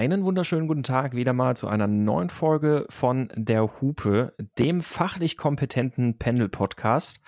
[0.00, 5.36] Einen wunderschönen guten Tag wieder mal zu einer neuen Folge von Der Hupe, dem fachlich
[5.36, 7.20] kompetenten Pendel-Podcast.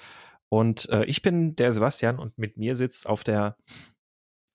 [0.49, 3.59] Und äh, ich bin der Sebastian und mit mir sitzt auf der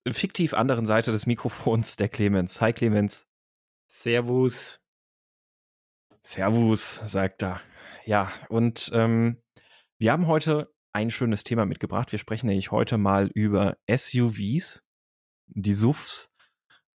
[0.08, 2.60] fiktiv anderen Seite des Mikrofons der Clemens.
[2.60, 3.28] Hi Clemens.
[3.86, 4.82] Servus.
[6.24, 7.62] Servus, sagt er.
[8.06, 9.44] Ja, und ähm,
[10.00, 12.12] wir haben heute ein schönes Thema mitgebracht.
[12.12, 14.82] Wir sprechen nämlich heute mal über SUVs,
[15.46, 16.32] die SUVs.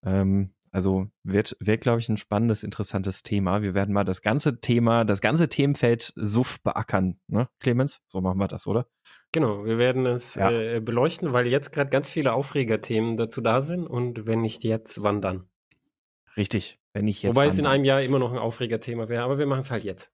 [0.04, 3.62] Ähm, also wird, wird glaube ich, ein spannendes, interessantes Thema.
[3.62, 8.02] Wir werden mal das ganze Thema, das ganze Themenfeld SUV beackern, ne, Clemens?
[8.06, 8.88] So machen wir das, oder?
[9.32, 10.50] Genau, wir werden es ja.
[10.50, 15.02] äh, beleuchten, weil jetzt gerade ganz viele Aufregerthemen dazu da sind und wenn nicht jetzt,
[15.02, 15.48] wann dann?
[16.36, 17.36] Richtig, wenn nicht jetzt.
[17.36, 19.84] Wobei es in einem Jahr immer noch ein Aufregerthema wäre, aber wir machen es halt
[19.84, 20.10] jetzt.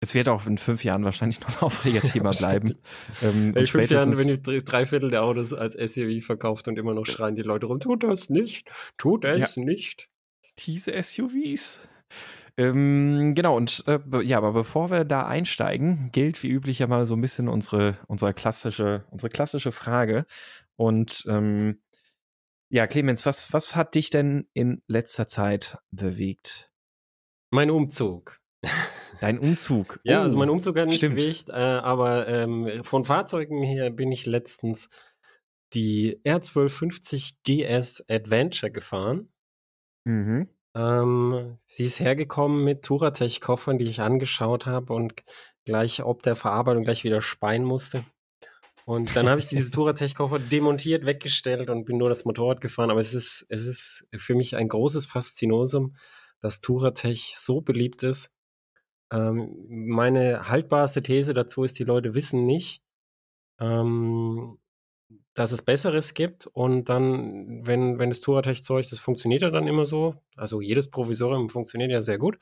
[0.00, 2.76] Es wird auch in fünf Jahren wahrscheinlich noch ein Aufregerthema bleiben.
[3.22, 6.94] ähm, in fünf Jahren, wenn ich drei Viertel der Autos als SUV verkauft und immer
[6.94, 9.62] noch schreien die Leute rum, tut das nicht, tut es ja.
[9.64, 10.08] nicht.
[10.60, 11.80] Diese SUVs.
[12.56, 17.06] Ähm, genau, und äh, ja, aber bevor wir da einsteigen, gilt wie üblich ja mal
[17.06, 20.26] so ein bisschen unsere, unsere klassische, unsere klassische Frage.
[20.74, 21.80] Und ähm,
[22.68, 26.72] ja, Clemens, was, was hat dich denn in letzter Zeit bewegt?
[27.50, 28.40] Mein Umzug.
[29.20, 30.00] Dein Umzug.
[30.04, 31.16] ja, also mein oh, Umzug hat nicht stimmt.
[31.16, 34.88] bewegt, äh, aber ähm, von Fahrzeugen her bin ich letztens
[35.74, 39.28] die R1250 GS Adventure gefahren.
[40.04, 40.48] Mhm.
[40.74, 45.14] Ähm, sie ist hergekommen mit Touratech-Koffern, die ich angeschaut habe und
[45.64, 48.04] gleich ob der Verarbeitung gleich wieder speien musste.
[48.84, 52.90] Und dann habe ich diese Touratech-Koffer demontiert, weggestellt und bin nur das Motorrad gefahren.
[52.90, 55.96] Aber es ist, es ist für mich ein großes Faszinosum,
[56.40, 58.30] dass Touratech so beliebt ist
[59.10, 62.82] ähm, meine haltbarste These dazu ist, die Leute wissen nicht,
[63.60, 64.58] ähm,
[65.34, 66.46] dass es Besseres gibt.
[66.46, 71.48] Und dann, wenn, wenn das Touratech-Zeug, das funktioniert ja dann immer so, also jedes Provisorium
[71.48, 72.38] funktioniert ja sehr gut,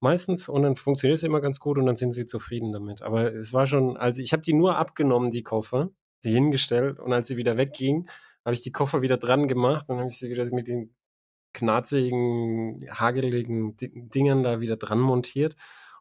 [0.00, 0.48] meistens.
[0.48, 3.02] Und dann funktioniert es immer ganz gut und dann sind sie zufrieden damit.
[3.02, 6.98] Aber es war schon, also ich habe die nur abgenommen, die Koffer, sie hingestellt.
[6.98, 8.08] Und als sie wieder wegging,
[8.44, 9.88] habe ich die Koffer wieder dran gemacht.
[9.90, 10.94] Und habe ich sie wieder mit den
[11.52, 15.56] knarzigen, hageligen Dingern da wieder dran montiert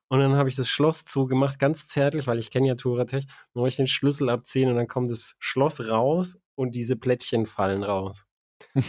[0.09, 3.25] und dann habe ich das Schloss zugemacht, ganz zärtlich, weil ich kenne ja Touratech.
[3.25, 7.46] Dann wollte ich den Schlüssel abziehen und dann kommt das Schloss raus und diese Plättchen
[7.46, 8.25] fallen raus.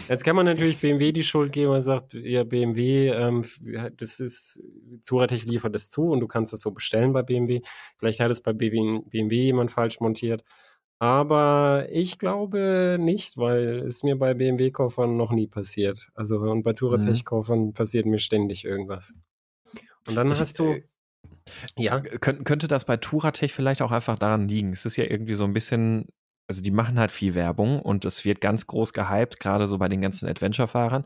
[0.09, 3.45] Jetzt kann man natürlich BMW die Schuld geben und sagt, ja, BMW, ähm,
[3.97, 4.63] das ist,
[5.07, 7.61] Touratech liefert das zu und du kannst es so bestellen bei BMW.
[7.99, 10.43] Vielleicht hat es bei BMW jemand falsch montiert.
[10.99, 16.11] Aber ich glaube nicht, weil es mir bei BMW-Koffern noch nie passiert.
[16.15, 17.73] Also, und bei Touratech-Koffern mhm.
[17.73, 19.15] passiert mir ständig irgendwas.
[20.07, 20.77] Und dann hast du.
[21.77, 22.01] Ja.
[22.01, 24.71] Könnt, könnte das bei Touratech vielleicht auch einfach daran liegen?
[24.71, 26.07] Es ist ja irgendwie so ein bisschen,
[26.47, 29.89] also die machen halt viel Werbung und es wird ganz groß gehypt, gerade so bei
[29.89, 31.05] den ganzen Adventure-Fahrern.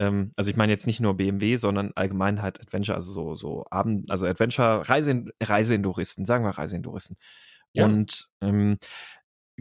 [0.00, 3.64] Ähm, also ich meine jetzt nicht nur BMW, sondern allgemein halt Adventure, also so, so
[3.70, 7.16] Abend, also Adventure, Reise, Reiseenduristen, sagen wir Reiseenduristen.
[7.72, 7.84] Ja.
[7.84, 8.78] Und ähm,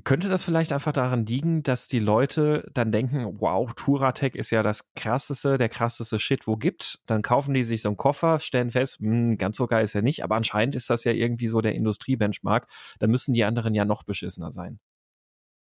[0.03, 4.63] könnte das vielleicht einfach daran liegen, dass die Leute dann denken, wow, Touratech ist ja
[4.63, 6.99] das krasseste, der krasseste Shit, wo gibt.
[7.05, 9.95] Dann kaufen die sich so einen Koffer, stellen fest, mh, hm, ganz so geil ist
[9.95, 12.67] er nicht, aber anscheinend ist das ja irgendwie so der Industriebenchmark.
[12.99, 14.79] Da müssen die anderen ja noch beschissener sein.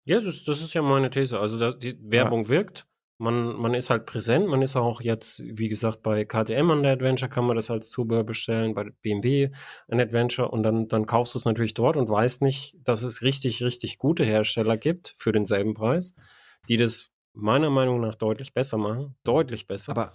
[0.04, 1.38] Ja, das, das ist ja meine These.
[1.38, 2.48] Also die Werbung ja.
[2.48, 2.86] wirkt
[3.20, 6.92] man, man ist halt präsent, man ist auch jetzt, wie gesagt, bei KTM an der
[6.92, 9.50] Adventure kann man das als Zubehör bestellen, bei BMW
[9.88, 13.20] ein Adventure und dann, dann kaufst du es natürlich dort und weißt nicht, dass es
[13.20, 16.14] richtig, richtig gute Hersteller gibt für denselben Preis,
[16.70, 19.14] die das meiner Meinung nach deutlich besser machen.
[19.22, 19.92] Deutlich besser.
[19.92, 20.12] Aber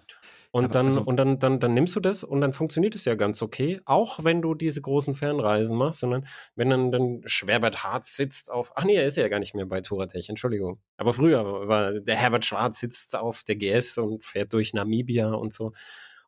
[0.56, 3.16] und dann, also, und dann, dann, dann nimmst du das und dann funktioniert es ja
[3.16, 8.16] ganz okay, auch wenn du diese großen Fernreisen machst, sondern wenn dann, dann Schwerbert Harz
[8.16, 10.80] sitzt auf, ach nee, er ist ja gar nicht mehr bei Touratech, Entschuldigung.
[10.96, 15.52] Aber früher war der Herbert Schwarz sitzt auf der GS und fährt durch Namibia und
[15.52, 15.74] so.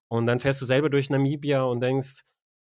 [0.10, 2.24] Und dann fährst du selber durch Namibia und denkst,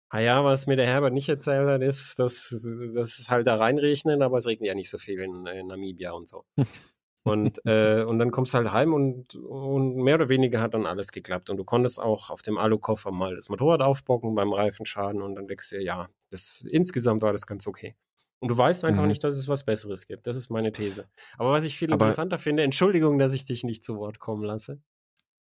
[0.09, 2.59] ah ja, was mir der Herbert nicht erzählt hat, ist, dass,
[2.95, 6.13] dass es halt da reinregnet, aber es regnet ja nicht so viel in, in Namibia
[6.13, 6.47] und so.
[7.23, 10.87] Und, äh, und dann kommst du halt heim und, und mehr oder weniger hat dann
[10.87, 11.51] alles geklappt.
[11.51, 15.47] Und du konntest auch auf dem Alukoffer mal das Motorrad aufbocken beim Reifenschaden und dann
[15.47, 17.95] denkst du, ja, das, insgesamt war das ganz okay.
[18.41, 19.09] Und du weißt einfach mhm.
[19.09, 20.27] nicht, dass es was Besseres gibt.
[20.27, 21.09] Das ist meine These.
[21.37, 24.45] Aber was ich viel aber interessanter finde, Entschuldigung, dass ich dich nicht zu Wort kommen
[24.45, 24.81] lasse.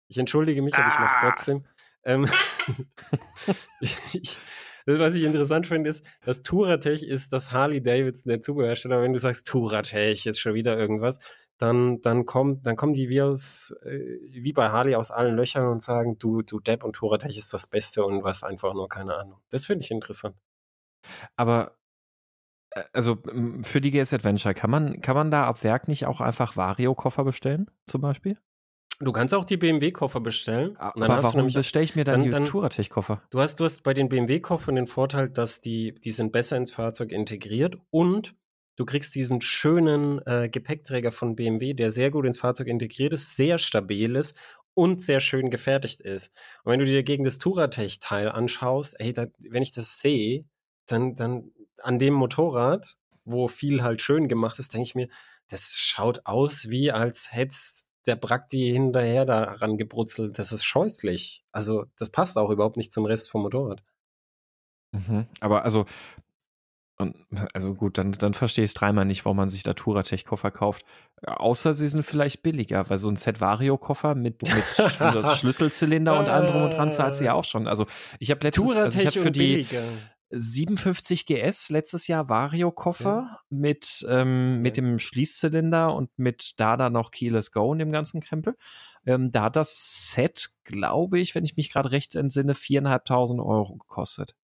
[0.07, 1.21] Ich entschuldige mich, aber ich mache es ah.
[1.21, 1.65] trotzdem.
[2.03, 2.27] Ähm,
[3.81, 4.37] ich, ich,
[4.87, 9.01] das, was ich interessant finde, ist, dass Touratech ist das Harley Davidson der Zubehörsteller.
[9.01, 11.19] Wenn du sagst, Touratech ist schon wieder irgendwas,
[11.57, 15.67] dann, dann kommt, dann kommen die wie aus, äh, wie bei Harley aus allen Löchern
[15.67, 19.15] und sagen, du, du Depp und Touratech ist das Beste und was einfach nur keine
[19.15, 19.39] Ahnung.
[19.49, 20.35] Das finde ich interessant.
[21.35, 21.77] Aber
[22.71, 23.17] äh, also
[23.63, 27.23] für die GS Adventure, kann man, kann man da ab Werk nicht auch einfach Vario-Koffer
[27.23, 28.37] bestellen, zum Beispiel?
[28.99, 30.75] Du kannst auch die BMW-Koffer bestellen.
[30.77, 33.21] Aber warum bestelle ich mir dann, dann die Touratech-Koffer?
[33.29, 36.71] Du hast, du hast bei den BMW-Koffern den Vorteil, dass die, die sind besser ins
[36.71, 38.35] Fahrzeug integriert und
[38.77, 43.35] du kriegst diesen schönen äh, Gepäckträger von BMW, der sehr gut ins Fahrzeug integriert ist,
[43.35, 44.37] sehr stabil ist
[44.73, 46.31] und sehr schön gefertigt ist.
[46.63, 50.45] Und wenn du dir gegen das Touratech-Teil anschaust, ey, da, wenn ich das sehe,
[50.85, 52.95] dann, dann an dem Motorrad,
[53.25, 55.09] wo viel halt schön gemacht ist, denke ich mir,
[55.49, 57.55] das schaut aus wie als hätte
[58.05, 60.39] der Brakti hinterher daran gebrutzelt.
[60.39, 61.43] Das ist scheußlich.
[61.51, 63.83] Also, das passt auch überhaupt nicht zum Rest vom Motorrad.
[64.91, 65.27] Mhm.
[65.41, 65.85] Aber also,
[66.97, 67.15] und,
[67.53, 70.83] also gut, dann, dann verstehe ich es dreimal nicht, warum man sich da Touratech-Koffer kauft.
[71.25, 74.63] Außer sie sind vielleicht billiger, weil so ein Set Vario-Koffer mit, mit
[75.37, 77.67] Schlüsselzylinder und allem drum und dran zahlt sie ja auch schon.
[77.67, 77.85] Also
[78.19, 79.83] ich habe letztes, also ich habe für die, billiger.
[80.29, 83.39] 57 GS letztes Jahr Vario-Koffer ja.
[83.49, 84.61] mit, ähm, okay.
[84.61, 88.57] mit dem Schließzylinder und mit da dann noch Keyless Go in dem ganzen Krempel.
[89.05, 93.77] Ähm, da hat das Set, glaube ich, wenn ich mich gerade recht entsinne, 4.500 Euro
[93.77, 94.35] gekostet.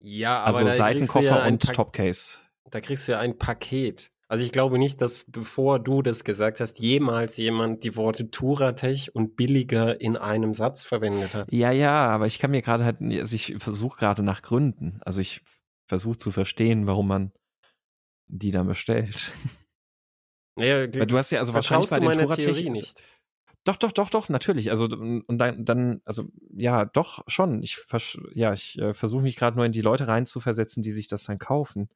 [0.00, 2.38] Ja, aber also Seitenkoffer ja und Topcase.
[2.70, 4.12] Da kriegst du ja ein Paket.
[4.28, 9.14] Also ich glaube nicht, dass bevor du das gesagt hast, jemals jemand die Worte Turatech
[9.14, 11.50] und billiger in einem Satz verwendet hat.
[11.50, 15.00] Ja, ja, aber ich kann mir gerade halt, also ich versuche gerade nach Gründen.
[15.02, 15.40] Also ich
[15.86, 17.32] versuche zu verstehen, warum man
[18.26, 19.32] die dann bestellt.
[20.58, 23.04] Ja, du hast ja also wahrscheinlich bei den Turatech nicht.
[23.68, 24.70] Doch, doch, doch, doch, natürlich.
[24.70, 27.62] Also und dann, dann also ja, doch schon.
[27.62, 27.76] Ich
[28.32, 31.36] ja, ich äh, versuche mich gerade nur in die Leute reinzuversetzen, die sich das dann
[31.38, 31.90] kaufen.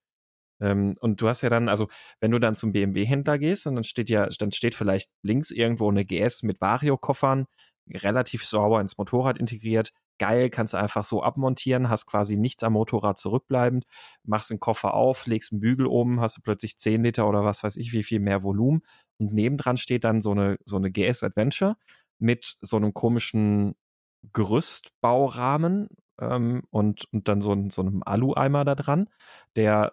[0.60, 1.88] Ähm, und du hast ja dann, also
[2.20, 5.90] wenn du dann zum BMW-Händler gehst und dann steht ja, dann steht vielleicht links irgendwo
[5.90, 7.46] eine GS mit Vario-Koffern,
[7.90, 9.92] relativ sauber ins Motorrad integriert.
[10.18, 13.86] Geil, kannst du einfach so abmontieren, hast quasi nichts am Motorrad zurückbleibend,
[14.24, 17.64] machst den Koffer auf, legst einen Bügel oben, hast du plötzlich 10 Liter oder was
[17.64, 18.82] weiß ich, wie viel mehr Volumen.
[19.18, 21.76] Und nebendran steht dann so eine, so eine GS Adventure
[22.18, 23.74] mit so einem komischen
[24.32, 25.88] Gerüstbaurahmen
[26.20, 29.08] ähm, und, und dann so, so einem Alu-Eimer da dran,
[29.56, 29.92] der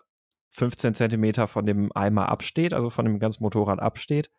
[0.51, 4.31] 15 Zentimeter von dem Eimer absteht, also von dem ganzen Motorrad absteht.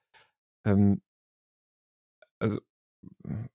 [0.65, 1.03] Ähm,
[2.39, 2.61] also,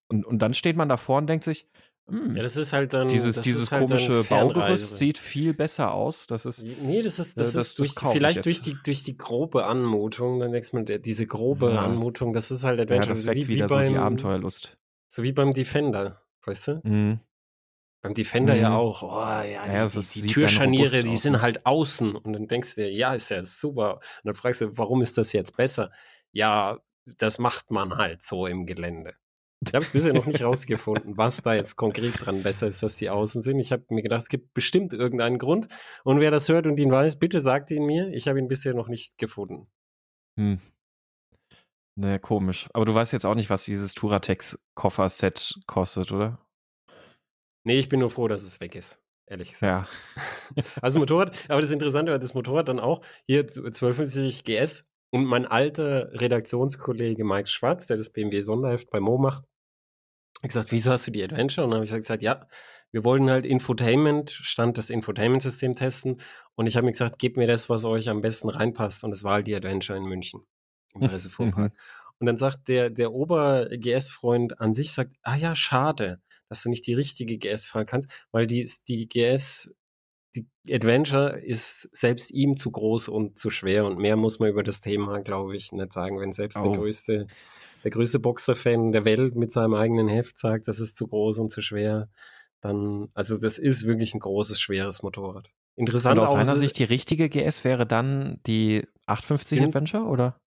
[0.08, 1.68] und, und dann steht man davor und denkt sich,
[2.08, 3.08] ja, das ist halt dann.
[3.08, 6.28] Dieses, dieses halt komische Baugerüst sieht viel besser aus.
[6.28, 6.64] Das ist.
[6.64, 9.66] Nee, das ist, das, äh, das ist durch, das vielleicht durch die, durch die grobe
[9.66, 10.40] Anmutung.
[10.40, 11.82] Dann denkst man, diese grobe ja.
[11.82, 13.10] Anmutung, das ist halt Adventure.
[13.10, 14.78] Ja, das weckt wie, wieder wie beim, so die Abenteuerlust.
[15.08, 16.82] So wie beim Defender, weißt du?
[16.84, 17.20] Mhm.
[18.04, 18.62] Beim Defender mhm.
[18.62, 19.02] ja auch.
[19.02, 21.42] Oh, ja, ja die, die, die Türscharniere, die sind ne?
[21.42, 22.16] halt außen.
[22.16, 23.96] Und dann denkst du dir, ja, ist ja super.
[23.96, 25.92] Und dann fragst du, warum ist das jetzt besser?
[26.32, 29.16] Ja, das macht man halt so im Gelände.
[29.62, 32.98] Ich habe es bisher noch nicht rausgefunden, was da jetzt konkret dran besser ist, dass
[32.98, 33.60] die außen sind.
[33.60, 35.68] Ich habe mir gedacht, es gibt bestimmt irgendeinen Grund.
[36.04, 38.10] Und wer das hört und ihn weiß, bitte sagt ihn mir.
[38.14, 39.68] Ich habe ihn bisher noch nicht gefunden.
[40.38, 40.60] Hm.
[41.98, 42.68] Naja, komisch.
[42.74, 46.46] Aber du weißt jetzt auch nicht, was dieses Turatex-Koffer-Set kostet, oder?
[47.64, 49.02] Nee, ich bin nur froh, dass es weg ist.
[49.28, 49.90] Ehrlich gesagt.
[50.16, 50.64] Ja.
[50.82, 55.46] also Motorrad, aber das Interessante war das Motorrad dann auch, hier 1250 GS und mein
[55.46, 59.46] alter Redaktionskollege Mike Schwarz, der das BMW Sonderheft bei Mo macht,
[60.42, 61.66] hat gesagt, wieso hast du die Adventure?
[61.66, 62.48] Und dann habe ich gesagt, ja,
[62.92, 66.22] wir wollten halt Infotainment, stand das Infotainment-System testen
[66.56, 69.24] und ich habe mir gesagt, gebt mir das, was euch am besten reinpasst und es
[69.24, 70.46] war halt die Adventure in München
[70.94, 71.74] im Pressevorpark.
[71.74, 71.78] Mhm.
[72.20, 76.86] Und dann sagt der, der Ober-GS-Freund an sich, sagt, ah ja, schade dass du nicht
[76.88, 79.74] die richtige GS fahren kannst, weil die, die GS,
[80.36, 84.64] die Adventure ist selbst ihm zu groß und zu schwer und mehr muss man über
[84.64, 86.64] das Thema, glaube ich, nicht sagen, wenn selbst oh.
[86.64, 87.26] der größte,
[87.84, 91.50] der größte Boxer-Fan der Welt mit seinem eigenen Heft sagt, das ist zu groß und
[91.50, 92.10] zu schwer,
[92.62, 95.52] dann, also das ist wirklich ein großes, schweres Motorrad.
[95.76, 96.20] Interessant.
[96.20, 100.40] Und aus seiner Sicht die richtige GS wäre dann die 850 Adventure, oder?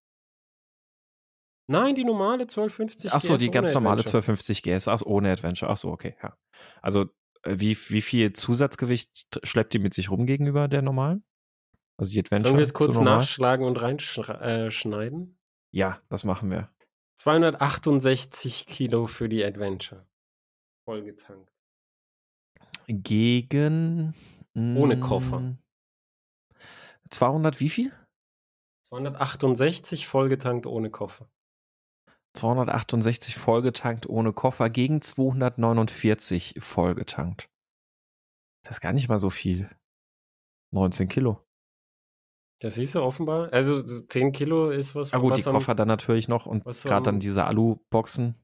[1.71, 5.71] Nein, die normale 1250 Ach so, GS die ganz normale 1250 GS, ach, ohne Adventure.
[5.71, 6.35] Ach so, okay, ja.
[6.81, 7.11] Also,
[7.45, 11.25] wie, wie viel Zusatzgewicht schleppt die mit sich rum gegenüber der normalen?
[11.97, 12.49] Also die Adventure.
[12.49, 15.39] Sollen wir es kurz nachschlagen und reinschneiden?
[15.73, 16.71] Äh, ja, das machen wir.
[17.17, 20.07] 268 Kilo für die Adventure.
[20.85, 21.53] Vollgetankt.
[22.87, 24.15] Gegen.
[24.55, 25.57] Ohne Koffer.
[27.11, 27.93] 200 hm, wie viel?
[28.85, 31.29] 268 vollgetankt ohne Koffer.
[32.35, 37.49] 268 vollgetankt ohne Koffer gegen 249 vollgetankt.
[38.65, 39.69] Das ist gar nicht mal so viel.
[40.73, 41.45] 19 Kilo.
[42.61, 43.53] Das siehst du offenbar.
[43.53, 45.15] Also 10 Kilo ist was.
[45.15, 48.35] Ah gut, die Koffer dann natürlich noch und gerade dann diese Alu-Boxen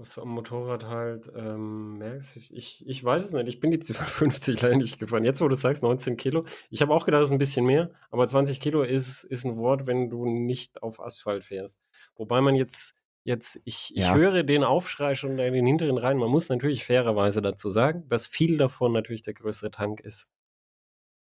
[0.00, 2.52] was du am Motorrad halt ähm, merkst.
[2.52, 3.48] Ich, ich, weiß es nicht.
[3.48, 5.24] Ich bin die 250 leider nicht gefahren.
[5.24, 6.46] Jetzt, wo du sagst, 19 Kilo.
[6.70, 9.56] Ich habe auch gedacht, es ist ein bisschen mehr, aber 20 Kilo ist, ist ein
[9.56, 11.78] Wort, wenn du nicht auf Asphalt fährst.
[12.20, 14.14] Wobei man jetzt Jetzt, ich, ich ja.
[14.14, 16.16] höre den Aufschrei schon in den hinteren Reihen.
[16.16, 20.26] Man muss natürlich fairerweise dazu sagen, dass viel davon natürlich der größere Tank ist,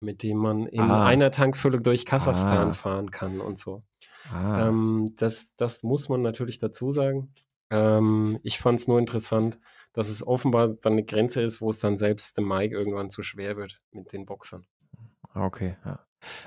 [0.01, 1.05] mit dem man in ah.
[1.05, 2.73] einer Tankfüllung durch Kasachstan ah.
[2.73, 3.83] fahren kann und so.
[4.29, 4.67] Ah.
[4.67, 7.33] Ähm, das, das muss man natürlich dazu sagen.
[7.69, 9.57] Ähm, ich fand es nur interessant,
[9.93, 13.23] dass es offenbar dann eine Grenze ist, wo es dann selbst dem Mike irgendwann zu
[13.23, 14.65] schwer wird mit den Boxern.
[15.33, 16.04] Okay, ja.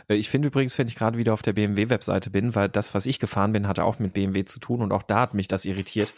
[0.09, 3.07] Äh, ich finde übrigens, wenn ich gerade wieder auf der BMW-Webseite bin, weil das, was
[3.07, 5.65] ich gefahren bin, hatte auch mit BMW zu tun und auch da hat mich das
[5.65, 6.15] irritiert.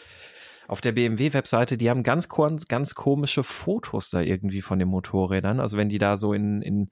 [0.67, 5.59] Auf der BMW-Webseite, die haben ganz, ganz komische Fotos da irgendwie von den Motorrädern.
[5.59, 6.89] Also wenn die da so in, in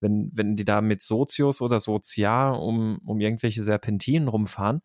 [0.00, 4.80] wenn, wenn die da mit Sozius oder Sozial um, um irgendwelche Serpentinen rumfahren,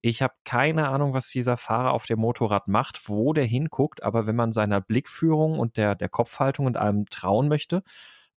[0.00, 4.26] ich habe keine Ahnung, was dieser Fahrer auf dem Motorrad macht, wo der hinguckt, aber
[4.26, 7.82] wenn man seiner Blickführung und der, der Kopfhaltung und allem trauen möchte,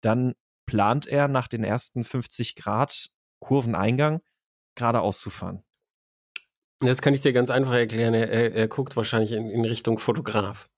[0.01, 0.35] dann
[0.71, 3.11] plant er nach den ersten 50 Grad
[3.41, 4.21] Kurveneingang
[4.77, 5.65] geradeaus zu fahren.
[6.79, 8.15] Das kann ich dir ganz einfach erklären.
[8.15, 10.71] Er, er, er guckt wahrscheinlich in, in, Richtung Fotograf.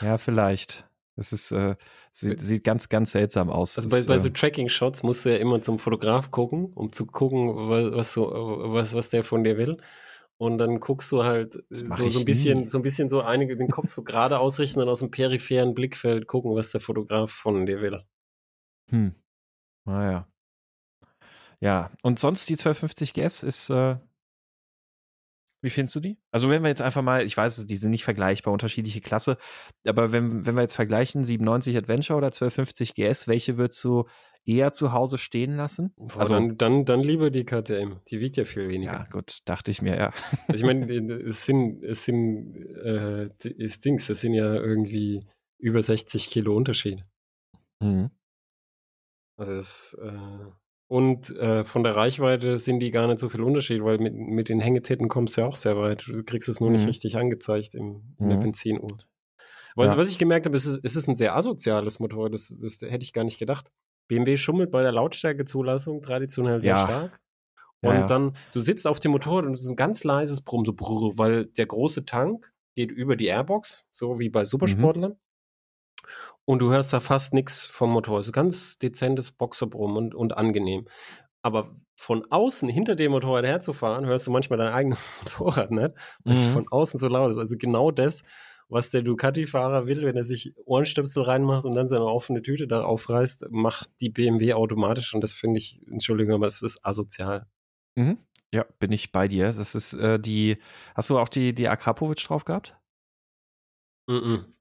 [0.00, 0.88] Ja, vielleicht.
[1.14, 1.76] Es ist, äh,
[2.10, 3.78] sieht, sieht, ganz, ganz seltsam aus.
[3.78, 7.06] Also bei, bei so äh, Tracking-Shots musst du ja immer zum Fotograf gucken, um zu
[7.06, 8.32] gucken, was, was, so,
[8.72, 9.76] was, was der von dir will.
[10.36, 12.66] Und dann guckst du halt so, so ein bisschen, nie.
[12.66, 16.26] so ein bisschen so einige den Kopf so gerade ausrichten und aus dem peripheren Blickfeld
[16.26, 18.02] gucken, was der Fotograf von dir will.
[18.92, 19.14] Hm.
[19.84, 20.28] Naja.
[21.60, 23.96] Ja, und sonst die 1250 GS ist, äh,
[25.62, 26.18] wie findest du die?
[26.32, 29.38] Also wenn wir jetzt einfach mal, ich weiß, die sind nicht vergleichbar, unterschiedliche Klasse,
[29.86, 34.06] aber wenn, wenn wir jetzt vergleichen, 97 Adventure oder 1250 GS, welche würdest du
[34.44, 35.94] eher zu Hause stehen lassen?
[36.16, 38.92] Also dann, dann, dann lieber die KTM, die wiegt ja viel weniger.
[38.92, 40.12] Ja, gut, dachte ich mir, ja.
[40.48, 40.92] Also ich meine,
[41.28, 45.20] es sind, es sind, äh, das Dings, das sind ja irgendwie
[45.58, 47.04] über 60 Kilo Unterschied.
[47.78, 48.10] Mhm.
[49.42, 50.12] Also das, äh,
[50.86, 54.48] und äh, von der Reichweite sind die gar nicht so viel Unterschied, weil mit, mit
[54.48, 56.06] den Hängetitten kommst du ja auch sehr weit.
[56.06, 56.76] Du kriegst es nur mhm.
[56.76, 58.42] nicht richtig angezeigt im, in der mhm.
[58.42, 58.98] Benzinuhr.
[59.74, 59.96] Aber ja.
[59.96, 62.34] was ich gemerkt habe, ist, es ist ein sehr asoziales Motorrad.
[62.34, 63.72] Das, das hätte ich gar nicht gedacht.
[64.06, 66.84] BMW schummelt bei der Lautstärkezulassung traditionell sehr ja.
[66.84, 67.20] stark.
[67.80, 70.64] Und ja, dann, du sitzt auf dem Motorrad und es ist ein ganz leises Brummen,
[70.64, 74.46] so brrr, weil der große Tank geht über die Airbox, so wie bei mhm.
[74.46, 75.12] Supersportlern.
[75.12, 75.18] Mhm.
[76.44, 78.18] Und du hörst da fast nichts vom Motor.
[78.18, 80.88] Es ist ganz dezentes Boxerbrumm und, und angenehm.
[81.42, 85.90] Aber von außen hinter dem Motorrad herzufahren, hörst du manchmal dein eigenes Motorrad nicht,
[86.24, 86.50] weil mhm.
[86.50, 87.38] von außen so laut ist.
[87.38, 88.22] Also genau das,
[88.68, 92.84] was der Ducati-Fahrer will, wenn er sich Ohrenstöpsel reinmacht und dann seine offene Tüte da
[92.84, 95.14] aufreißt, macht die BMW automatisch.
[95.14, 97.46] Und das finde ich, Entschuldigung, aber es ist asozial.
[97.96, 98.18] Mhm.
[98.52, 99.52] Ja, bin ich bei dir.
[99.52, 100.58] Das ist äh, die.
[100.94, 102.76] Hast du auch die, die Akrapovic drauf gehabt?
[104.08, 104.54] Mhm.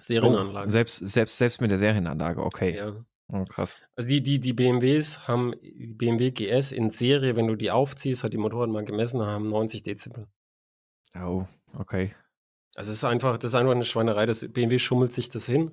[0.00, 0.66] Serienanlage.
[0.66, 2.76] Oh, selbst, selbst, selbst mit der Serienanlage, okay.
[2.76, 2.94] Ja.
[3.30, 3.80] Oh, krass.
[3.94, 8.24] Also die, die, die BMWs haben, die BMW GS in Serie, wenn du die aufziehst,
[8.24, 10.26] hat die Motoren mal gemessen, haben 90 Dezibel.
[11.14, 12.14] Oh, okay.
[12.74, 14.24] Also es ist einfach, das ist einfach eine Schweinerei.
[14.24, 15.72] Das BMW schummelt sich das hin.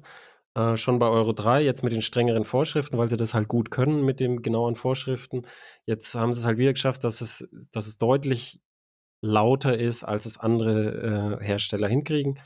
[0.55, 3.71] Äh, schon bei Euro 3, jetzt mit den strengeren Vorschriften, weil sie das halt gut
[3.71, 5.45] können mit den genauen Vorschriften.
[5.85, 8.61] Jetzt haben sie es halt wieder geschafft, dass es, dass es deutlich
[9.21, 12.39] lauter ist, als es andere äh, Hersteller hinkriegen.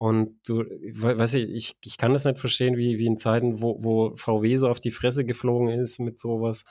[0.00, 3.84] Und du, weiß ich, ich, ich kann das nicht verstehen, wie, wie in Zeiten, wo,
[3.84, 6.64] wo VW so auf die Fresse geflogen ist mit sowas,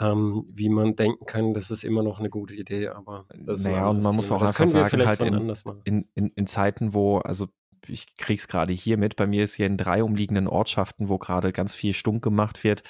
[0.00, 3.86] ähm, wie man denken kann, das ist immer noch eine gute Idee, aber das naja,
[3.86, 4.14] und man Thema.
[4.16, 5.54] muss auch das einfach sagen, halt in,
[5.84, 7.46] in, in, in Zeiten, wo, also
[7.86, 11.52] ich krieg's gerade hier mit, bei mir ist hier in drei umliegenden Ortschaften, wo gerade
[11.52, 12.82] ganz viel stunk gemacht wird,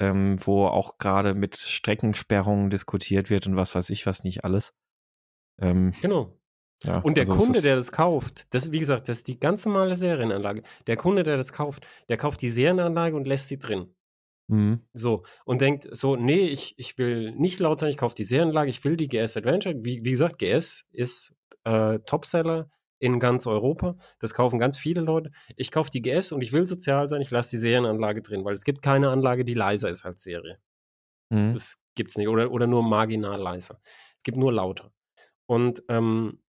[0.00, 4.72] ähm, wo auch gerade mit Streckensperrungen diskutiert wird und was weiß ich was nicht alles.
[5.60, 6.37] Ähm, genau.
[6.84, 9.66] Ja, und der also Kunde, der das kauft, das, wie gesagt, das ist die ganz
[9.66, 10.62] normale Serienanlage.
[10.86, 13.94] Der Kunde, der das kauft, der kauft die Serienanlage und lässt sie drin.
[14.48, 14.80] Mhm.
[14.92, 18.70] So, und denkt so, nee, ich, ich will nicht laut sein, ich kaufe die Serienanlage,
[18.70, 19.74] ich will die GS Adventure.
[19.78, 22.70] Wie, wie gesagt, GS ist äh, Topseller
[23.00, 23.96] in ganz Europa.
[24.20, 25.30] Das kaufen ganz viele Leute.
[25.56, 28.54] Ich kaufe die GS und ich will sozial sein, ich lasse die Serienanlage drin, weil
[28.54, 30.58] es gibt keine Anlage, die leiser ist als Serie.
[31.30, 31.52] Mhm.
[31.52, 32.28] Das gibt's nicht.
[32.28, 33.80] Oder, oder nur marginal leiser.
[34.16, 34.92] Es gibt nur lauter.
[35.46, 36.40] Und ähm,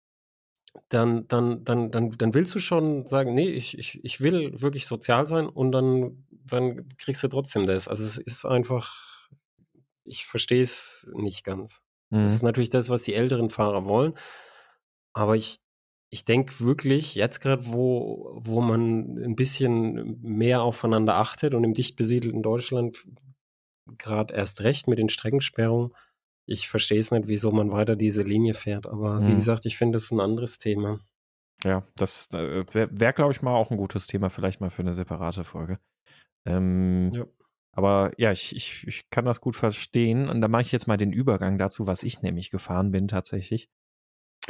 [0.89, 4.87] dann, dann, dann, dann, dann willst du schon sagen, nee, ich, ich, ich will wirklich
[4.87, 7.89] sozial sein und dann, dann kriegst du trotzdem das.
[7.89, 9.29] Also es ist einfach,
[10.05, 11.83] ich verstehe es nicht ganz.
[12.11, 12.25] Mhm.
[12.25, 14.15] Das ist natürlich das, was die älteren Fahrer wollen.
[15.13, 15.61] Aber ich,
[16.11, 21.75] ich denke wirklich, jetzt gerade, wo, wo man ein bisschen mehr aufeinander achtet und im
[21.75, 23.07] dicht besiedelten Deutschland
[23.99, 25.95] gerade erst recht mit den Streckensperrungen,
[26.49, 28.87] ich verstehe es nicht, wieso man weiter diese Linie fährt.
[28.87, 29.29] Aber mhm.
[29.29, 31.01] wie gesagt, ich finde es ein anderes Thema.
[31.65, 34.83] Ja, das äh, wäre, wär, glaube ich, mal auch ein gutes Thema, vielleicht mal für
[34.83, 35.79] eine separate Folge.
[36.47, 37.27] Ähm, ja.
[37.73, 40.29] Aber ja, ich, ich, ich kann das gut verstehen.
[40.29, 43.69] Und da mache ich jetzt mal den Übergang dazu, was ich nämlich gefahren bin tatsächlich.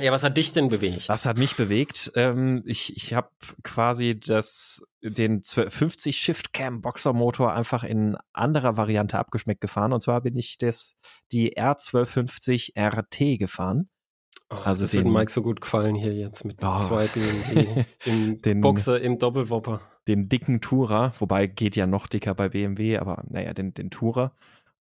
[0.01, 1.09] Ja, was hat dich denn bewegt?
[1.09, 2.13] Was hat mich bewegt?
[2.15, 3.31] Ähm, ich ich habe
[3.65, 9.93] quasi das, den 50 Shift Cam Boxer Motor einfach in anderer Variante abgeschmeckt gefahren.
[9.93, 10.97] Und zwar bin ich das,
[11.33, 13.89] die R1250 RT gefahren.
[14.51, 17.85] Oh, also das den, wird Mike so gut gefallen hier jetzt mit oh, zwei BMW
[18.07, 19.83] im den, Boxer im Doppelwopper.
[20.07, 24.33] Den dicken Tourer, wobei geht ja noch dicker bei BMW, aber naja, den, den Tourer.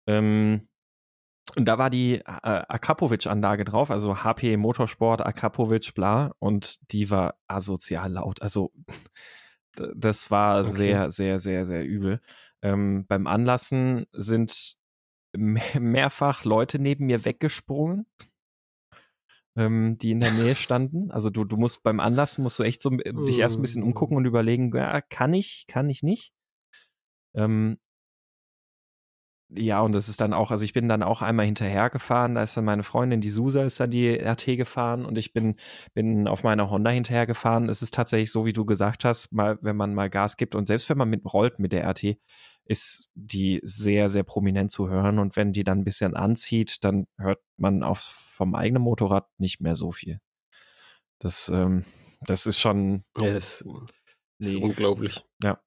[0.05, 0.69] Ähm,
[1.56, 7.39] und da war die äh, Akrapovic-Anlage drauf, also HP Motorsport, Akrapovic, bla, und die war
[7.48, 8.42] asozial laut.
[8.42, 8.72] Also
[9.96, 10.70] das war okay.
[10.70, 12.22] sehr, sehr, sehr, sehr übel.
[12.62, 14.77] Ähm, beim Anlassen sind
[15.36, 18.06] mehrfach Leute neben mir weggesprungen,
[19.56, 21.12] ähm, die in der Nähe standen.
[21.12, 24.18] Also du, du musst beim Anlassen musst du echt so dich erst ein bisschen umgucken
[24.18, 26.34] und überlegen, ja, kann ich, kann ich nicht.
[27.36, 27.77] Ähm,
[29.50, 32.58] ja, und das ist dann auch, also ich bin dann auch einmal hinterhergefahren, da ist
[32.58, 35.56] dann meine Freundin, die Susa, ist dann die RT gefahren und ich bin,
[35.94, 37.70] bin auf meiner Honda hinterhergefahren.
[37.70, 40.66] Es ist tatsächlich so, wie du gesagt hast, mal, wenn man mal Gas gibt und
[40.66, 42.18] selbst wenn man mit rollt mit der RT,
[42.66, 47.08] ist die sehr, sehr prominent zu hören und wenn die dann ein bisschen anzieht, dann
[47.18, 50.20] hört man auf, vom eigenen Motorrad nicht mehr so viel.
[51.20, 51.86] Das, ähm,
[52.22, 53.06] das ist schon.
[53.18, 53.66] Ja, das
[54.39, 55.24] ist unglaublich.
[55.44, 55.60] Ja.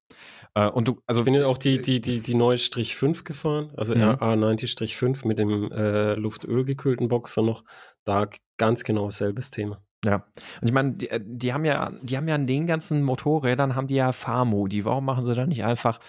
[0.55, 1.21] Äh, und du, also.
[1.21, 4.03] Ich bin ja auch die, die, die, die neue Strich 5 gefahren, also mhm.
[4.03, 7.65] RA90-5 mit dem äh, luftölgekühlten Boxer noch.
[8.05, 9.83] Da ganz genau selbes Thema.
[10.05, 10.25] Ja,
[10.63, 13.75] und ich meine, die, äh, die, haben ja, die haben ja an den ganzen Motorrädern
[13.75, 14.85] haben die ja Fahrmodi.
[14.85, 16.01] Warum machen sie da nicht einfach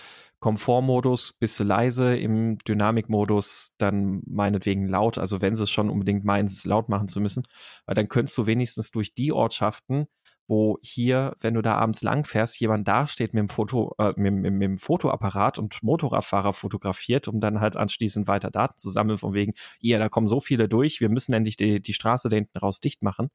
[0.42, 6.26] Komfortmodus, bist du leise, im Dynamikmodus dann meinetwegen laut, also wenn sie es schon unbedingt
[6.26, 7.44] meinen, es laut machen zu müssen,
[7.86, 10.08] weil dann könntest du wenigstens durch die Ortschaften
[10.52, 14.34] wo hier, wenn du da abends lang fährst, jemand dasteht mit dem Foto, äh, mit,
[14.34, 19.18] mit, mit, dem Fotoapparat und Motorradfahrer fotografiert, um dann halt anschließend weiter Daten zu sammeln,
[19.18, 22.36] von wegen, ja, da kommen so viele durch, wir müssen endlich die, die Straße da
[22.36, 23.30] hinten raus dicht machen,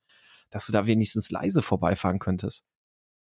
[0.51, 2.67] dass du da wenigstens leise vorbeifahren könntest.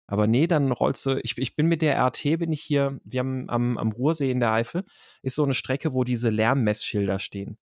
[0.08, 3.19] Aber nee, dann rollst du, ich, ich bin mit der RT, bin ich hier, wir
[3.19, 4.86] haben am, am Ruhrsee in der Eifel,
[5.24, 7.58] ist so eine Strecke, wo diese Lärmmessschilder stehen.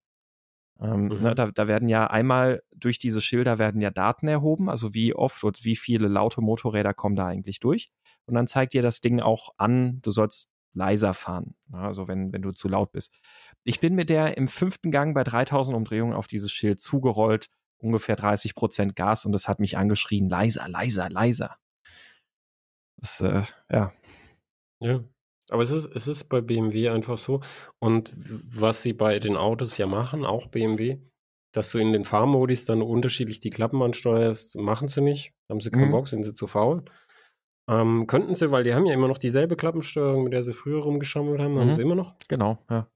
[0.82, 1.22] Ähm, ne, mhm.
[1.22, 5.14] ne, da, da werden ja einmal durch diese Schilder werden ja Daten erhoben, also wie
[5.14, 7.92] oft und wie viele laute Motorräder kommen da eigentlich durch.
[8.26, 12.34] Und dann zeigt dir das Ding auch an, du sollst leiser fahren, ne, also wenn,
[12.34, 13.14] wenn du zu laut bist.
[13.64, 18.16] Ich bin mit der im fünften Gang bei 3000 Umdrehungen auf dieses Schild zugerollt, ungefähr
[18.16, 21.58] 30 Prozent Gas und das hat mich angeschrien, leiser, leiser, leiser.
[22.98, 23.92] Das, äh, ja.
[24.80, 25.04] Ja,
[25.52, 27.42] aber es ist, es ist bei BMW einfach so.
[27.80, 31.00] Und was sie bei den Autos ja machen, auch BMW,
[31.54, 35.34] dass du in den Fahrmodis dann unterschiedlich die Klappen ansteuerst, machen sie nicht.
[35.50, 35.92] Haben sie keinen mhm.
[35.92, 36.86] Bock, sind sie zu faul.
[37.70, 40.82] Ähm, könnten sie, weil die haben ja immer noch dieselbe Klappensteuerung, mit der sie früher
[40.82, 41.60] rumgeschammelt haben, mhm.
[41.60, 42.16] haben sie immer noch.
[42.30, 42.90] Genau, ja.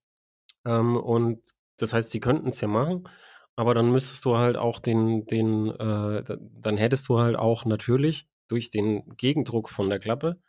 [0.66, 1.42] Ähm, und
[1.78, 3.08] das heißt, sie könnten es ja machen,
[3.58, 8.28] aber dann müsstest du halt auch den, den, äh, dann hättest du halt auch natürlich
[8.48, 10.40] durch den Gegendruck von der Klappe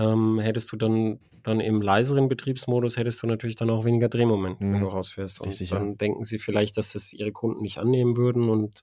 [0.00, 4.60] ähm, hättest du dann, dann im leiseren Betriebsmodus, hättest du natürlich dann auch weniger Drehmoment,
[4.60, 4.74] mhm.
[4.74, 5.40] wenn du rausfährst.
[5.40, 5.94] Und Richtig, dann ja.
[5.94, 8.80] denken sie vielleicht, dass das ihre Kunden nicht annehmen würden und,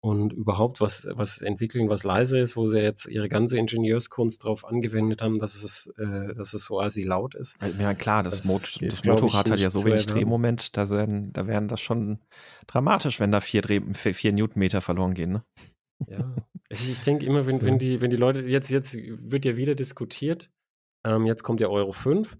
[0.00, 4.64] und überhaupt was, was entwickeln, was leise ist, wo sie jetzt ihre ganze Ingenieurskunst darauf
[4.64, 7.56] angewendet haben, dass es, äh, dass es so asi laut ist.
[7.78, 11.46] Ja, klar, das, das, Mot das Motorrad hat ja so wenig Drehmoment, da wären, da
[11.46, 12.18] wären das schon
[12.66, 15.44] dramatisch, wenn da vier, Dreh, vier Newtonmeter verloren gehen, ne?
[16.06, 16.34] Ja.
[16.70, 17.66] Also ich denke immer, wenn, so.
[17.66, 20.50] wenn, die, wenn die Leute, jetzt, jetzt wird ja wieder diskutiert,
[21.04, 22.36] ähm, jetzt kommt ja Euro 5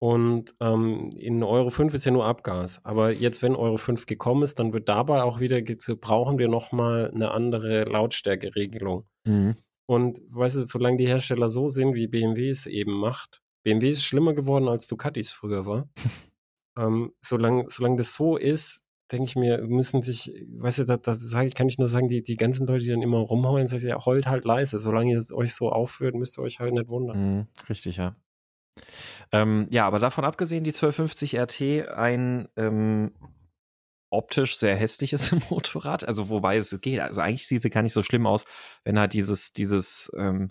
[0.00, 2.84] und ähm, in Euro 5 ist ja nur Abgas.
[2.84, 5.60] Aber jetzt, wenn Euro 5 gekommen ist, dann wird dabei auch wieder,
[5.96, 9.06] brauchen wir nochmal eine andere Lautstärkeregelung.
[9.24, 9.56] Mhm.
[9.86, 14.04] Und weißt du, solange die Hersteller so sind, wie BMW es eben macht, BMW ist
[14.04, 15.88] schlimmer geworden, als Ducatis früher war.
[16.78, 21.14] ähm, solange, solange das so ist, denke ich mir, müssen sich, weißt du, da, da
[21.14, 23.86] sage ich, kann ich nur sagen, die, die ganzen Leute, die dann immer rumheulen, sagen,
[23.86, 24.78] ja, heult halt leise.
[24.78, 27.36] Solange ihr es euch so aufführt, müsst ihr euch halt nicht wundern.
[27.36, 28.16] Mhm, richtig, ja.
[29.32, 33.12] Ähm, ja, aber davon abgesehen, die 1250 RT, ein ähm,
[34.10, 38.02] optisch sehr hässliches Motorrad, also wobei es geht, also eigentlich sieht sie gar nicht so
[38.02, 38.46] schlimm aus,
[38.84, 40.50] wenn halt dieses, dieses ähm,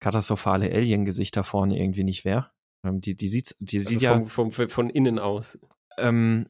[0.00, 2.50] katastrophale Alien-Gesicht da vorne irgendwie nicht wäre.
[2.84, 5.58] Ähm, die, die sieht, die also sieht vom, ja vom, von innen aus.
[5.98, 6.48] Ähm,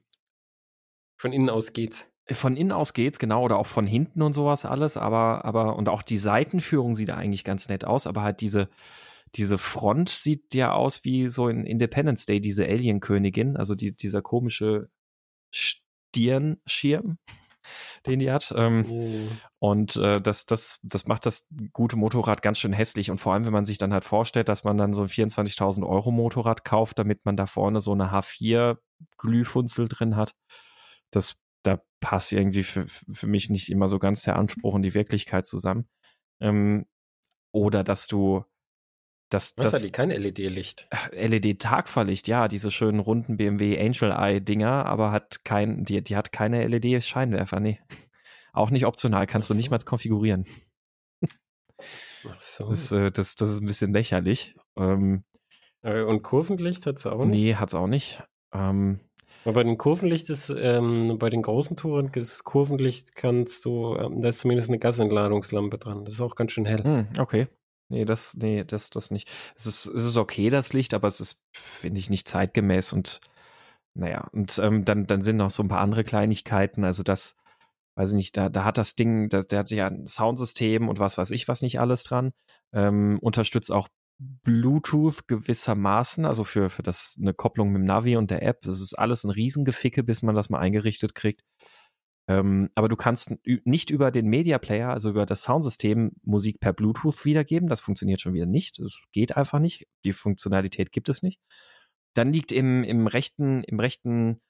[1.20, 2.11] von innen aus geht's.
[2.33, 5.90] Von innen aus geht's, genau, oder auch von hinten und sowas alles, aber, aber, und
[5.90, 8.70] auch die Seitenführung sieht eigentlich ganz nett aus, aber halt diese,
[9.35, 14.22] diese Front sieht ja aus wie so in Independence Day, diese Alien-Königin, also die, dieser
[14.22, 14.88] komische
[15.50, 17.18] Stirnschirm,
[18.06, 18.54] den die hat.
[18.56, 19.28] Ähm, mhm.
[19.59, 23.11] Und äh, das, das, das macht das gute Motorrad ganz schön hässlich.
[23.11, 25.87] Und vor allem, wenn man sich dann halt vorstellt, dass man dann so ein 24.000
[25.87, 28.78] Euro Motorrad kauft, damit man da vorne so eine H4
[29.18, 30.35] Glühfunzel drin hat,
[31.10, 34.94] das, da passt irgendwie für, für mich nicht immer so ganz der Anspruch und die
[34.94, 35.88] Wirklichkeit zusammen.
[36.40, 36.86] Ähm,
[37.52, 38.44] oder dass du
[39.30, 39.92] das, Was das, hat die?
[39.92, 40.88] Kein LED-Licht.
[41.12, 46.66] LED-Tagverlicht, ja, diese schönen runden BMW Angel Eye-Dinger, aber hat kein, die, die hat keine
[46.66, 47.80] LED-Scheinwerfer, nee.
[48.52, 49.54] Auch nicht optional, kannst so.
[49.54, 50.44] du nicht mal konfigurieren.
[52.28, 52.68] Ach so.
[52.68, 54.56] Das, äh, das, das ist ein bisschen lächerlich.
[54.76, 55.24] Ähm,
[55.82, 57.40] äh, Und Kurvenlicht hat es auch nicht?
[57.40, 58.22] Nee, hat es auch nicht.
[58.52, 59.00] Ähm,
[59.44, 64.29] bei den Kurvenlicht ist, ähm, bei den großen Touren, das Kurvenlicht kannst du, ähm, da
[64.29, 66.05] ist zumindest eine Gasentladungslampe dran.
[66.05, 66.85] Das ist auch ganz schön hell.
[66.85, 67.48] Hm, okay.
[67.88, 69.31] Nee, das, nee, das, das nicht.
[69.57, 73.20] Es ist, es ist okay, das Licht, aber es ist, finde ich, nicht zeitgemäß und
[73.94, 76.85] naja, und ähm, dann, dann sind noch so ein paar andere Kleinigkeiten.
[76.85, 77.37] Also das,
[77.96, 81.00] weiß ich nicht, da, da hat das Ding, da, der hat sich ein Soundsystem und
[81.00, 82.33] was weiß ich, was nicht alles dran.
[82.72, 83.88] Ähm, unterstützt auch
[84.20, 88.61] Bluetooth gewissermaßen, also für, für das eine Kopplung mit dem Navi und der App.
[88.62, 91.42] Das ist alles ein Riesengeficke, bis man das mal eingerichtet kriegt.
[92.28, 96.72] Ähm, aber du kannst nicht über den Media Player, also über das Soundsystem, Musik per
[96.72, 97.68] Bluetooth wiedergeben.
[97.68, 98.78] Das funktioniert schon wieder nicht.
[98.78, 99.88] Das geht einfach nicht.
[100.04, 101.40] Die Funktionalität gibt es nicht.
[102.14, 104.40] Dann liegt im, im rechten, im rechten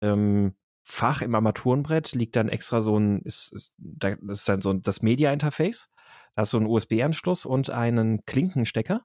[0.00, 0.54] ähm,
[0.90, 5.02] Fach im Armaturenbrett liegt dann extra so ein, ist, ist, das ist dann so das
[5.02, 5.90] Media-Interface.
[6.34, 9.04] Da hast du einen USB-Anschluss und einen Klinkenstecker.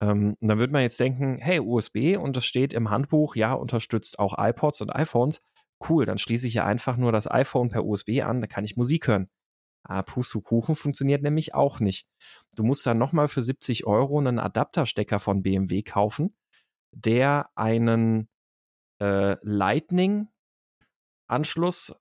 [0.00, 3.52] Ähm, und dann würde man jetzt denken, hey, USB und es steht im Handbuch, ja,
[3.52, 5.40] unterstützt auch iPods und iPhones
[5.88, 8.76] cool, dann schließe ich ja einfach nur das iPhone per USB an, da kann ich
[8.76, 9.28] Musik hören.
[9.84, 12.06] Ah, Pustukuchen funktioniert nämlich auch nicht.
[12.54, 16.34] Du musst dann nochmal für 70 Euro einen Adapterstecker von BMW kaufen,
[16.92, 18.28] der einen
[19.00, 21.94] äh, Lightning-Anschluss,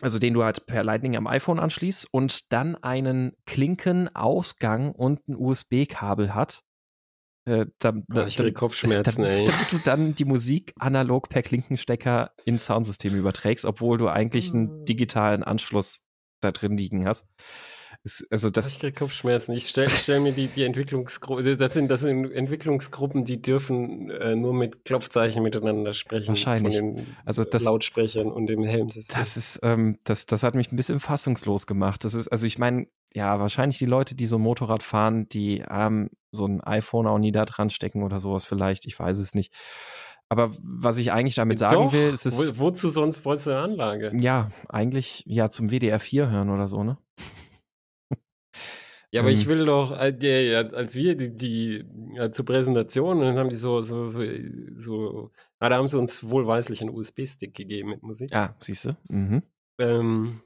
[0.00, 5.36] also den du halt per Lightning am iPhone anschließt und dann einen Klinkenausgang und ein
[5.36, 6.62] USB-Kabel hat,
[7.44, 9.44] äh, da, oh, ich kriege Kopfschmerzen, ey.
[9.44, 14.68] Damit du dann die Musik analog per Klinkenstecker ins Soundsystem überträgst, obwohl du eigentlich einen
[14.68, 14.84] hm.
[14.84, 16.02] digitalen Anschluss
[16.40, 17.26] da drin liegen hast.
[18.04, 19.52] Ist, also das ich kriege Kopfschmerzen.
[19.52, 24.34] Ich stelle stell mir die, die Entwicklungsgruppen, das sind, das sind Entwicklungsgruppen, die dürfen äh,
[24.34, 26.28] nur mit Klopfzeichen miteinander sprechen.
[26.28, 26.76] Wahrscheinlich.
[26.76, 29.16] Von den also das, Lautsprechern und dem Helmsystem.
[29.16, 32.02] Das ist, ähm, das, das hat mich ein bisschen fassungslos gemacht.
[32.02, 35.62] Das ist, also ich meine, ja, wahrscheinlich die Leute, die so ein Motorrad fahren, die
[35.62, 38.84] haben so ein iPhone auch nie da dran stecken oder sowas vielleicht.
[38.86, 39.52] Ich weiß es nicht.
[40.28, 42.58] Aber was ich eigentlich damit sagen Doch, will, ist es.
[42.58, 44.12] Wo, wozu sonst brauchst du eine Anlage?
[44.18, 46.96] Ja, eigentlich ja zum WDR 4 hören oder so, ne?
[49.12, 53.36] Ja, aber ähm, ich will doch, äh, als wir die, die ja, zur Präsentation, dann
[53.36, 54.20] haben die so, so, so,
[54.74, 58.30] so, ah, da haben sie uns wohlweislich einen USB-Stick gegeben mit Musik.
[58.30, 58.96] Ja, siehst du?
[59.10, 59.42] Mhm.
[59.78, 60.40] Ähm,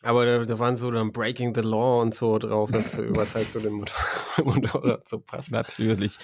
[0.00, 3.50] aber da, da, waren so dann Breaking the Law und so drauf, dass was halt
[3.50, 3.96] zu dem Motor
[4.44, 5.52] Motorrad so passt.
[5.52, 6.16] Natürlich.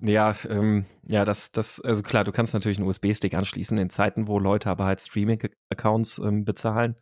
[0.00, 4.28] Ja, ähm, ja, das, das, also klar, du kannst natürlich einen USB-Stick anschließen in Zeiten,
[4.28, 6.96] wo Leute aber halt Streaming-Accounts ähm, bezahlen.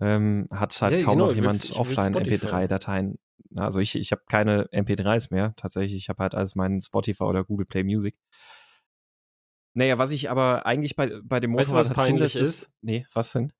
[0.00, 3.18] Ähm, hat halt ja, kaum genau, noch jemand offline MP3-Dateien.
[3.64, 5.96] Also ich, ich habe keine MP3s mehr, tatsächlich.
[5.96, 8.16] Ich habe halt alles meinen Spotify oder Google Play Music.
[9.74, 12.48] Naja, was ich aber eigentlich bei, bei dem Motorrad weißt du, was halt peinlich finde,
[12.48, 12.70] ist, ist.
[12.82, 13.52] Nee, was denn?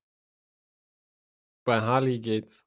[1.65, 2.65] Bei Harley geht's.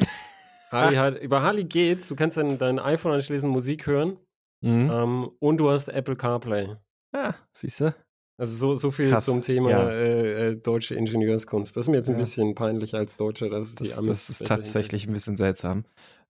[0.70, 4.18] Harley hat, über Harley geht's, du kannst dann dein iPhone anschließen, Musik hören
[4.60, 4.90] mhm.
[4.90, 6.76] ähm, und du hast Apple CarPlay.
[7.14, 7.94] Ja, siehst du?
[8.40, 9.24] Also so, so viel Krass.
[9.24, 9.88] zum Thema ja.
[9.88, 11.76] äh, äh, deutsche Ingenieurskunst.
[11.76, 12.20] Das ist mir jetzt ein ja.
[12.20, 15.84] bisschen peinlich als Deutscher, dass das, die Amis Das ist tatsächlich ein bisschen seltsam.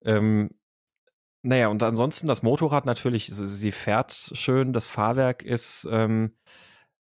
[0.04, 0.50] Ähm,
[1.42, 6.37] naja, und ansonsten das Motorrad natürlich, sie fährt schön, das Fahrwerk ist ähm,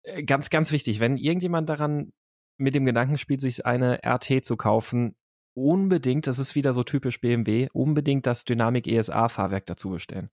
[0.03, 1.01] äh, ganz, ganz wichtig.
[1.01, 2.13] Wenn irgendjemand daran
[2.59, 5.17] mit dem Gedanken spielt, sich eine RT zu kaufen,
[5.55, 10.31] unbedingt, das ist wieder so typisch BMW, unbedingt das Dynamic ESA-Fahrwerk dazu bestellen.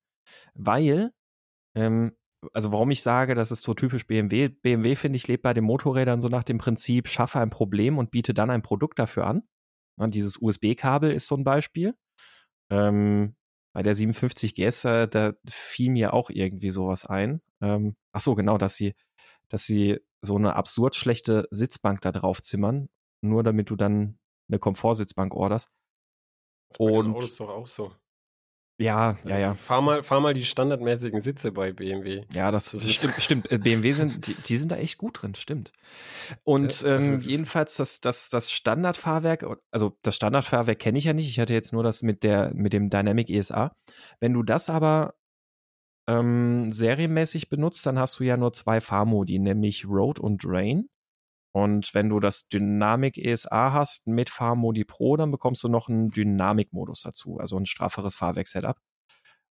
[0.54, 1.12] Weil,
[1.76, 2.14] ähm,
[2.54, 5.66] also warum ich sage, das ist so typisch BMW, BMW finde ich lebt bei den
[5.66, 9.44] Motorrädern so nach dem Prinzip, schaffe ein Problem und biete dann ein Produkt dafür an.
[10.00, 11.96] Ja, dieses USB-Kabel ist so ein Beispiel.
[12.70, 13.36] Ähm,
[13.74, 17.42] bei der 57 GS, äh, da fiel mir auch irgendwie sowas ein.
[17.62, 18.96] Ähm, ach so, genau, dass sie,
[19.48, 22.90] dass sie so eine absurd schlechte Sitzbank da drauf zimmern,
[23.22, 25.72] nur damit du dann eine Komfortsitzbank orderst.
[26.70, 27.94] Das und ist doch auch so.
[28.80, 29.54] Ja, also ja, ja.
[29.56, 32.24] Fahr mal, fahr mal die standardmäßigen Sitze bei BMW.
[32.34, 33.52] Ja, das, das stimmt, stimmt.
[33.52, 35.74] Äh, BMW sind, die, die, sind da echt gut drin, stimmt.
[36.46, 41.28] Und ja, ähm, jedenfalls das, das, das Standardfahrwerk, also das Standardfahrwerk kenne ich ja nicht.
[41.28, 43.76] Ich hatte jetzt nur das mit der, mit dem Dynamic ESA.
[44.22, 45.16] Wenn du das aber
[46.08, 50.88] ähm, serienmäßig benutzt, dann hast du ja nur zwei Fahrmodi, nämlich Road und Rain.
[51.52, 56.12] Und wenn du das Dynamic ESA hast mit Fahrmodi Pro, dann bekommst du noch einen
[56.12, 58.78] Dynamik-Modus dazu, also ein strafferes Fahrwerk-Setup.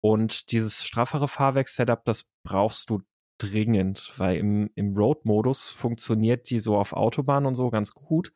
[0.02, 3.02] Und dieses straffere Fahrwerk-Setup, das brauchst du
[3.38, 8.34] dringend, weil im, im Road-Modus funktioniert die so auf Autobahn und so ganz gut.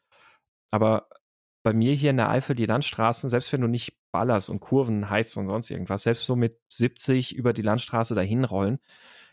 [0.72, 1.08] Aber
[1.64, 5.10] bei mir hier in der Eifel, die Landstraßen, selbst wenn du nicht ballerst und Kurven
[5.10, 8.80] heizt und sonst irgendwas, selbst so mit 70 über die Landstraße dahin rollen,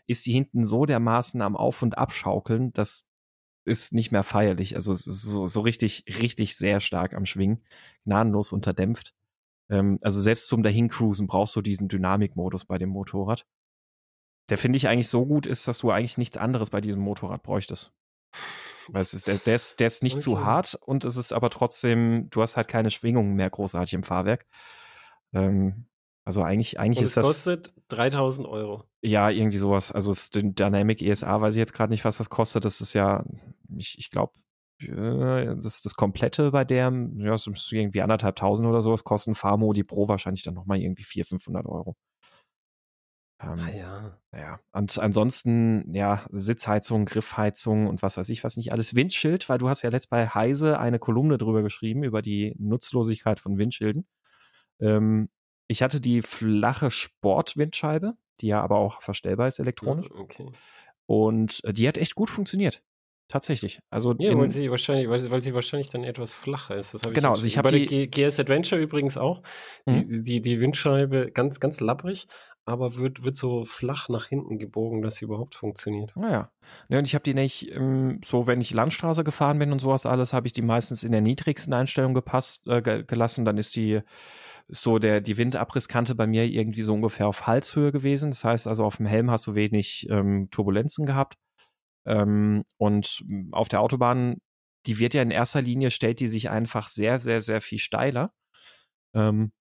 [0.07, 3.07] ist die hinten so dermaßen am Auf- und Abschaukeln, das
[3.65, 4.75] ist nicht mehr feierlich.
[4.75, 7.63] Also es ist so, so richtig, richtig sehr stark am Schwingen,
[8.05, 9.13] gnadenlos unterdämpft.
[9.69, 13.45] Ähm, also selbst zum Dahincruisen brauchst du diesen Dynamikmodus bei dem Motorrad.
[14.49, 17.43] Der finde ich eigentlich so gut ist, dass du eigentlich nichts anderes bei diesem Motorrad
[17.43, 17.93] bräuchtest.
[18.89, 20.23] Weil es ist, der, der, ist, der ist nicht okay.
[20.23, 24.03] zu hart und es ist aber trotzdem, du hast halt keine Schwingungen mehr großartig im
[24.03, 24.45] Fahrwerk.
[25.31, 25.85] Ähm,
[26.25, 27.25] also eigentlich, eigentlich und ist das.
[27.25, 28.83] kostet 3000 Euro.
[29.05, 29.91] Ja, irgendwie sowas.
[29.91, 32.63] Also das Dynamic ESA weiß ich jetzt gerade nicht, was das kostet.
[32.63, 33.25] Das ist ja,
[33.75, 34.33] ich, ich glaube,
[34.79, 39.35] das ist das komplette bei der, ja, das ist irgendwie anderthalb tausend oder sowas kosten
[39.35, 41.95] Farmodi Pro wahrscheinlich dann nochmal irgendwie 400, 500 Euro.
[43.41, 44.17] Ähm, ah ja.
[44.33, 48.95] Ja, und ansonsten, ja, Sitzheizung, Griffheizung und was weiß ich was nicht alles.
[48.95, 53.39] Windschild, weil du hast ja letzt bei Heise eine Kolumne drüber geschrieben, über die Nutzlosigkeit
[53.39, 54.07] von Windschilden.
[54.79, 55.29] Ähm,
[55.67, 60.09] ich hatte die flache Sportwindscheibe, die ja aber auch verstellbar ist elektronisch.
[60.11, 60.51] Okay.
[61.05, 62.81] Und äh, die hat echt gut funktioniert.
[63.29, 63.79] Tatsächlich.
[63.89, 66.93] Also ja, weil sie wahrscheinlich, weil sie, weil sie wahrscheinlich dann etwas flacher ist.
[66.93, 69.41] Das genau, ich also ich habe die GS Adventure übrigens auch.
[69.85, 70.07] Mhm.
[70.07, 72.27] Die, die, die Windscheibe ganz, ganz labbrig,
[72.65, 76.15] aber wird, wird so flach nach hinten gebogen, dass sie überhaupt funktioniert.
[76.15, 76.51] Naja.
[76.51, 79.79] Ah ja, und ich habe die nicht, ähm, so wenn ich Landstraße gefahren bin und
[79.79, 83.45] sowas alles, habe ich die meistens in der niedrigsten Einstellung gepasst, äh, gelassen.
[83.45, 84.01] Dann ist die
[84.67, 88.31] so der, die Windabrisskante bei mir irgendwie so ungefähr auf Halshöhe gewesen.
[88.31, 91.37] Das heißt also, auf dem Helm hast du wenig ähm, Turbulenzen gehabt.
[92.05, 94.37] Ähm, und auf der Autobahn,
[94.85, 98.33] die wird ja in erster Linie, stellt die sich einfach sehr, sehr, sehr viel steiler.
[99.13, 99.51] Ähm,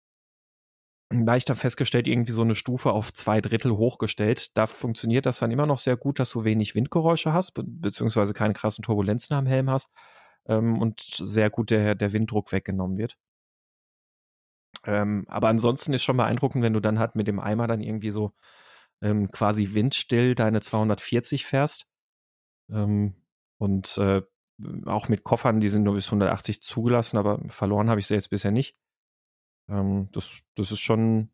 [1.11, 4.57] dann festgestellt, irgendwie so eine Stufe auf zwei Drittel hochgestellt.
[4.57, 8.33] Da funktioniert das dann immer noch sehr gut, dass du wenig Windgeräusche hast, be beziehungsweise
[8.33, 9.91] keine krassen Turbulenzen am Helm hast
[10.47, 13.19] ähm, und sehr gut der, der Winddruck weggenommen wird.
[14.85, 18.11] Ähm, aber ansonsten ist schon beeindruckend, wenn du dann halt mit dem Eimer dann irgendwie
[18.11, 18.33] so
[19.01, 21.87] ähm, quasi windstill deine 240 fährst.
[22.71, 23.15] Ähm,
[23.59, 24.23] und äh,
[24.87, 28.31] auch mit Koffern, die sind nur bis 180 zugelassen, aber verloren habe ich sie jetzt
[28.31, 28.77] bisher nicht.
[29.69, 31.31] Ähm, das, das ist schon,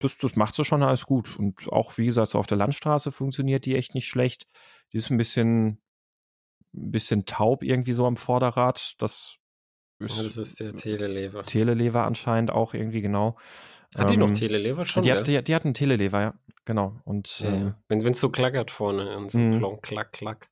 [0.00, 1.36] das, das macht so schon alles gut.
[1.38, 4.46] Und auch, wie gesagt, so auf der Landstraße funktioniert die echt nicht schlecht.
[4.92, 5.80] Die ist ein bisschen,
[6.74, 8.94] ein bisschen taub irgendwie so am Vorderrad.
[8.98, 9.38] Das
[9.98, 11.42] ist, ja, das ist der Telelever.
[11.44, 13.36] Telelever anscheinend auch irgendwie, genau.
[13.96, 15.02] Hat die noch ähm, Telelever schon?
[15.02, 17.00] Die, hat, die, die, hat einen Telelever, ja, genau.
[17.04, 20.50] Und, ja, ähm, Wenn es so klackert vorne und so klonk, klack, klack.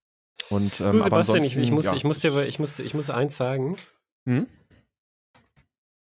[0.51, 1.95] Und, ähm, du, Sebastian, ich, ich, muss, ja.
[1.95, 3.77] ich, muss dir, ich, muss, ich muss eins sagen.
[4.27, 4.47] Hm?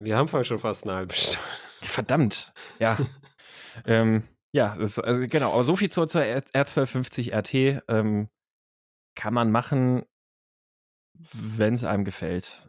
[0.00, 1.38] Wir haben vorhin schon fast eine halbe Stunde.
[1.80, 2.98] Verdammt, ja.
[3.86, 8.28] ähm, ja, das, also genau, aber so viel zur, zur R1250 RT ähm,
[9.14, 10.04] kann man machen,
[11.32, 12.68] wenn es einem gefällt.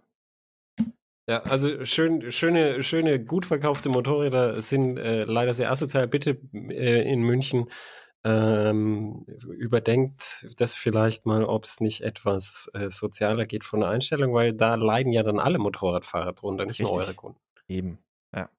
[1.27, 6.07] Ja, also schön, schöne, schöne, gut verkaufte Motorräder sind äh, leider sehr asozial.
[6.07, 7.69] Bitte äh, in München
[8.25, 9.25] ähm,
[9.57, 14.53] überdenkt das vielleicht mal, ob es nicht etwas äh, sozialer geht von der Einstellung, weil
[14.53, 16.95] da leiden ja dann alle Motorradfahrer drunter, nicht Richtig.
[16.95, 17.39] nur eure Kunden.
[17.67, 17.99] Eben,
[18.33, 18.49] ja.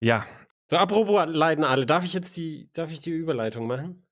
[0.00, 0.26] Ja.
[0.70, 4.06] So, apropos leiden alle, darf ich jetzt die, darf ich die Überleitung machen?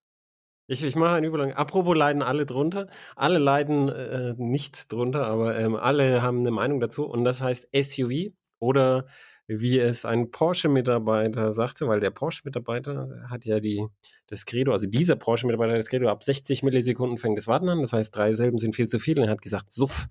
[0.71, 1.57] Ich, ich mache eine Überleitung.
[1.57, 2.87] Apropos leiden alle drunter.
[3.17, 7.69] Alle leiden äh, nicht drunter, aber ähm, alle haben eine Meinung dazu und das heißt
[7.75, 9.07] SUV oder
[9.49, 13.85] wie es ein Porsche-Mitarbeiter sagte, weil der Porsche-Mitarbeiter hat ja die,
[14.29, 17.81] das Credo, also dieser Porsche-Mitarbeiter das Credo, ab 60 Millisekunden fängt das Warten an.
[17.81, 19.19] Das heißt, drei Silben sind viel zu viel.
[19.19, 20.07] Und er hat gesagt, Suff.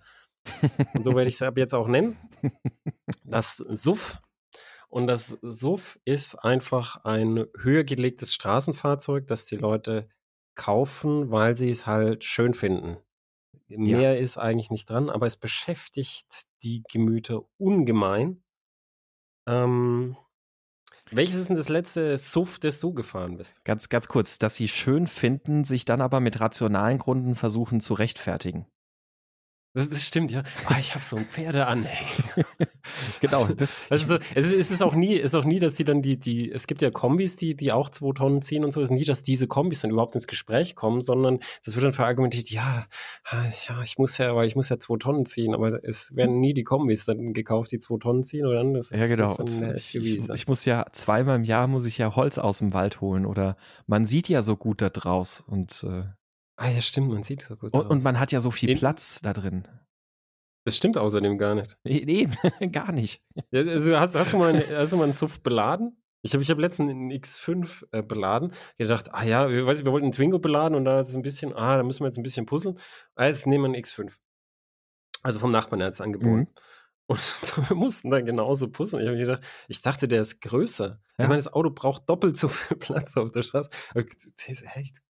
[0.94, 2.18] Und so werde ich es ab jetzt auch nennen.
[3.24, 4.18] Das Suff.
[4.90, 10.10] Und das Suff ist einfach ein höher gelegtes Straßenfahrzeug, das die Leute
[10.60, 12.98] kaufen, weil sie es halt schön finden.
[13.68, 14.20] Mehr ja.
[14.20, 18.44] ist eigentlich nicht dran, aber es beschäftigt die Gemüter ungemein.
[19.48, 20.18] Ähm,
[21.12, 23.64] welches ist denn das letzte Suff, das du gefahren bist?
[23.64, 27.94] Ganz, ganz kurz, dass sie schön finden, sich dann aber mit rationalen Gründen versuchen zu
[27.94, 28.68] rechtfertigen.
[29.74, 30.42] Das, das stimmt, ja.
[30.66, 32.46] Ah, ich habe so ein Pferdeanhänger.
[33.22, 33.48] genau.
[33.90, 36.52] Also, es, ist, es ist auch nie, ist auch nie, dass die dann die, die,
[36.52, 39.06] es gibt ja Kombis, die, die auch zwei Tonnen ziehen und so, es ist nie,
[39.06, 42.88] dass diese Kombis dann überhaupt ins Gespräch kommen, sondern das wird dann verargumentiert, ja,
[43.32, 46.56] ja, ich muss ja, weil ich muss ja zwei Tonnen ziehen, aber es werden nie
[46.56, 48.74] die Kombis dann gekauft, die zwei Tonnen ziehen, oder dann?
[48.74, 49.38] Ist, ja, genau.
[49.76, 53.02] Ich, ich, ich, muss ja zweimal im Jahr muss ich ja Holz aus dem Wald
[53.02, 53.56] holen oder
[53.86, 56.04] man sieht ja so gut da draus und äh
[56.60, 57.74] Ah ja, stimmt, man sieht so gut.
[57.74, 59.66] Und, und man hat ja so viel Platz da drin.
[60.66, 61.78] Das stimmt außerdem gar nicht.
[61.86, 62.28] Nee,
[62.72, 63.24] gar nicht.
[63.52, 66.04] Ja, also hast, hast, du mal einen, hast du mal einen Suff beladen?
[66.22, 69.86] Ich habe ich hab letztens einen X5 äh, beladen, gedacht, ah ja, wir, weiß ich,
[69.86, 72.18] wir wollten einen Twingo beladen und da ist ein bisschen, ah, da müssen wir jetzt
[72.18, 72.78] ein bisschen puzzeln.
[73.16, 74.12] Ah, jetzt nehmen wir einen X5.
[75.24, 76.40] Also vom Nachbarn, hat es angeboten.
[76.40, 76.48] Mhm.
[77.10, 77.20] Und
[77.70, 79.02] wir mussten dann genauso puzzeln.
[79.02, 80.86] Ich, gedacht, ich dachte, der ist größer.
[80.86, 80.96] Ja.
[81.18, 83.70] Ich meine, das Auto braucht doppelt so viel Platz auf der Straße.
[83.92, 84.10] Aber du,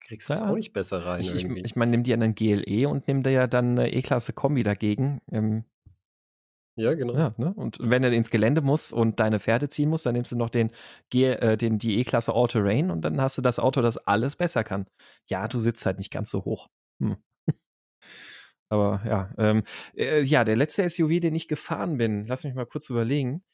[0.00, 0.50] kriegst es ja.
[0.50, 1.20] auch nicht besser rein.
[1.20, 4.32] Ich, ich, ich meine, nimm dir einen GLE und nimm dir ja dann eine E-Klasse
[4.32, 5.20] Kombi dagegen.
[5.30, 5.64] Ähm,
[6.76, 7.14] ja, genau.
[7.14, 7.54] Ja, ne?
[7.54, 10.50] Und wenn er ins Gelände muss und deine Pferde ziehen muss, dann nimmst du noch
[10.50, 10.72] den,
[11.10, 14.64] G äh, den die E-Klasse All-Terrain und dann hast du das Auto, das alles besser
[14.64, 14.86] kann.
[15.30, 16.68] Ja, du sitzt halt nicht ganz so hoch.
[17.00, 17.18] Hm.
[18.74, 19.62] Aber ja, ähm,
[19.96, 23.44] äh, ja, der letzte SUV, den ich gefahren bin, lass mich mal kurz überlegen.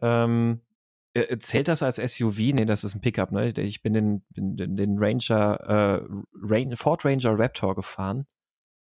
[0.00, 0.62] Ähm,
[1.12, 2.38] äh, zählt das als SUV?
[2.54, 3.46] Nee, das ist ein Pickup, ne?
[3.58, 6.06] Ich bin den, den, den Ranger, äh,
[6.42, 8.26] Rain, Ford Ranger Raptor gefahren.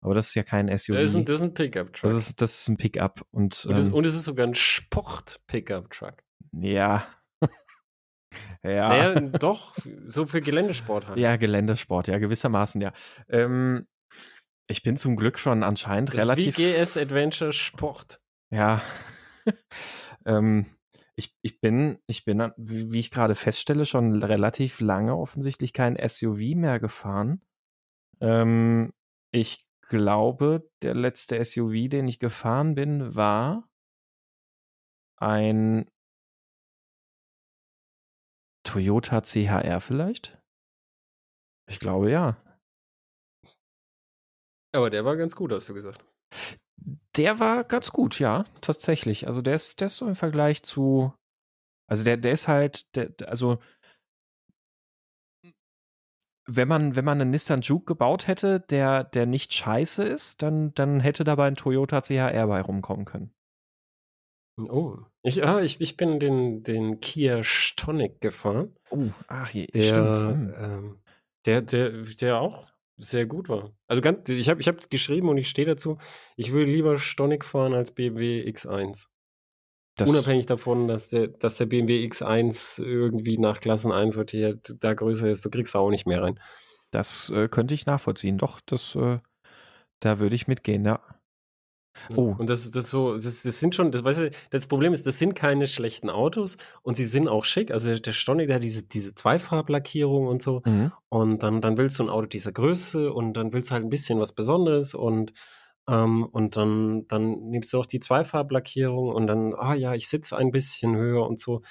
[0.01, 0.95] Aber das ist ja kein SUV.
[0.95, 2.11] Das ist ein, das ist ein Pickup-Truck.
[2.11, 3.25] Das ist, das ist ein Pickup.
[3.31, 6.23] Und, und, ähm, und, es ist sogar ein Sport-Pickup-Truck.
[6.51, 7.07] Ja.
[8.63, 8.89] ja.
[8.89, 9.73] Naja, doch,
[10.05, 11.17] so für Geländesport halt.
[11.17, 12.91] Ja, Geländesport, ja, gewissermaßen, ja.
[13.29, 13.87] Ähm,
[14.67, 16.57] ich bin zum Glück schon anscheinend das relativ.
[16.57, 18.19] Ist wie GS Adventure Sport.
[18.51, 18.81] Ja.
[20.25, 20.65] ähm,
[21.15, 26.55] ich, ich bin, ich bin, wie ich gerade feststelle, schon relativ lange offensichtlich kein SUV
[26.55, 27.41] mehr gefahren.
[28.19, 28.93] Ähm,
[29.31, 33.69] ich glaube, der letzte SUV, den ich gefahren bin, war
[35.17, 35.89] ein
[38.63, 40.37] Toyota CHR vielleicht?
[41.67, 42.37] Ich glaube ja.
[44.75, 46.03] Aber der war ganz gut, hast du gesagt.
[47.15, 49.27] Der war ganz gut, ja, tatsächlich.
[49.27, 51.13] Also der ist, der ist so im Vergleich zu,
[51.87, 53.59] also der, der ist halt, der, also
[56.47, 60.73] wenn man, wenn man einen Nissan Juke gebaut hätte, der, der nicht scheiße ist, dann,
[60.75, 63.33] dann hätte dabei ein Toyota CHR bei rumkommen können.
[64.57, 68.75] Oh, ich, ah, ich, ich bin den, den Kia Stonic gefahren.
[68.89, 70.17] Oh, ach je, der, stimmt.
[70.17, 70.53] Hm.
[70.57, 70.99] Ähm,
[71.45, 73.71] der, der, der auch sehr gut war.
[73.87, 75.97] Also ganz, ich habe ich hab geschrieben und ich stehe dazu,
[76.35, 79.07] ich würde lieber Stonic fahren als BMW X1.
[79.97, 85.29] Das Unabhängig davon, dass der, dass der BMW X1 irgendwie nach Klassen einsortiert, da größer
[85.29, 86.39] ist, du kriegst da auch nicht mehr rein.
[86.91, 88.37] Das äh, könnte ich nachvollziehen.
[88.37, 89.19] Doch, das, äh,
[90.01, 91.01] da würde ich mitgehen, ja.
[92.15, 92.35] Oh.
[92.37, 95.17] Und das, das so, das, das sind schon, das, weißt du, das Problem ist, das
[95.19, 97.71] sind keine schlechten Autos und sie sind auch schick.
[97.71, 100.61] Also der Stonic, der hat diese, diese Zweifarblackierung und so.
[100.65, 100.91] Mhm.
[101.09, 103.89] Und dann, dann willst du ein Auto dieser Größe und dann willst du halt ein
[103.89, 105.33] bisschen was Besonderes und
[105.87, 110.35] ähm, und dann, dann nimmst du auch die Zweifarblackierung und dann, ah ja, ich sitze
[110.37, 111.61] ein bisschen höher und so.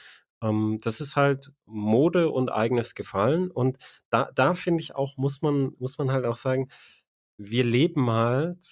[0.42, 3.50] Ähm, das ist halt Mode und eigenes Gefallen.
[3.50, 3.78] Und
[4.10, 6.68] da, da finde ich auch, muss man, muss man halt auch sagen,
[7.38, 8.64] wir leben halt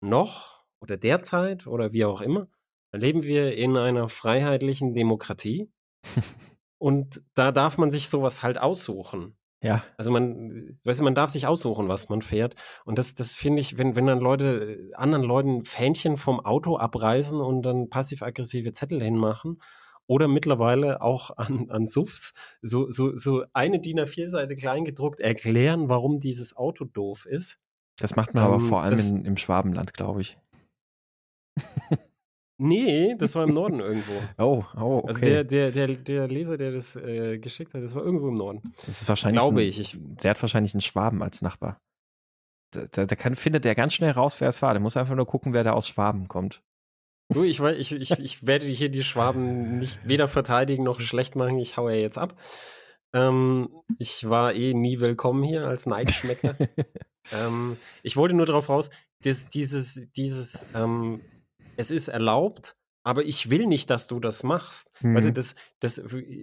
[0.00, 2.48] noch oder derzeit oder wie auch immer,
[2.92, 5.70] leben wir in einer freiheitlichen Demokratie.
[6.78, 9.36] und da darf man sich sowas halt aussuchen.
[9.62, 9.82] Ja.
[9.96, 12.54] Also man, weißt du, man darf sich aussuchen, was man fährt.
[12.84, 17.40] Und das, das finde ich, wenn, wenn dann Leute, anderen Leuten Fähnchen vom Auto abreißen
[17.40, 19.60] und dann passiv-aggressive Zettel hinmachen
[20.06, 26.20] oder mittlerweile auch an, an SUFs so, so, so eine DIN A4-Seite kleingedruckt erklären, warum
[26.20, 27.58] dieses Auto doof ist.
[27.98, 30.38] Das macht man ähm, aber vor allem das, in, im Schwabenland, glaube ich.
[32.60, 34.12] Nee, das war im Norden irgendwo.
[34.38, 35.06] Oh, oh, also okay.
[35.06, 38.34] Also der, der, der, der Leser, der das äh, geschickt hat, das war irgendwo im
[38.34, 38.74] Norden.
[38.84, 39.40] Das ist wahrscheinlich.
[39.40, 39.78] Glaube ein, ich.
[39.78, 39.96] ich.
[40.22, 41.80] Der hat wahrscheinlich einen Schwaben als Nachbar.
[42.72, 44.74] Da, da, da kann, findet der ganz schnell raus, wer es war.
[44.74, 46.60] Der muss einfach nur gucken, wer da aus Schwaben kommt.
[47.32, 51.58] Du, ich, ich, ich, ich werde hier die Schwaben nicht weder verteidigen noch schlecht machen.
[51.58, 52.34] Ich haue ja jetzt ab.
[53.12, 53.68] Ähm,
[53.98, 56.56] ich war eh nie willkommen hier als Neidschmecker.
[57.32, 58.90] ähm, ich wollte nur darauf raus,
[59.22, 61.20] dass dieses, dieses ähm,
[61.78, 64.90] es ist erlaubt, aber ich will nicht, dass du das machst.
[65.00, 65.14] Mhm.
[65.14, 66.02] Also das, das,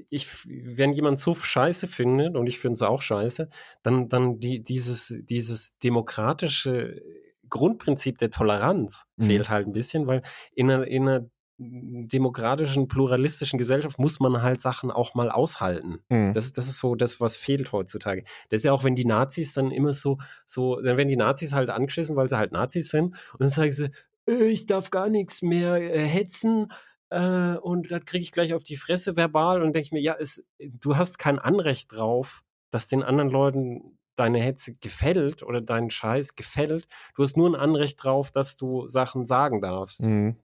[0.09, 3.49] ich, wenn jemand Suff scheiße findet, und ich finde es auch scheiße,
[3.83, 7.01] dann, dann die, dieses, dieses demokratische
[7.49, 9.23] Grundprinzip der Toleranz mhm.
[9.25, 10.21] fehlt halt ein bisschen, weil
[10.53, 15.99] in einer, in einer demokratischen, pluralistischen Gesellschaft muss man halt Sachen auch mal aushalten.
[16.09, 16.33] Mhm.
[16.33, 18.23] Das, das ist so das, was fehlt heutzutage.
[18.49, 21.53] Das ist ja auch, wenn die Nazis dann immer so, so, dann werden die Nazis
[21.53, 23.15] halt angeschissen, weil sie halt Nazis sind.
[23.33, 23.89] Und dann sagen sie,
[24.25, 26.71] ich darf gar nichts mehr äh, hetzen
[27.09, 30.15] äh, und das kriege ich gleich auf die Fresse verbal und denke ich mir, ja,
[30.19, 35.89] es, du hast kein Anrecht drauf, dass den anderen Leuten deine Hetze gefällt oder dein
[35.89, 36.87] Scheiß gefällt.
[37.15, 40.05] Du hast nur ein Anrecht drauf, dass du Sachen sagen darfst.
[40.05, 40.37] Mhm.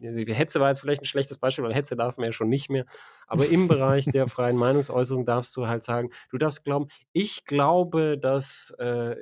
[0.00, 2.86] Hetze war jetzt vielleicht ein schlechtes Beispiel, weil Hetze darf man ja schon nicht mehr.
[3.26, 8.18] Aber im Bereich der freien Meinungsäußerung darfst du halt sagen, du darfst glauben, ich glaube,
[8.18, 9.16] dass äh,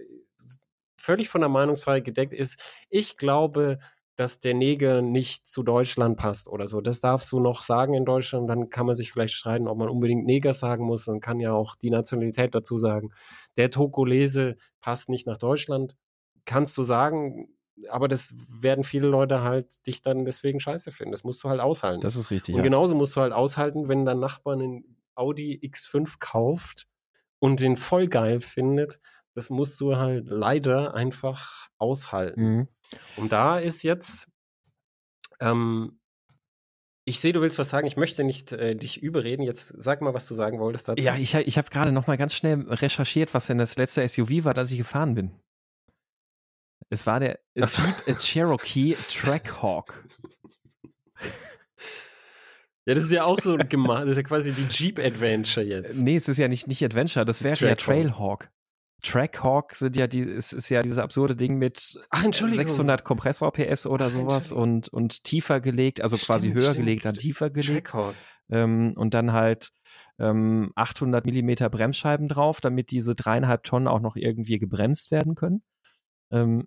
[1.00, 2.62] völlig von der Meinungsfreiheit gedeckt ist.
[2.88, 3.78] Ich glaube,
[4.16, 6.82] dass der Neger nicht zu Deutschland passt oder so.
[6.82, 8.50] Das darfst du noch sagen in Deutschland.
[8.50, 11.06] Dann kann man sich vielleicht streiten, ob man unbedingt Neger sagen muss.
[11.06, 13.12] Dann kann ja auch die Nationalität dazu sagen.
[13.56, 15.96] Der Togolese passt nicht nach Deutschland.
[16.44, 17.48] Kannst du sagen,
[17.88, 21.12] aber das werden viele Leute halt dich dann deswegen scheiße finden.
[21.12, 22.02] Das musst du halt aushalten.
[22.02, 22.54] Das ist richtig.
[22.54, 22.64] Und ja.
[22.64, 26.86] genauso musst du halt aushalten, wenn dein Nachbar einen Audi X5 kauft
[27.38, 29.00] und den voll geil findet.
[29.34, 32.42] Das musst du halt leider einfach aushalten.
[32.42, 32.68] Mhm.
[33.16, 34.28] Und da ist jetzt,
[35.40, 36.00] ähm,
[37.04, 37.86] ich sehe, du willst was sagen.
[37.86, 39.42] Ich möchte nicht äh, dich überreden.
[39.42, 41.02] Jetzt sag mal, was du sagen wolltest dazu.
[41.02, 44.44] Ja, ich, ich habe gerade noch mal ganz schnell recherchiert, was denn das letzte SUV
[44.44, 45.32] war, das ich gefahren bin.
[46.88, 50.04] Es war der Jeep Cherokee Trackhawk.
[52.86, 54.02] Ja, das ist ja auch so gemacht.
[54.02, 56.00] Das ist ja quasi die Jeep Adventure jetzt.
[56.00, 58.50] Nee, es ist ja nicht, nicht Adventure, das wäre ja Trailhawk.
[59.02, 63.86] Trackhawk sind ja die, es ist ja dieses absurde Ding mit Ach, 600 Kompressor PS
[63.86, 66.86] oder Ach, sowas und, und tiefer gelegt, also quasi stimmt, höher stimmt.
[66.86, 67.88] gelegt, dann tiefer gelegt.
[67.88, 68.14] Trackhawk.
[68.50, 69.72] Ähm, und dann halt
[70.18, 75.62] ähm, 800 Millimeter Bremsscheiben drauf, damit diese dreieinhalb Tonnen auch noch irgendwie gebremst werden können.
[76.32, 76.66] Ähm,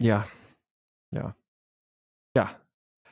[0.00, 0.26] ja,
[1.12, 1.36] ja,
[2.36, 2.60] ja.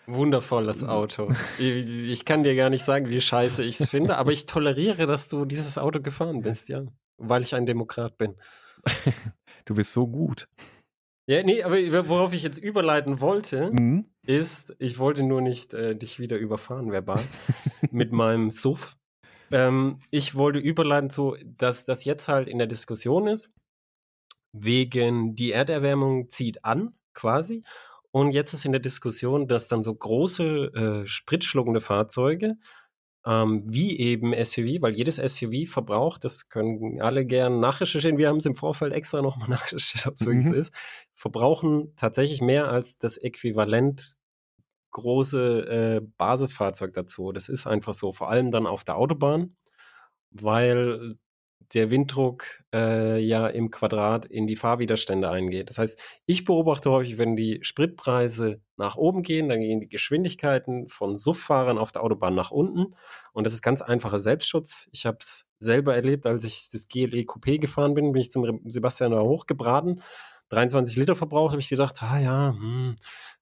[0.06, 1.30] Wundervolles Auto.
[1.58, 5.06] ich, ich kann dir gar nicht sagen, wie scheiße ich es finde, aber ich toleriere,
[5.06, 6.84] dass du dieses Auto gefahren bist, ja.
[7.22, 8.36] Weil ich ein Demokrat bin.
[9.64, 10.48] du bist so gut.
[11.28, 14.06] Ja, nee, aber worauf ich jetzt überleiten wollte, mhm.
[14.26, 17.22] ist, ich wollte nur nicht äh, dich wieder überfahren, verbal,
[17.92, 18.96] mit meinem Suff.
[19.52, 23.52] Ähm, ich wollte überleiten zu, dass das jetzt halt in der Diskussion ist,
[24.52, 27.62] wegen die Erderwärmung zieht an, quasi.
[28.10, 32.56] Und jetzt ist in der Diskussion, dass dann so große äh, spritschluckende Fahrzeuge
[33.24, 38.38] ähm, wie eben SUV, weil jedes SUV verbraucht, das können alle gern nachrecherchieren, wir haben
[38.38, 40.42] es im Vorfeld extra nochmal nachrecherchiert, ob es mhm.
[40.42, 40.72] so ist,
[41.14, 44.16] verbrauchen tatsächlich mehr als das Äquivalent
[44.90, 47.32] große äh, Basisfahrzeug dazu.
[47.32, 49.56] Das ist einfach so, vor allem dann auf der Autobahn,
[50.30, 51.16] weil
[51.74, 55.68] der Winddruck äh, ja im Quadrat in die Fahrwiderstände eingeht.
[55.68, 60.88] Das heißt, ich beobachte häufig, wenn die Spritpreise nach oben gehen, dann gehen die Geschwindigkeiten
[60.88, 62.94] von Sufffahrern auf der Autobahn nach unten.
[63.32, 64.88] Und das ist ganz einfacher Selbstschutz.
[64.92, 68.60] Ich habe es selber erlebt, als ich das GLE Coupé gefahren bin, bin ich zum
[68.64, 70.02] Sebastian hochgebraten.
[70.52, 72.96] 23 Liter verbraucht, habe ich gedacht, ah ja, hm,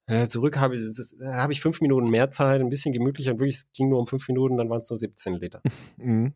[0.05, 3.31] äh, zurück habe ich, hab ich fünf Minuten mehr Zeit, ein bisschen gemütlicher.
[3.31, 5.61] Und wirklich, es ging nur um fünf Minuten, dann waren es nur 17 Liter.
[5.97, 6.33] Mhm.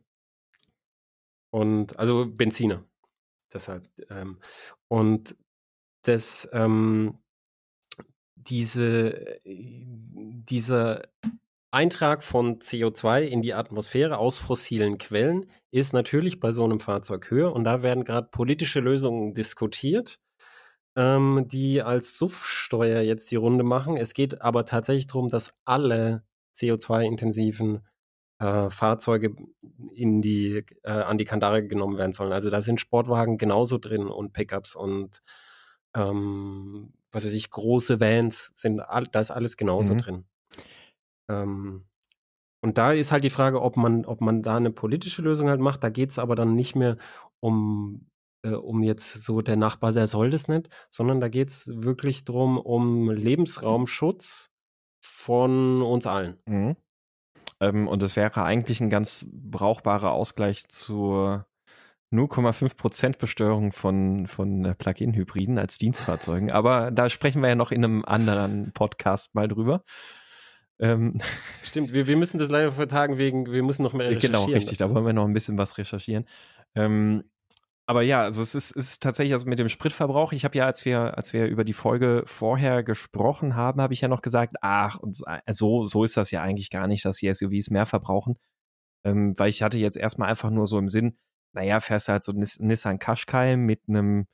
[1.55, 2.83] Und also Benziner.
[3.53, 3.87] Deshalb.
[4.09, 4.39] Ähm,
[4.89, 5.37] und
[6.01, 7.17] das, ähm,
[8.35, 11.03] diese, dieser
[11.71, 17.31] Eintrag von CO2 in die Atmosphäre aus fossilen Quellen ist natürlich bei so einem Fahrzeug
[17.31, 20.19] höher und da werden gerade politische Lösungen diskutiert,
[20.97, 23.95] ähm, die als SUF-Steuer jetzt die Runde machen.
[23.95, 27.87] Es geht aber tatsächlich darum, dass alle CO2-intensiven
[28.39, 29.35] äh, Fahrzeuge
[29.93, 32.33] in die, äh, an die Kandare genommen werden sollen.
[32.33, 35.21] Also da sind Sportwagen genauso drin und Pickups und
[35.95, 39.97] ähm, was weiß ich, große Vans sind, all, da ist alles genauso mhm.
[39.99, 40.25] drin.
[41.29, 41.85] Ähm,
[42.61, 45.61] und da ist halt die Frage, ob man, ob man da eine politische Lösung halt
[45.61, 45.83] macht.
[45.83, 46.97] Da geht es aber dann nicht mehr
[47.39, 48.09] um,
[48.43, 52.25] äh, um jetzt so der Nachbar, der soll das nicht, sondern da geht es wirklich
[52.25, 54.51] drum um Lebensraumschutz
[55.05, 56.37] von uns allen.
[56.47, 56.75] Mhm.
[57.59, 61.45] Ähm, und es wäre eigentlich ein ganz brauchbarer Ausgleich zur
[62.11, 66.51] 0,5% Besteuerung von, von äh, Plug-in-Hybriden als Dienstfahrzeugen.
[66.51, 69.83] Aber da sprechen wir ja noch in einem anderen Podcast mal drüber.
[70.79, 71.19] Ähm,
[71.63, 74.33] Stimmt, wir, wir müssen das leider vertagen wegen, wir müssen noch mehr recherchieren.
[74.33, 74.89] Genau, richtig, dazu.
[74.89, 76.25] da wollen wir noch ein bisschen was recherchieren.
[76.75, 77.23] Ähm,
[77.87, 80.33] aber ja, also es ist, ist tatsächlich also mit dem Spritverbrauch.
[80.33, 84.01] Ich habe ja, als wir, als wir über die Folge vorher gesprochen haben, habe ich
[84.01, 87.31] ja noch gesagt, ach, und so, so ist das ja eigentlich gar nicht, dass die
[87.31, 88.37] SUVs mehr verbrauchen.
[89.05, 91.17] Ähm, weil ich hatte jetzt erstmal einfach nur so im Sinn,
[91.53, 94.27] naja, fährst du halt so Nis Nissan Qashqai mit einem,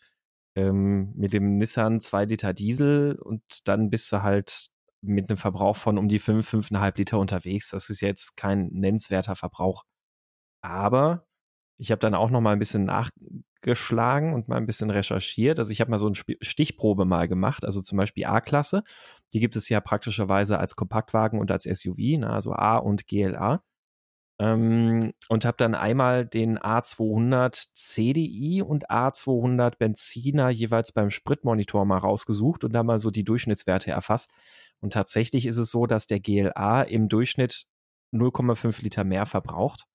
[0.55, 4.69] ähm, mit dem Nissan 2 Liter Diesel und dann bist du halt
[5.01, 7.71] mit einem Verbrauch von um die 5, 5,5 Liter unterwegs.
[7.71, 9.83] Das ist jetzt kein nennenswerter Verbrauch.
[10.61, 11.25] Aber
[11.81, 15.57] ich habe dann auch noch mal ein bisschen nachgeschlagen und mal ein bisschen recherchiert.
[15.57, 17.65] Also ich habe mal so eine Stichprobe mal gemacht.
[17.65, 18.83] Also zum Beispiel A-Klasse.
[19.33, 22.29] Die gibt es ja praktischerweise als Kompaktwagen und als SUV, ne?
[22.29, 23.63] also A und GLA.
[24.39, 31.97] Ähm, und habe dann einmal den A200 CDI und A200 Benziner jeweils beim Spritmonitor mal
[31.97, 34.29] rausgesucht und da mal so die Durchschnittswerte erfasst.
[34.81, 37.65] Und tatsächlich ist es so, dass der GLA im Durchschnitt
[38.13, 39.87] 0,5 Liter mehr verbraucht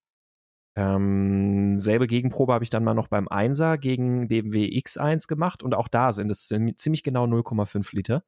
[0.76, 5.74] ähm, selbe Gegenprobe habe ich dann mal noch beim 1er gegen BMW X1 gemacht und
[5.74, 8.22] auch da sind es ziemlich genau 0,5 Liter.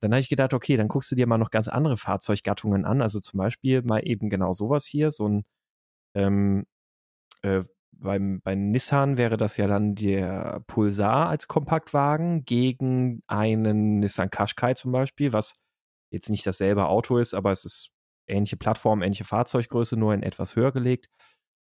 [0.00, 3.02] dann habe ich gedacht, okay, dann guckst du dir mal noch ganz andere Fahrzeuggattungen an.
[3.02, 5.44] Also zum Beispiel mal eben genau sowas hier, so ein
[6.14, 6.66] ähm,
[7.42, 7.62] äh,
[7.92, 14.74] beim, bei Nissan wäre das ja dann der Pulsar als Kompaktwagen gegen einen Nissan Qashqai
[14.74, 15.54] zum Beispiel, was
[16.10, 17.90] jetzt nicht dasselbe Auto ist, aber es ist
[18.26, 21.08] ähnliche Plattform, ähnliche Fahrzeuggröße, nur in etwas höher gelegt.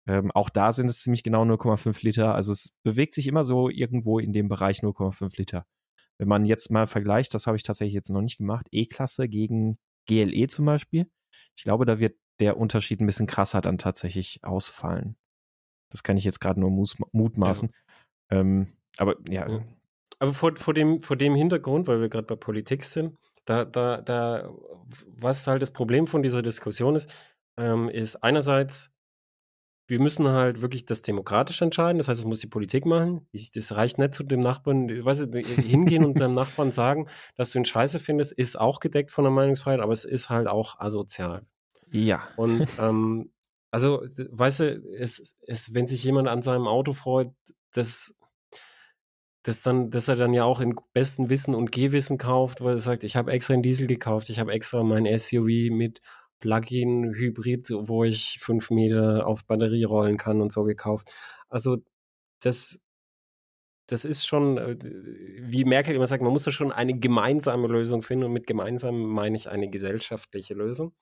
[0.08, 2.34] Ähm, auch da sind es ziemlich genau 0,5 Liter.
[2.34, 5.66] Also es bewegt sich immer so irgendwo in dem Bereich 0,5 Liter.
[6.18, 9.78] Wenn man jetzt mal vergleicht, das habe ich tatsächlich jetzt noch nicht gemacht, E-Klasse gegen
[10.08, 11.10] GLE zum Beispiel.
[11.58, 15.18] Ich glaube, da wird der Unterschied ein bisschen krasser dann tatsächlich ausfallen.
[15.92, 16.72] Das kann ich jetzt gerade nur
[17.12, 17.70] mutmaßen.
[18.32, 18.40] Ja.
[18.40, 19.50] Ähm, aber ja.
[19.50, 19.64] ja.
[20.20, 24.02] Aber vor, vor, dem, vor dem Hintergrund, weil wir gerade bei Politik sind, da, da,
[24.02, 24.50] da,
[25.08, 27.10] was halt das Problem von dieser Diskussion ist,
[27.60, 28.92] ähm, ist einerseits,
[29.88, 31.98] wir müssen halt wirklich das demokratisch entscheiden.
[31.98, 33.28] Das heißt, es muss die Politik machen.
[33.56, 37.60] Das reicht nicht zu dem Nachbarn, weißt du, hingehen und deinem Nachbarn sagen, dass du
[37.60, 41.46] ihn scheiße findest, ist auch gedeckt von der Meinungsfreiheit, aber es ist halt auch asozial.
[41.90, 42.28] Ja.
[42.36, 43.32] Und ähm,
[43.72, 47.32] also, weißt du, es, es, wenn sich jemand an seinem Auto freut,
[47.74, 48.14] das,
[49.44, 52.80] das dann, dass er dann ja auch in bestem Wissen und Gehwissen kauft, weil er
[52.82, 56.02] sagt, ich habe extra einen Diesel gekauft, ich habe extra mein SUV mit
[56.40, 61.12] Plug-in-Hybrid, wo ich fünf Meter auf Batterie rollen kann und so gekauft.
[61.50, 61.78] Also
[62.42, 62.80] das,
[63.88, 64.78] das ist schon, äh,
[65.42, 69.02] wie Merkel immer sagt, man muss da schon eine gemeinsame Lösung finden und mit gemeinsam
[69.02, 70.94] meine ich eine gesellschaftliche Lösung.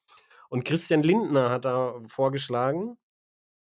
[0.50, 2.98] Und Christian Lindner hat da vorgeschlagen,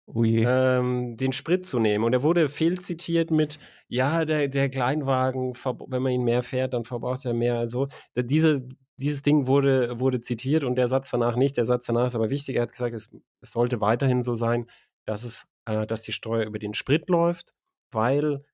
[0.07, 2.05] oh ähm, den Sprit zu nehmen.
[2.05, 3.59] Und er wurde fehlzitiert mit,
[3.89, 7.59] ja, der, der Kleinwagen, wenn man ihn mehr fährt, dann verbraucht er mehr.
[7.59, 11.57] Also diese, dieses Ding wurde, wurde zitiert und der Satz danach nicht.
[11.57, 12.57] Der Satz danach ist aber wichtig.
[12.57, 14.67] Er hat gesagt, es, es sollte weiterhin so sein,
[15.07, 17.55] dass, es, äh, dass die Steuer über den Sprit läuft,
[17.91, 18.45] weil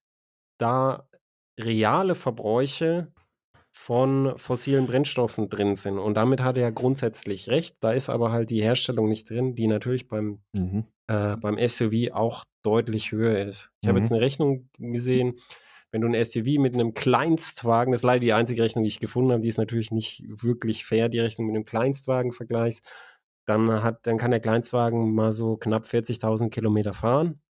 [0.59, 1.09] da
[1.59, 3.13] reale Verbräuche
[3.71, 5.99] von fossilen Brennstoffen drin sind.
[5.99, 7.77] Und damit hat er ja grundsätzlich recht.
[7.81, 10.85] Da ist aber halt die Herstellung nicht drin, die natürlich beim, mhm.
[11.07, 13.71] äh, beim SUV auch deutlich höher ist.
[13.81, 13.89] Ich mhm.
[13.91, 15.39] habe jetzt eine Rechnung gesehen,
[15.91, 19.01] wenn du ein SUV mit einem Kleinstwagen, das ist leider die einzige Rechnung, die ich
[19.01, 22.85] gefunden habe, die ist natürlich nicht wirklich fair, die Rechnung mit einem Kleinstwagen vergleichst,
[23.47, 27.41] dann, hat, dann kann der Kleinstwagen mal so knapp 40.000 Kilometer fahren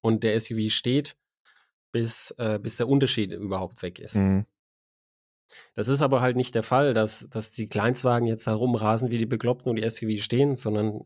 [0.00, 1.16] und der SUV steht,
[1.92, 4.16] bis, äh, bis der Unterschied überhaupt weg ist.
[4.16, 4.46] Mhm.
[5.74, 9.18] Das ist aber halt nicht der Fall, dass, dass die Kleinstwagen jetzt da rumrasen wie
[9.18, 11.04] die Bekloppten und die SUV stehen, sondern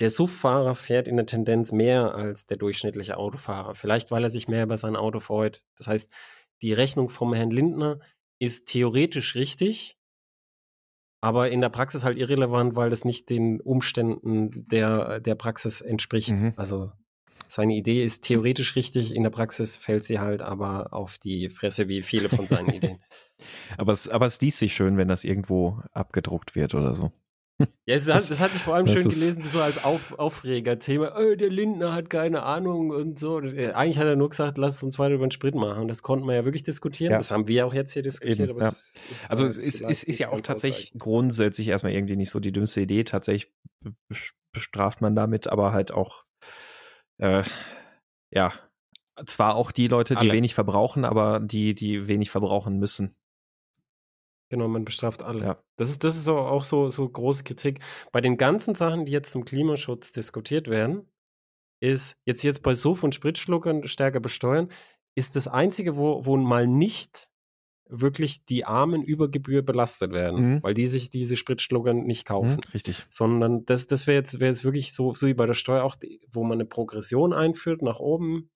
[0.00, 3.74] der SUV-Fahrer fährt in der Tendenz mehr als der durchschnittliche Autofahrer.
[3.74, 5.62] Vielleicht, weil er sich mehr über sein Auto freut.
[5.76, 6.10] Das heißt,
[6.62, 8.00] die Rechnung vom Herrn Lindner
[8.38, 9.98] ist theoretisch richtig,
[11.20, 16.30] aber in der Praxis halt irrelevant, weil es nicht den Umständen der, der Praxis entspricht.
[16.30, 16.54] Mhm.
[16.56, 16.92] Also
[17.46, 21.88] seine Idee ist theoretisch richtig, in der Praxis fällt sie halt aber auf die Fresse
[21.88, 22.98] wie viele von seinen Ideen.
[23.76, 27.12] aber, es, aber es liest sich schön, wenn das irgendwo abgedruckt wird oder so.
[27.86, 31.14] Ja, es hat, das hat sich vor allem schön gelesen, so als Auf, Aufregerthema.
[31.16, 33.38] Oh, der Lindner hat keine Ahnung und so.
[33.38, 35.88] Eigentlich hat er nur gesagt, lass uns weiter über den Sprit machen.
[35.88, 37.12] Das konnten wir ja wirklich diskutieren.
[37.12, 37.18] Ja.
[37.18, 38.50] Das haben wir auch jetzt hier diskutiert.
[38.50, 38.68] Eben, ja.
[38.68, 42.52] es also es ist, ist, ist ja auch tatsächlich grundsätzlich erstmal irgendwie nicht so die
[42.52, 43.04] dümmste Idee.
[43.04, 43.52] Tatsächlich
[44.52, 46.24] bestraft man damit, aber halt auch
[47.18, 47.42] äh,
[48.32, 48.52] ja,
[49.26, 50.32] zwar auch die Leute, die alle.
[50.32, 53.16] wenig verbrauchen, aber die, die wenig verbrauchen müssen.
[54.50, 55.44] Genau, man bestraft alle.
[55.44, 55.62] Ja.
[55.76, 57.78] Das ist, das ist auch so, so große Kritik.
[58.12, 61.08] Bei den ganzen Sachen, die jetzt zum Klimaschutz diskutiert werden,
[61.80, 64.68] ist jetzt, jetzt bei Sof und Spritschluckern stärker besteuern,
[65.14, 67.30] ist das Einzige, wo, wo mal nicht
[67.88, 70.62] wirklich die Armen über Gebühr belastet werden, mhm.
[70.62, 72.56] weil die sich diese Spritschlucker nicht kaufen.
[72.56, 73.06] Mhm, richtig.
[73.08, 75.96] Sondern das, das wäre jetzt, wäre jetzt wirklich so, so wie bei der Steuer auch,
[76.30, 78.50] wo man eine Progression einführt nach oben,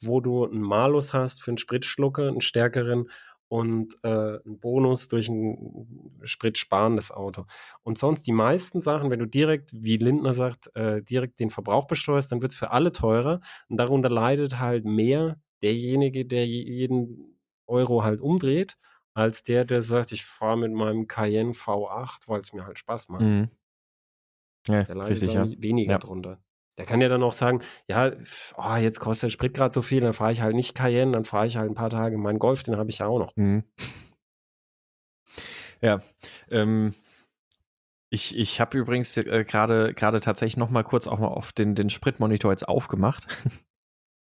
[0.00, 3.10] wo du einen Malus hast für einen Spritschlucker, einen stärkeren
[3.52, 7.44] und äh, einen Bonus durch ein spritsparendes Auto.
[7.82, 11.86] Und sonst die meisten Sachen, wenn du direkt, wie Lindner sagt, äh, direkt den Verbrauch
[11.86, 17.36] besteuerst, dann wird es für alle teurer und darunter leidet halt mehr derjenige, der jeden
[17.66, 18.78] Euro halt umdreht,
[19.12, 23.10] als der, der sagt, ich fahre mit meinem Cayenne V8, weil es mir halt Spaß
[23.10, 23.20] macht.
[23.20, 23.50] Mhm.
[24.66, 25.46] Ja, der leidet richtig, ja.
[25.58, 25.98] weniger ja.
[25.98, 26.42] drunter.
[26.78, 28.12] Der kann ja dann auch sagen, ja,
[28.56, 31.24] oh, jetzt kostet der Sprit gerade so viel, dann fahre ich halt nicht Cayenne, dann
[31.24, 33.36] fahre ich halt ein paar Tage meinen Golf, den habe ich ja auch noch.
[33.36, 33.64] Mhm.
[35.82, 36.00] Ja,
[36.50, 36.94] ähm,
[38.08, 41.90] ich, ich habe übrigens äh, gerade tatsächlich noch mal kurz auch mal auf den, den
[41.90, 43.26] Spritmonitor jetzt aufgemacht.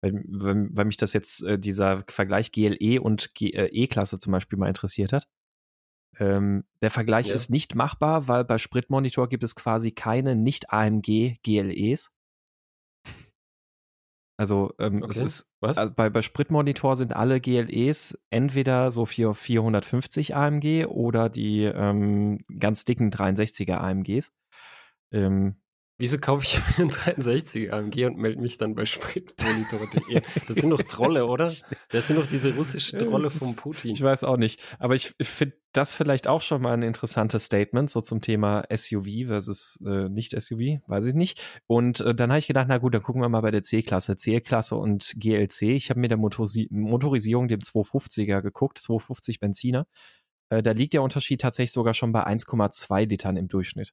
[0.00, 4.58] weil, weil, weil mich das jetzt äh, dieser Vergleich GLE und äh, E-Klasse zum Beispiel
[4.58, 5.28] mal interessiert hat.
[6.18, 7.34] Ähm, der Vergleich ja.
[7.34, 12.12] ist nicht machbar, weil bei Spritmonitor gibt es quasi keine Nicht-AMG GLEs.
[14.38, 15.10] Also ähm, okay.
[15.10, 15.78] es ist, Was?
[15.78, 22.44] Also bei, bei Spritmonitor sind alle GLEs entweder so für 450 AMG oder die ähm,
[22.58, 24.32] ganz dicken 63er AMGs.
[25.12, 25.56] Ähm,
[25.98, 30.20] Wieso kaufe ich mir einen 63 AMG und melde mich dann bei Spritmonitor.de?
[30.46, 31.50] Das sind doch Trolle, oder?
[31.88, 33.92] Das sind doch diese russischen Trolle vom Putin.
[33.92, 34.60] Ich weiß auch nicht.
[34.78, 39.26] Aber ich finde das vielleicht auch schon mal ein interessantes Statement, so zum Thema SUV
[39.26, 41.40] versus äh, nicht-SUV, weiß ich nicht.
[41.66, 44.16] Und äh, dann habe ich gedacht, na gut, dann gucken wir mal bei der C-Klasse,
[44.16, 45.62] C-Klasse und GLC.
[45.62, 49.86] Ich habe mir der Motorisi Motorisierung dem 250er geguckt, 250 Benziner.
[50.50, 53.92] Äh, da liegt der Unterschied tatsächlich sogar schon bei 1,2 Litern im Durchschnitt.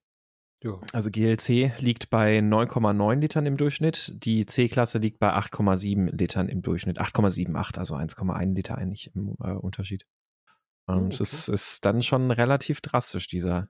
[0.63, 0.79] Ja.
[0.93, 4.13] Also GLC liegt bei 9,9 Litern im Durchschnitt.
[4.23, 7.01] Die C-Klasse liegt bei 8,7 Litern im Durchschnitt.
[7.01, 10.05] 8,78, also 1,1 Liter eigentlich im äh, Unterschied.
[10.87, 11.09] Ähm, oh, okay.
[11.09, 13.69] Das ist, ist, dann schon relativ drastisch, dieser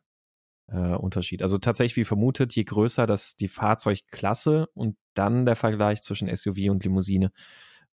[0.68, 1.42] äh, Unterschied.
[1.42, 6.70] Also tatsächlich, wie vermutet, je größer das die Fahrzeugklasse und dann der Vergleich zwischen SUV
[6.70, 7.32] und Limousine,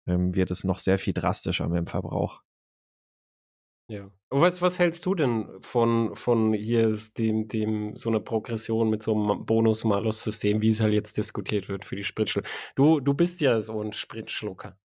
[0.07, 2.41] ähm, wird es noch sehr viel drastischer mit dem Verbrauch.
[3.87, 4.09] Ja.
[4.31, 9.13] Was, was hältst du denn von, von hier dem, dem, so einer Progression mit so
[9.13, 12.47] einem Bonus-Malus-System, wie es halt jetzt diskutiert wird für die Spritschlucker?
[12.75, 14.77] Du, du bist ja so ein Spritschlucker.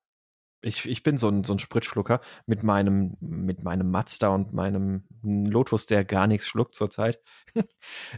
[0.62, 5.04] Ich, ich bin so ein, so ein Spritschlucker mit meinem, mit meinem Mazda und meinem
[5.22, 7.20] Lotus, der gar nichts schluckt zurzeit.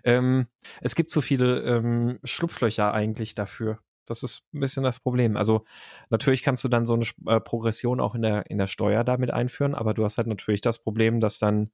[0.04, 0.46] ähm,
[0.80, 3.78] es gibt zu viele ähm, Schlupflöcher eigentlich dafür.
[4.06, 5.36] Das ist ein bisschen das Problem.
[5.36, 5.64] Also
[6.10, 9.30] natürlich kannst du dann so eine äh, Progression auch in der, in der Steuer damit
[9.30, 11.70] einführen, aber du hast halt natürlich das Problem, dass dann,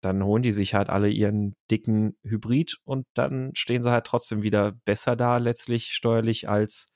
[0.00, 4.42] dann holen die sich halt alle ihren dicken Hybrid und dann stehen sie halt trotzdem
[4.42, 6.92] wieder besser da letztlich steuerlich als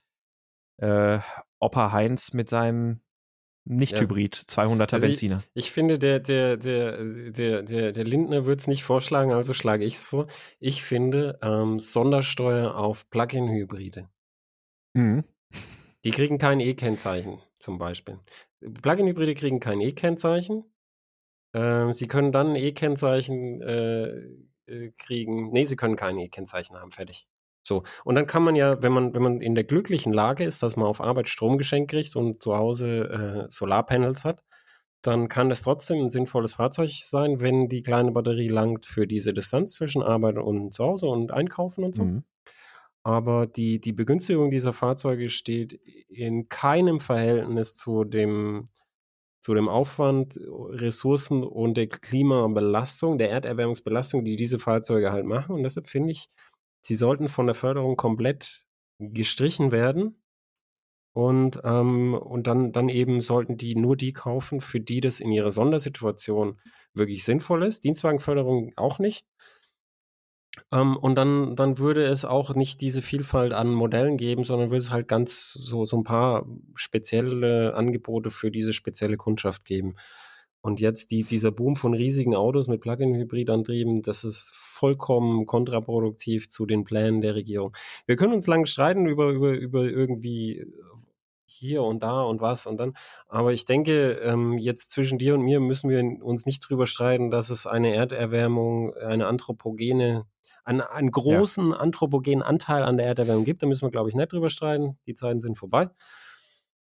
[0.79, 1.21] äh,
[1.63, 3.01] Opa Heinz mit seinem
[3.65, 4.65] nicht-Hybrid, ja.
[4.65, 5.45] 200er also Benziner.
[5.55, 9.55] Ich, ich, finde, der, der, der, der, der, der Lindner wird es nicht vorschlagen, also
[9.55, 10.27] schlage ich es vor.
[10.59, 14.09] Ich finde ähm, Sondersteuer auf Plug-in-Hybride.
[14.95, 15.25] Mhm.
[16.05, 18.19] Die kriegen kein E-Kennzeichen, zum Beispiel.
[18.61, 20.65] Plug-in-Hybride kriegen kein E-Kennzeichen.
[21.55, 24.09] Ähm, sie können dann ein E-Kennzeichen äh,
[24.67, 25.53] äh, kriegen.
[25.53, 27.29] Nee, sie können kein E-Kennzeichen haben, fertig.
[27.63, 27.85] So.
[28.05, 30.77] Und dann kann man ja, wenn man, wenn man in der glücklichen Lage ist, dass
[30.77, 34.43] man auf Arbeit Strom geschenkt kriegt und zu Hause äh, Solarpanels hat,
[35.03, 39.33] dann kann es trotzdem ein sinnvolles Fahrzeug sein, wenn die kleine Batterie langt für diese
[39.33, 42.05] Distanz zwischen Arbeit und zu Hause und Einkaufen und so.
[42.05, 42.25] Mhm.
[43.05, 45.73] Aber die, die Begünstigung dieser Fahrzeuge steht
[46.09, 48.69] in keinem Verhältnis zu dem,
[49.41, 55.57] zu dem Aufwand, Ressourcen und der Klimabelastung, der Erderwärmungsbelastung, die diese Fahrzeuge halt machen.
[55.57, 56.29] Und deshalb finde ich,
[56.83, 58.67] sie sollten von der Förderung komplett
[58.99, 60.19] gestrichen werden.
[61.15, 65.31] Und, ähm, und dann, dann eben sollten die nur die kaufen, für die das in
[65.31, 66.59] ihrer Sondersituation
[66.95, 67.85] wirklich sinnvoll ist.
[67.85, 69.27] Dienstwagenförderung auch nicht.
[70.71, 74.83] Ähm, und dann, dann würde es auch nicht diese Vielfalt an Modellen geben, sondern würde
[74.83, 79.97] es halt ganz so, so ein paar spezielle Angebote für diese spezielle Kundschaft geben.
[80.63, 86.67] Und jetzt die, dieser Boom von riesigen Autos mit Plug-in-Hybrid-Antrieben, das ist vollkommen kontraproduktiv zu
[86.67, 87.77] den Plänen der Regierung.
[88.07, 90.65] Wir können uns lang streiten über, über, über irgendwie
[91.45, 92.95] hier und da und was und dann.
[93.27, 97.31] Aber ich denke, ähm, jetzt zwischen dir und mir müssen wir uns nicht drüber streiten,
[97.31, 100.25] dass es eine Erderwärmung, eine anthropogene
[100.65, 101.77] einen, einen großen ja.
[101.77, 103.65] anthropogenen Anteil an der Erderwärmung gibt.
[103.65, 104.97] Da müssen wir, glaube ich, nicht drüber streiten.
[105.07, 105.89] Die Zeiten sind vorbei.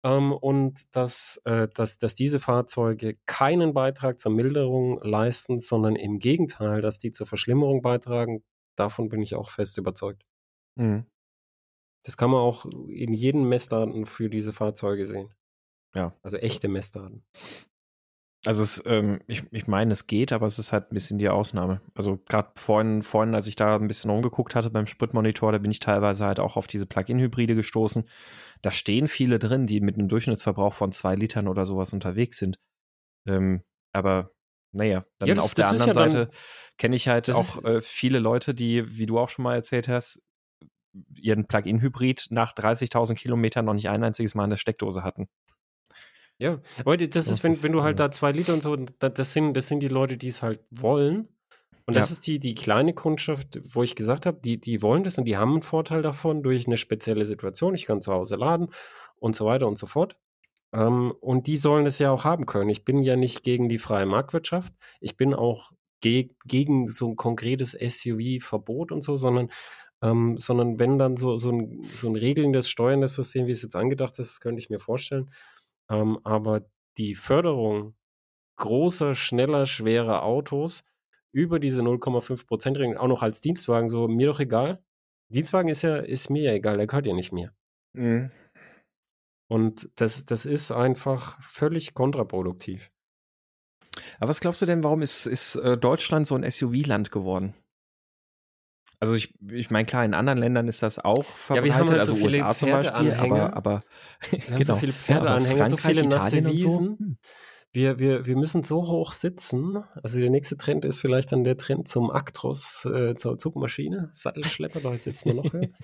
[0.05, 6.19] Ähm, und dass, äh, dass, dass diese Fahrzeuge keinen Beitrag zur Milderung leisten, sondern im
[6.19, 8.43] Gegenteil, dass die zur Verschlimmerung beitragen,
[8.75, 10.23] davon bin ich auch fest überzeugt.
[10.75, 11.07] Mhm.
[12.03, 15.33] Das kann man auch in jedem Messdaten für diese Fahrzeuge sehen.
[15.95, 16.13] Ja.
[16.21, 17.23] Also echte Messdaten.
[18.45, 21.29] Also es, ähm, ich, ich meine, es geht, aber es ist halt ein bisschen die
[21.29, 21.81] Ausnahme.
[21.93, 25.71] Also gerade vorhin, vorhin, als ich da ein bisschen rumgeguckt hatte beim Spritmonitor, da bin
[25.71, 28.07] ich teilweise halt auch auf diese Plug-in-Hybride gestoßen.
[28.61, 32.59] Da stehen viele drin, die mit einem Durchschnittsverbrauch von zwei Litern oder sowas unterwegs sind.
[33.27, 34.31] Ähm, aber
[34.71, 36.29] naja, dann ja, das, auf der anderen ja Seite
[36.77, 40.21] kenne ich halt auch äh, viele Leute, die, wie du auch schon mal erzählt hast,
[41.13, 45.27] ihren Plug-in-Hybrid nach 30.000 Kilometern noch nicht ein einziges Mal in der Steckdose hatten.
[46.37, 48.07] Ja, aber das, das ist, wenn, ist, wenn du halt ja.
[48.07, 51.29] da zwei Liter und so, das sind, das sind die Leute, die es halt wollen.
[51.87, 52.13] Und das ja.
[52.13, 55.37] ist die, die kleine Kundschaft, wo ich gesagt habe, die, die wollen das und die
[55.37, 57.75] haben einen Vorteil davon durch eine spezielle Situation.
[57.75, 58.69] Ich kann zu Hause laden
[59.17, 60.17] und so weiter und so fort.
[60.73, 62.69] Ähm, und die sollen es ja auch haben können.
[62.69, 64.73] Ich bin ja nicht gegen die freie Marktwirtschaft.
[64.99, 65.71] Ich bin auch
[66.01, 69.51] ge gegen so ein konkretes SUV-Verbot und so, sondern,
[70.01, 73.75] ähm, sondern wenn dann so, so, ein, so ein regelndes, steuerndes System, wie es jetzt
[73.75, 75.29] angedacht ist, könnte ich mir vorstellen,
[75.89, 76.65] ähm, aber
[76.97, 77.95] die Förderung
[78.57, 80.83] großer, schneller, schwerer Autos
[81.33, 84.83] über diese 0,5% Regelung, auch noch als Dienstwagen, so mir doch egal.
[85.29, 87.53] Dienstwagen ist ja, ist mir ja egal, der gehört ja nicht mir.
[87.93, 88.31] Mhm.
[89.47, 92.91] Und das, das ist einfach völlig kontraproduktiv.
[94.19, 97.53] Aber was glaubst du denn, warum ist, ist äh, Deutschland so ein SUV-Land geworden?
[98.99, 101.89] Also ich, ich meine, klar, in anderen Ländern ist das auch verbreitet, ja, wir haben
[101.89, 103.81] halt also so USA zum Beispiel, aber, aber
[104.29, 104.63] wir haben genau.
[104.63, 106.97] so viele Pferdeanhänger, ja, so viele nasse Wiesen.
[106.97, 106.99] So.
[106.99, 107.17] Hm.
[107.71, 109.83] Wir, wir, wir müssen so hoch sitzen.
[110.01, 114.79] Also der nächste Trend ist vielleicht dann der Trend zum Actros, äh, zur Zugmaschine, Sattelschlepper,
[114.79, 115.69] da sitzen wir noch höher.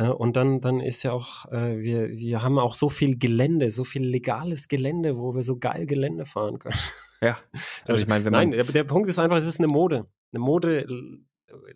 [0.00, 3.68] Äh, und dann, dann ist ja auch, äh, wir, wir haben auch so viel Gelände,
[3.72, 6.78] so viel legales Gelände, wo wir so geil Gelände fahren können.
[7.20, 7.36] Ja.
[7.84, 8.50] Also ich meine, wenn man.
[8.50, 10.06] Nein, der, der Punkt ist einfach, es ist eine Mode.
[10.32, 10.86] Eine Mode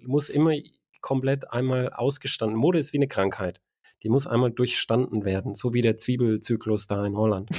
[0.00, 0.54] muss immer
[1.00, 2.58] komplett einmal ausgestanden.
[2.58, 3.60] Mode ist wie eine Krankheit.
[4.02, 7.50] Die muss einmal durchstanden werden, so wie der Zwiebelzyklus da in Holland.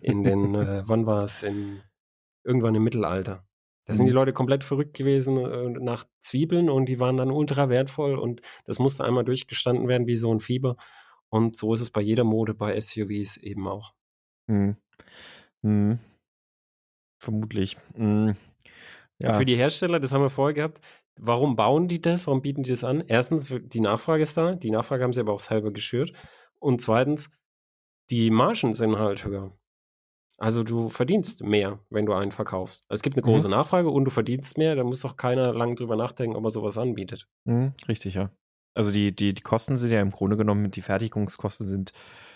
[0.00, 1.44] In den, äh, wann war es?
[2.44, 3.46] irgendwann im Mittelalter.
[3.84, 4.16] Da sind die mhm.
[4.16, 8.78] Leute komplett verrückt gewesen äh, nach Zwiebeln und die waren dann ultra wertvoll und das
[8.78, 10.76] musste einmal durchgestanden werden wie so ein Fieber.
[11.28, 13.94] Und so ist es bei jeder Mode, bei SUVs eben auch.
[14.48, 14.76] Hm.
[15.62, 15.98] Hm.
[17.18, 17.76] Vermutlich.
[17.94, 18.36] Hm.
[19.18, 19.32] Ja.
[19.32, 20.80] Für die Hersteller, das haben wir vorher gehabt,
[21.18, 22.26] warum bauen die das?
[22.26, 23.02] Warum bieten die das an?
[23.06, 24.54] Erstens, die Nachfrage ist da.
[24.54, 26.12] Die Nachfrage haben sie aber auch selber geschürt.
[26.58, 27.30] Und zweitens,
[28.10, 29.52] die Margen sind halt höher.
[30.38, 32.84] Also du verdienst mehr, wenn du einen verkaufst.
[32.88, 33.54] Es gibt eine große mhm.
[33.54, 36.78] Nachfrage und du verdienst mehr, da muss doch keiner lange drüber nachdenken, ob er sowas
[36.78, 37.28] anbietet.
[37.44, 38.30] Mhm, richtig, ja.
[38.74, 41.92] Also die, die, die Kosten sind ja im Grunde genommen, die Fertigungskosten sind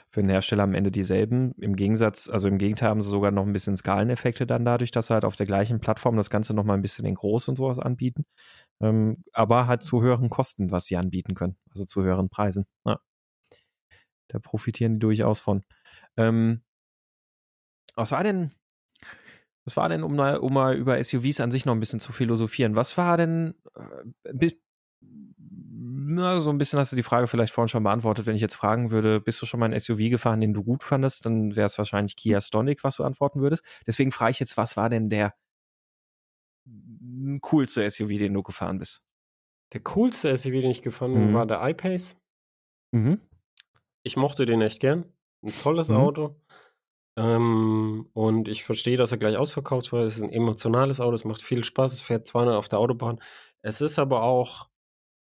[0.09, 1.53] für den Hersteller am Ende dieselben.
[1.59, 5.09] Im Gegensatz, also im Gegenteil haben sie sogar noch ein bisschen Skaleneffekte dann dadurch, dass
[5.09, 7.79] sie halt auf der gleichen Plattform das Ganze nochmal ein bisschen in groß und sowas
[7.79, 8.25] anbieten.
[8.81, 11.57] Ähm, aber halt zu höheren Kosten, was sie anbieten können.
[11.71, 12.67] Also zu höheren Preisen.
[12.85, 13.01] Ja.
[14.29, 15.65] Da profitieren die durchaus von.
[16.17, 16.63] Ähm,
[17.95, 18.53] was war denn,
[19.65, 22.13] was war denn, um mal, um mal über SUVs an sich noch ein bisschen zu
[22.13, 24.51] philosophieren, was war denn, äh,
[26.09, 28.27] na, so ein bisschen hast du die Frage vielleicht vorhin schon beantwortet.
[28.27, 30.83] Wenn ich jetzt fragen würde, bist du schon mal ein SUV gefahren, den du gut
[30.85, 33.65] fandest, dann wäre es wahrscheinlich Kia Stonic, was du antworten würdest.
[33.87, 35.35] Deswegen frage ich jetzt, was war denn der
[37.41, 39.03] coolste SUV, den du gefahren bist?
[39.73, 41.35] Der coolste SUV, den ich gefahren bin, mhm.
[41.35, 42.17] war der iPace.
[42.93, 43.21] Mhm.
[44.03, 45.05] Ich mochte den echt gern.
[45.43, 45.97] Ein tolles mhm.
[45.97, 46.41] Auto.
[47.19, 50.05] Ähm, und ich verstehe, dass er gleich ausverkauft war.
[50.05, 53.21] Es ist ein emotionales Auto, es macht viel Spaß, es fährt 200 auf der Autobahn.
[53.63, 54.69] Es ist aber auch,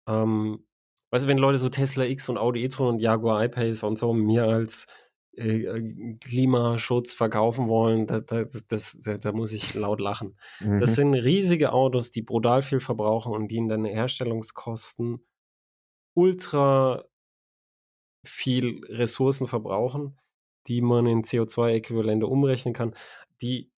[0.09, 0.65] ähm,
[1.11, 4.13] weißt du, wenn Leute so Tesla X und Audi e-tron und Jaguar I-Pace und so
[4.13, 4.87] mir als
[5.35, 10.37] Klimaschutz verkaufen wollen, da, da, das, da, da muss ich laut lachen.
[10.59, 10.79] Mhm.
[10.79, 15.25] Das sind riesige Autos, die brutal viel verbrauchen und die in den Herstellungskosten
[16.13, 17.03] ultra
[18.23, 20.17] viel Ressourcen verbrauchen
[20.67, 22.95] die man in CO2-Äquivalente umrechnen kann.
[23.41, 23.71] Die,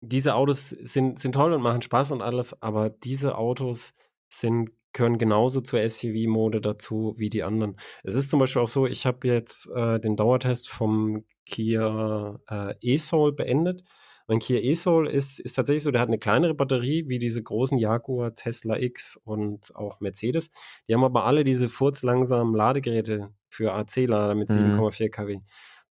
[0.00, 3.94] diese Autos sind, sind toll und machen Spaß und alles, aber diese Autos
[4.28, 7.76] sind, gehören genauso zur SUV-Mode dazu wie die anderen.
[8.02, 12.74] Es ist zum Beispiel auch so, ich habe jetzt äh, den Dauertest vom Kia äh,
[12.80, 13.84] e-Soul beendet.
[14.26, 17.78] Mein Kia e-Soul ist, ist tatsächlich so, der hat eine kleinere Batterie wie diese großen
[17.78, 20.50] Jaguar, Tesla X und auch Mercedes.
[20.88, 25.10] Die haben aber alle diese furzlangsamen Ladegeräte für AC-Lader mit 7,4 mhm.
[25.10, 25.38] kW.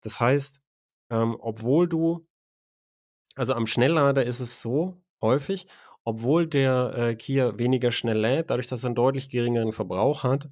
[0.01, 0.61] Das heißt,
[1.11, 2.27] ähm, obwohl du,
[3.35, 5.67] also am Schnelllader ist es so häufig,
[6.05, 10.49] obwohl der äh, Kia weniger schnell lädt, dadurch, dass er einen deutlich geringeren Verbrauch hat,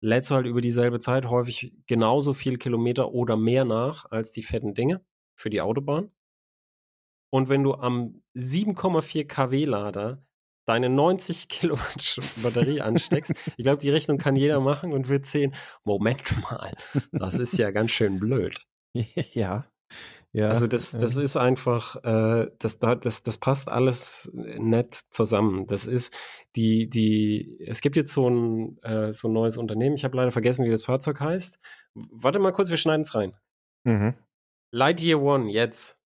[0.00, 4.42] lädst du halt über dieselbe Zeit häufig genauso viel Kilometer oder mehr nach als die
[4.42, 5.04] fetten Dinge
[5.36, 6.10] für die Autobahn.
[7.30, 10.24] Und wenn du am 7,4 kW Lader
[10.66, 15.54] deine 90 Kilowatt Batterie ansteckst, ich glaube, die Rechnung kann jeder machen und wird sehen,
[15.84, 16.76] Moment mal,
[17.10, 18.64] das ist ja ganz schön blöd.
[19.32, 19.66] ja.
[20.34, 25.66] Ja, also das, das ist einfach, äh, das, das, das passt alles nett zusammen.
[25.66, 26.14] Das ist
[26.56, 30.32] die, die, es gibt jetzt so ein, äh, so ein neues Unternehmen, ich habe leider
[30.32, 31.58] vergessen, wie das Fahrzeug heißt.
[31.94, 33.34] Warte mal kurz, wir schneiden es rein.
[33.84, 34.14] Mhm.
[34.70, 35.98] Lightyear One, jetzt.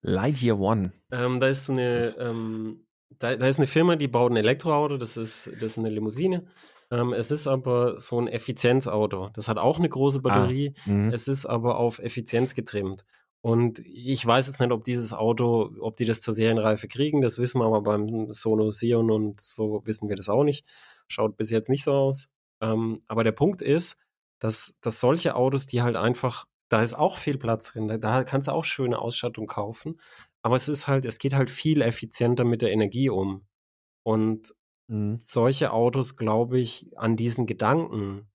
[0.00, 0.92] Lightyear One.
[1.12, 5.18] Ähm, da ist eine, ähm, da, da ist eine Firma, die baut ein Elektroauto, das
[5.18, 6.46] ist, das ist eine Limousine.
[6.90, 9.30] Ähm, es ist aber so ein Effizienzauto.
[9.34, 10.74] Das hat auch eine große ah, Batterie.
[10.86, 13.04] Ah, es ist aber auf Effizienz getrimmt.
[13.44, 17.20] Und ich weiß jetzt nicht, ob dieses Auto, ob die das zur Serienreife kriegen.
[17.20, 20.64] Das wissen wir aber beim Sono Sion und so wissen wir das auch nicht.
[21.08, 22.30] Schaut bis jetzt nicht so aus.
[22.62, 23.98] Ähm, aber der Punkt ist,
[24.38, 27.88] dass, dass solche Autos, die halt einfach, da ist auch viel Platz drin.
[28.00, 30.00] Da kannst du auch schöne Ausstattung kaufen.
[30.40, 33.46] Aber es ist halt, es geht halt viel effizienter mit der Energie um.
[34.04, 34.54] Und
[34.88, 35.18] Mhm.
[35.20, 38.28] Solche Autos, glaube ich, an diesen Gedanken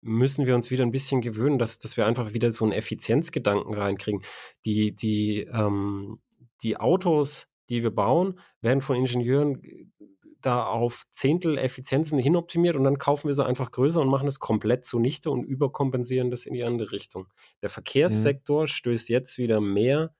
[0.00, 3.74] müssen wir uns wieder ein bisschen gewöhnen, dass, dass wir einfach wieder so einen Effizienzgedanken
[3.74, 4.22] reinkriegen.
[4.64, 6.20] Die, die, ähm,
[6.62, 9.92] die Autos, die wir bauen, werden von Ingenieuren
[10.40, 14.38] da auf Zehntel Effizienzen hinoptimiert und dann kaufen wir sie einfach größer und machen es
[14.38, 17.26] komplett zunichte und überkompensieren das in die andere Richtung.
[17.62, 17.72] Der mhm.
[17.72, 18.66] Verkehrssektor mhm.
[18.68, 20.14] stößt jetzt wieder mehr,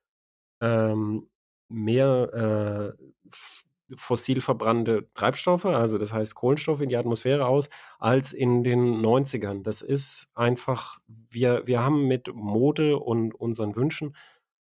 [0.61, 1.29] ähm,
[1.68, 3.03] mehr äh,
[3.95, 7.68] fossil verbrannte Treibstoffe, also das heißt Kohlenstoffe in die Atmosphäre aus,
[7.99, 9.62] als in den 90ern.
[9.62, 14.16] Das ist einfach, wir, wir haben mit Mode und unseren Wünschen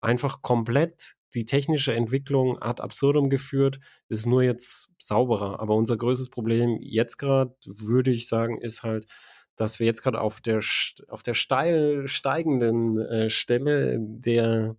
[0.01, 5.59] einfach komplett die technische Entwicklung ad absurdum geführt, ist nur jetzt sauberer.
[5.59, 9.07] Aber unser größtes Problem jetzt gerade, würde ich sagen, ist halt,
[9.55, 10.59] dass wir jetzt gerade auf der,
[11.07, 14.76] auf der steil steigenden äh, Stelle der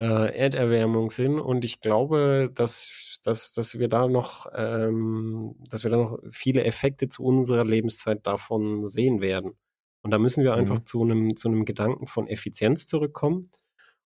[0.00, 1.38] äh, Erderwärmung sind.
[1.40, 6.64] Und ich glaube, dass, dass, dass wir da noch, ähm, dass wir da noch viele
[6.64, 9.56] Effekte zu unserer Lebenszeit davon sehen werden.
[10.02, 10.86] Und da müssen wir einfach mhm.
[10.86, 13.50] zu einem, zu einem Gedanken von Effizienz zurückkommen.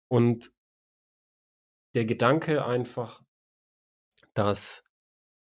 [0.09, 0.51] Und
[1.95, 3.23] der Gedanke einfach,
[4.33, 4.83] dass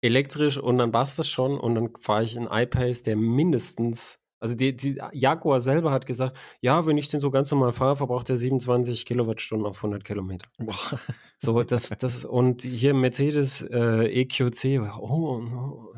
[0.02, 4.56] elektrisch und dann passt das schon und dann fahre ich einen iPace, der mindestens, also
[4.56, 8.30] die, die Jaguar selber hat gesagt, ja, wenn ich den so ganz normal fahre, verbraucht
[8.30, 10.48] er 27 Kilowattstunden auf 100 Kilometer.
[10.60, 11.00] Boah.
[11.40, 15.94] So, das, das, und hier Mercedes äh, EQC, oh, oh,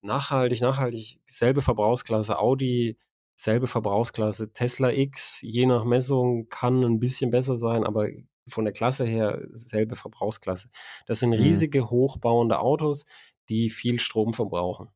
[0.00, 2.98] nachhaltig, nachhaltig, selbe Verbrauchsklasse, Audi,
[3.36, 8.08] selbe Verbrauchsklasse, Tesla X, je nach Messung kann ein bisschen besser sein, aber
[8.48, 10.68] von der Klasse her selbe Verbrauchsklasse.
[11.06, 11.36] Das sind mhm.
[11.36, 13.06] riesige, hochbauende Autos,
[13.48, 14.88] die viel Strom verbrauchen.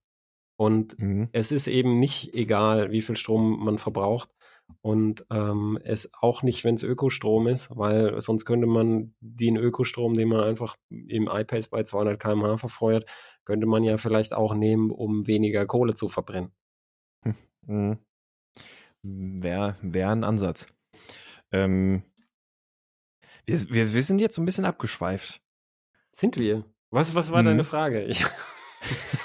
[0.56, 1.28] Und mhm.
[1.32, 4.30] es ist eben nicht egal, wie viel Strom man verbraucht.
[4.80, 10.14] Und ähm, es auch nicht, wenn es Ökostrom ist, weil sonst könnte man den Ökostrom,
[10.14, 13.08] den man einfach im iPace bei 200 km/h verfeuert,
[13.44, 16.50] könnte man ja vielleicht auch nehmen, um weniger Kohle zu verbrennen.
[17.66, 17.98] Mhm.
[19.02, 20.66] Wäre wär ein Ansatz.
[21.52, 22.02] Ähm,
[23.44, 25.40] wir, wir, wir sind jetzt so ein bisschen abgeschweift.
[26.10, 26.64] Sind wir?
[26.90, 27.46] Was, was war mhm.
[27.46, 28.02] deine Frage?
[28.04, 28.24] Ich,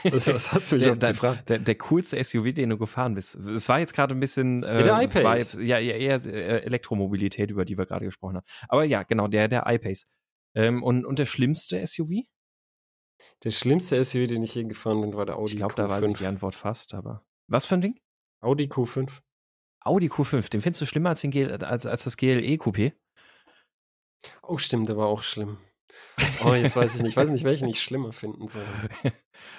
[0.04, 1.50] was, was, hast du mich der, gefragt?
[1.50, 3.36] Der, der, coolste SUV, den du gefahren bist.
[3.36, 4.64] Es war jetzt gerade ein bisschen.
[4.64, 5.24] Äh, der iPace.
[5.24, 8.46] war jetzt ja eher äh, Elektromobilität, über die wir gerade gesprochen haben.
[8.68, 10.08] Aber ja, genau, der, der iPace.
[10.56, 12.24] Ähm, und, und der schlimmste SUV?
[13.44, 15.74] Der schlimmste SUV, den ich je gefahren bin, war der Audi ich glaub, Q5.
[15.74, 17.26] Ich glaube, da weiß ich die Antwort fast, aber.
[17.48, 18.00] Was für ein Ding?
[18.42, 19.22] Audi Q5.
[19.84, 22.94] Audi Q5, den findest du schlimmer als, den GL, als, als das GLE Coupé?
[24.44, 25.58] Oh, stimmt, der war auch schlimm.
[26.44, 28.64] Oh, jetzt weiß ich nicht, ich weiß nicht, welchen ich schlimmer finden soll.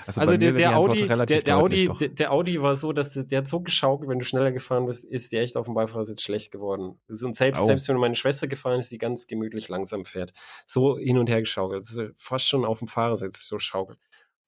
[0.06, 3.48] Also, also der, der Audi, der, der Audi, der, Audi war so, dass der, hat
[3.48, 7.00] so geschaukelt, wenn du schneller gefahren bist, ist der echt auf dem Beifahrersitz schlecht geworden.
[7.08, 7.66] Und selbst, oh.
[7.66, 10.34] selbst wenn meine Schwester gefahren ist, die ganz gemütlich langsam fährt,
[10.66, 13.98] so hin und her geschaukelt, also fast schon auf dem Fahrersitz so schaukelt.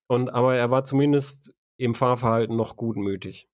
[0.07, 3.49] Und aber er war zumindest im Fahrverhalten noch gutmütig.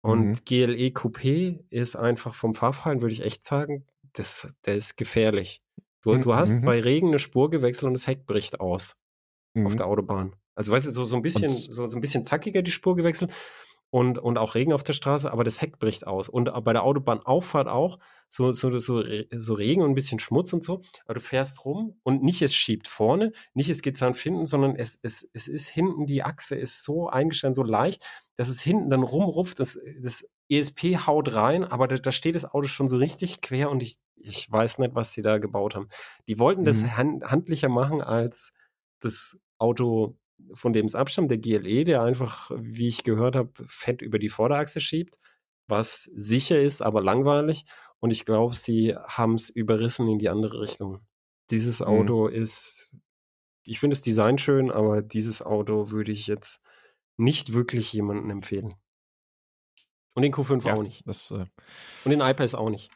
[0.00, 0.38] Und mhm.
[0.44, 5.62] GLE Coupé ist einfach vom Fahrverhalten, würde ich echt sagen, das, der ist gefährlich.
[6.02, 6.22] Du, mhm.
[6.22, 6.64] du hast mhm.
[6.64, 8.96] bei Regen eine Spur gewechselt und das Heck bricht aus
[9.54, 9.66] mhm.
[9.66, 10.34] auf der Autobahn.
[10.54, 13.30] Also weißt du, so, so ein bisschen, so, so ein bisschen zackiger die Spur gewechselt
[13.90, 16.28] und, und auch Regen auf der Straße, aber das Heck bricht aus.
[16.28, 20.62] Und bei der Autobahnauffahrt auch so, so, so, so Regen und ein bisschen Schmutz und
[20.62, 20.82] so.
[21.04, 24.76] Aber du fährst rum und nicht es schiebt vorne, nicht es geht nach hinten, sondern
[24.76, 28.04] es, es, es ist hinten, die Achse ist so eingestellt, so leicht,
[28.36, 29.58] dass es hinten dann rumrupft.
[29.58, 33.70] Das, das ESP haut rein, aber da, da steht das Auto schon so richtig quer
[33.70, 35.88] und ich, ich weiß nicht, was sie da gebaut haben.
[36.26, 36.96] Die wollten das mhm.
[36.96, 38.52] hand, handlicher machen als
[39.00, 40.16] das Auto
[40.54, 44.28] von dem es abstammt, der GLE, der einfach, wie ich gehört habe, fett über die
[44.28, 45.18] Vorderachse schiebt,
[45.66, 47.64] was sicher ist, aber langweilig.
[48.00, 51.00] Und ich glaube, sie haben es überrissen in die andere Richtung.
[51.50, 51.86] Dieses mhm.
[51.86, 52.34] Auto mhm.
[52.34, 52.96] ist,
[53.64, 56.60] ich finde das Design schön, aber dieses Auto würde ich jetzt
[57.16, 58.74] nicht wirklich jemandem empfehlen.
[60.14, 61.06] Und den Q5 ja, auch nicht.
[61.06, 61.46] Das, äh
[62.04, 62.90] Und den iPads auch nicht.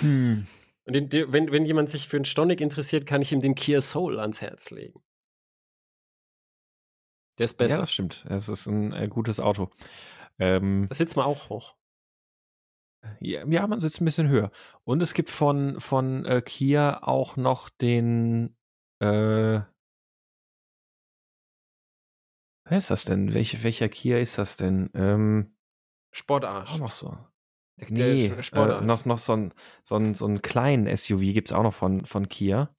[0.00, 0.46] Hm.
[0.84, 3.80] Und den, wenn, wenn jemand sich für einen Stonic interessiert, kann ich ihm den Kia
[3.80, 5.02] Soul ans Herz legen.
[7.38, 7.76] Der ist besser.
[7.76, 8.24] Ja, das stimmt.
[8.28, 9.70] Es ist ein äh, gutes Auto.
[10.38, 11.76] Ähm, das sitzt man auch hoch.
[13.20, 14.50] Ja, ja, man sitzt ein bisschen höher.
[14.84, 18.56] Und es gibt von, von äh, Kia auch noch den
[19.00, 19.60] äh,
[22.68, 23.32] Wer ist das denn?
[23.32, 24.90] Welche, welcher Kia ist das denn?
[24.94, 25.56] Ähm,
[26.10, 26.72] Sportarsch.
[26.72, 27.16] Auch noch so.
[27.78, 28.80] Der, nee, der.
[28.80, 29.52] Äh, noch, noch so ein,
[29.82, 32.74] so ein, so einen kleinen SUV gibt es auch noch von, von Kia.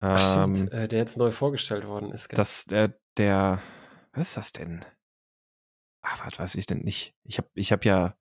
[0.00, 2.28] Ach, stimmt, ähm, äh, der jetzt neu vorgestellt worden ist.
[2.28, 2.36] Gell?
[2.36, 3.60] Das, der, der,
[4.12, 4.84] was ist das denn?
[6.02, 7.14] Ach, was weiß ich denn nicht?
[7.24, 8.16] Ich habe ich hab ja,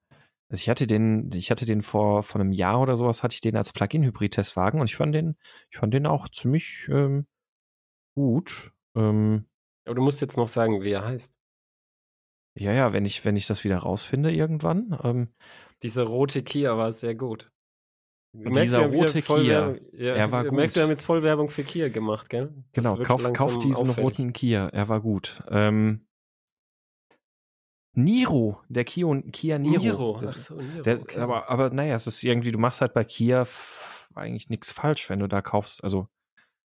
[0.49, 3.41] also ich hatte den, ich hatte den vor, vor einem Jahr oder sowas, hatte ich
[3.41, 5.35] den als Plug-in-Hybrid-Testwagen und ich fand den,
[5.71, 7.25] ich fand den auch ziemlich ähm,
[8.15, 8.71] gut.
[8.95, 9.47] Ähm,
[9.85, 11.35] Aber du musst jetzt noch sagen, wie er heißt.
[12.59, 14.99] Ja, ja, wenn ich, wenn ich das wieder rausfinde irgendwann.
[15.03, 15.33] Ähm,
[15.83, 17.51] Dieser rote Kia war sehr gut.
[18.33, 20.53] dieser rote Kia, ja, er war gut.
[20.53, 22.53] Merkst du, wir haben jetzt Vollwerbung für Kia gemacht, gell?
[22.73, 24.19] Das genau, kauf, kauf diesen auffällig.
[24.19, 25.43] roten Kia, er war gut.
[25.49, 26.05] Ähm,
[27.93, 29.81] Niro, der Kia, Kia Niro.
[29.81, 31.19] Niro, Ach so, Niro der, okay.
[31.19, 33.45] aber, aber naja, es ist irgendwie, du machst halt bei Kia
[34.15, 35.83] eigentlich nichts falsch, wenn du da kaufst.
[35.83, 36.07] Also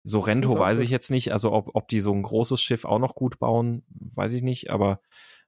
[0.04, 3.14] Sorrento weiß ich jetzt nicht, also ob, ob die so ein großes Schiff auch noch
[3.14, 5.02] gut bauen, weiß ich nicht, aber,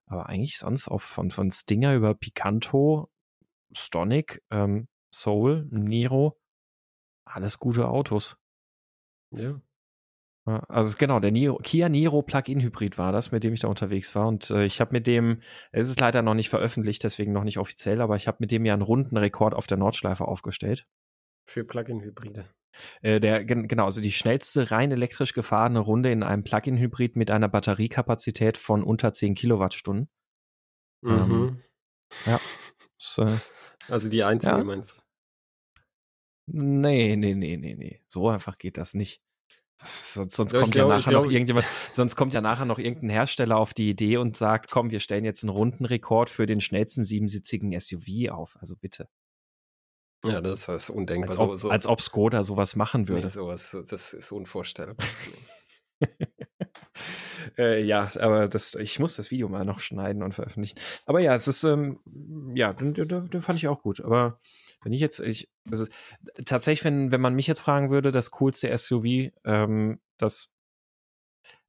[0.05, 3.09] aber eigentlich sonst auch von, von Stinger über Picanto,
[3.75, 6.39] Stonic, ähm, Soul, Niro,
[7.25, 8.37] alles gute Autos.
[9.31, 9.59] Ja.
[10.45, 14.13] Also genau, der Niro, Kia Niro Plug-in Hybrid war das, mit dem ich da unterwegs
[14.13, 14.27] war.
[14.27, 17.59] Und äh, ich habe mit dem, es ist leider noch nicht veröffentlicht, deswegen noch nicht
[17.59, 20.85] offiziell, aber ich habe mit dem ja einen runden Rekord auf der Nordschleife aufgestellt.
[21.45, 22.45] Für Plug-in-Hybride.
[23.01, 27.47] Äh, der, genau, also die schnellste rein elektrisch gefahrene Runde in einem Plug-in-Hybrid mit einer
[27.47, 30.09] Batteriekapazität von unter 10 Kilowattstunden.
[31.01, 31.11] Mhm.
[31.11, 31.63] Ähm,
[32.25, 32.39] ja.
[32.97, 33.37] Das, äh,
[33.89, 34.63] also die einzige ja.
[34.63, 35.01] meinst du?
[36.45, 38.01] Nee, nee, nee, nee, nee.
[38.07, 39.21] So einfach geht das nicht.
[39.83, 42.79] Sonst, sonst ja, kommt glaub, ja nachher glaub, noch irgendjemand, sonst kommt ja nachher noch
[42.79, 46.61] irgendein Hersteller auf die Idee und sagt, komm, wir stellen jetzt einen Rundenrekord für den
[46.61, 48.57] schnellsten siebensitzigen SUV auf.
[48.59, 49.09] Also bitte.
[50.23, 51.31] Ja, das ist undenkbar.
[51.31, 51.69] Als ob, so, so.
[51.69, 53.27] als ob Skoda sowas machen würde.
[53.27, 55.05] Nee, sowas, das ist unvorstellbar.
[57.57, 60.79] äh, ja, aber das, ich muss das Video mal noch schneiden und veröffentlichen.
[61.05, 61.99] Aber ja, es ist, ähm,
[62.55, 64.01] ja, den, den, den, fand ich auch gut.
[64.01, 64.39] Aber
[64.83, 65.85] wenn ich jetzt, ich, also
[66.45, 70.51] tatsächlich, wenn, wenn man mich jetzt fragen würde, das coolste SUV, ähm, das,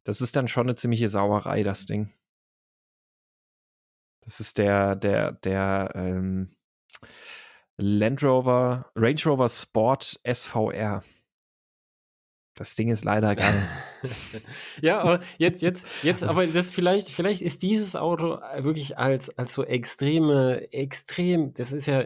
[0.05, 2.13] das ist dann schon eine ziemliche Sauerei, das Ding.
[4.21, 6.51] Das ist der, der, der, ähm,
[7.77, 11.03] Land Rover, Range Rover Sport SVR.
[12.55, 13.69] Das Ding ist leider geil.
[14.81, 19.29] ja, aber jetzt, jetzt, jetzt, also, aber das vielleicht, vielleicht ist dieses Auto wirklich als,
[19.37, 22.05] als so extreme, extrem, das ist ja,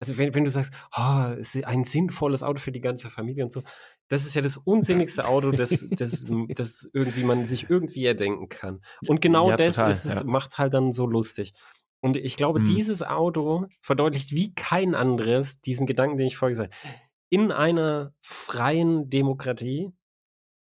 [0.00, 3.52] also wenn, wenn du sagst, oh, ist ein sinnvolles Auto für die ganze Familie und
[3.52, 3.62] so,
[4.08, 8.80] das ist ja das unsinnigste Auto, das, das, das irgendwie man sich irgendwie erdenken kann.
[9.06, 10.24] Und genau ja, das ja.
[10.24, 11.54] macht es halt dann so lustig.
[12.00, 12.66] Und ich glaube, hm.
[12.66, 16.94] dieses Auto verdeutlicht wie kein anderes diesen Gedanken, den ich vorher gesagt habe.
[17.34, 19.92] In einer freien Demokratie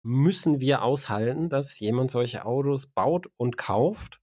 [0.03, 4.21] müssen wir aushalten, dass jemand solche Autos baut und kauft.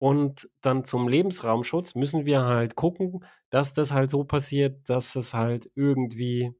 [0.00, 5.32] Und dann zum Lebensraumschutz müssen wir halt gucken, dass das halt so passiert, dass es
[5.32, 6.52] halt irgendwie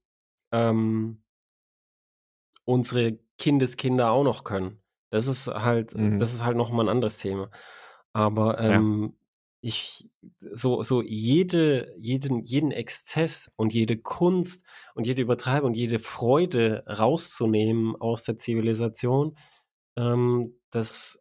[0.52, 1.24] ähm,
[2.64, 4.80] unsere Kindeskinder auch noch können.
[5.10, 6.18] Das ist halt, mhm.
[6.18, 7.50] das ist halt nochmal ein anderes Thema.
[8.12, 9.16] Aber ähm,
[9.62, 10.08] ich
[10.40, 17.96] so so jede jeden jeden Exzess und jede Kunst und jede Übertreibung jede Freude rauszunehmen
[17.96, 19.36] aus der Zivilisation,
[19.96, 21.20] ähm, das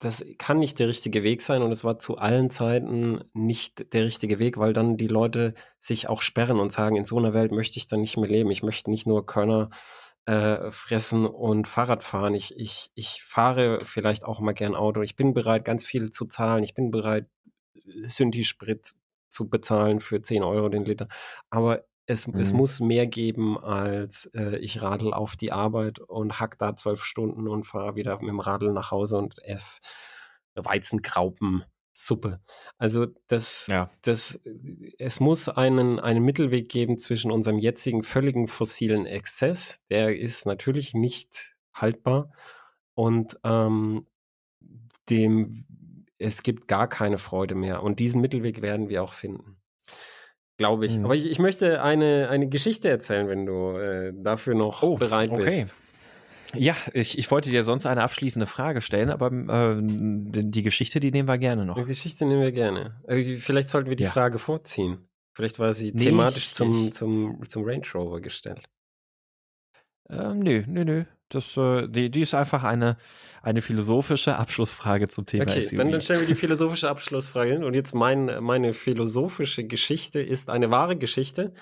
[0.00, 4.04] das kann nicht der richtige Weg sein und es war zu allen Zeiten nicht der
[4.04, 7.52] richtige Weg, weil dann die Leute sich auch sperren und sagen, in so einer Welt
[7.52, 8.50] möchte ich dann nicht mehr leben.
[8.50, 9.70] Ich möchte nicht nur Körner
[10.26, 12.34] äh, fressen und Fahrrad fahren.
[12.34, 15.02] Ich, ich, ich fahre vielleicht auch mal gern Auto.
[15.02, 16.62] Ich bin bereit, ganz viel zu zahlen.
[16.62, 17.28] Ich bin bereit,
[18.06, 18.92] Synthi-Sprit
[19.30, 21.08] zu bezahlen für 10 Euro den Liter.
[21.50, 22.38] Aber es, mhm.
[22.38, 27.04] es muss mehr geben, als äh, ich radel auf die Arbeit und hack da zwölf
[27.04, 29.80] Stunden und fahre wieder mit dem Radl nach Hause und esse
[30.54, 32.40] Weizenkraupen Suppe.
[32.78, 33.90] Also das, ja.
[34.02, 34.40] das,
[34.98, 40.94] es muss einen, einen Mittelweg geben zwischen unserem jetzigen völligen fossilen Exzess, der ist natürlich
[40.94, 42.32] nicht haltbar,
[42.94, 44.06] und ähm,
[45.08, 45.64] dem,
[46.18, 47.82] es gibt gar keine Freude mehr.
[47.82, 49.56] Und diesen Mittelweg werden wir auch finden.
[50.58, 50.98] Glaube ich.
[50.98, 51.04] Mhm.
[51.06, 55.30] Aber ich, ich möchte eine, eine Geschichte erzählen, wenn du äh, dafür noch oh, bereit
[55.30, 55.44] okay.
[55.44, 55.74] bist.
[56.54, 61.10] Ja, ich, ich wollte dir sonst eine abschließende Frage stellen, aber äh, die Geschichte, die
[61.10, 61.76] nehmen wir gerne noch.
[61.76, 63.00] Die Geschichte nehmen wir gerne.
[63.06, 64.10] Äh, vielleicht sollten wir die ja.
[64.10, 65.08] Frage vorziehen.
[65.34, 68.68] Vielleicht war sie nee, thematisch ich, zum, ich, zum, zum Range Rover gestellt.
[70.10, 71.04] Ähm, nö, nö, nö.
[71.30, 72.98] Das, äh, die, die ist einfach eine,
[73.40, 75.78] eine philosophische Abschlussfrage zum Thema okay, SUV.
[75.78, 77.64] Dann, dann stellen wir die philosophische Abschlussfrage hin.
[77.64, 81.54] Und jetzt mein, meine philosophische Geschichte ist eine wahre Geschichte.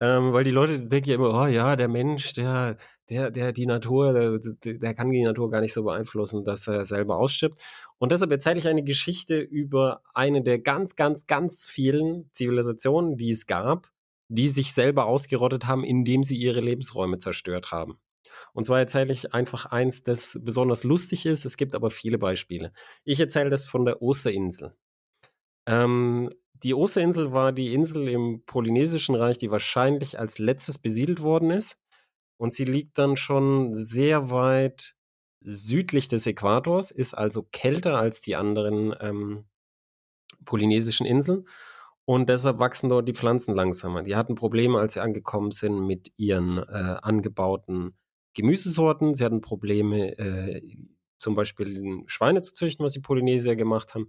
[0.00, 2.76] Ähm, weil die Leute denken ja immer, oh ja, der Mensch, der,
[3.12, 6.84] der, der die Natur, der, der kann die Natur gar nicht so beeinflussen, dass er
[6.86, 7.58] selber ausstirbt.
[7.98, 13.30] Und deshalb erzähle ich eine Geschichte über eine der ganz, ganz, ganz vielen Zivilisationen, die
[13.30, 13.90] es gab,
[14.28, 17.98] die sich selber ausgerottet haben, indem sie ihre Lebensräume zerstört haben.
[18.54, 21.44] Und zwar erzähle ich einfach eins, das besonders lustig ist.
[21.44, 22.72] Es gibt aber viele Beispiele.
[23.04, 24.74] Ich erzähle das von der Osterinsel.
[25.66, 26.30] Ähm,
[26.62, 31.78] die Osterinsel war die Insel im Polynesischen Reich, die wahrscheinlich als letztes besiedelt worden ist.
[32.42, 34.96] Und sie liegt dann schon sehr weit
[35.42, 39.44] südlich des Äquators, ist also kälter als die anderen ähm,
[40.44, 41.46] polynesischen Inseln.
[42.04, 44.02] Und deshalb wachsen dort die Pflanzen langsamer.
[44.02, 47.96] Die hatten Probleme, als sie angekommen sind mit ihren äh, angebauten
[48.34, 49.14] Gemüsesorten.
[49.14, 50.62] Sie hatten Probleme, äh,
[51.20, 54.08] zum Beispiel Schweine zu züchten, was die Polynesier gemacht haben.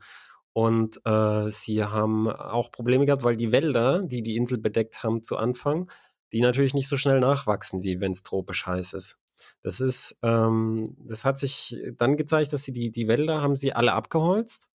[0.53, 5.21] Und äh, sie haben auch Probleme gehabt, weil die Wälder, die die Insel bedeckt haben
[5.21, 5.87] zu Anfang,
[6.33, 9.19] die natürlich nicht so schnell nachwachsen, wie wenn es tropisch heiß ist.
[9.61, 13.73] Das ist, ähm, das hat sich dann gezeigt, dass sie die, die Wälder haben sie
[13.73, 14.69] alle abgeholzt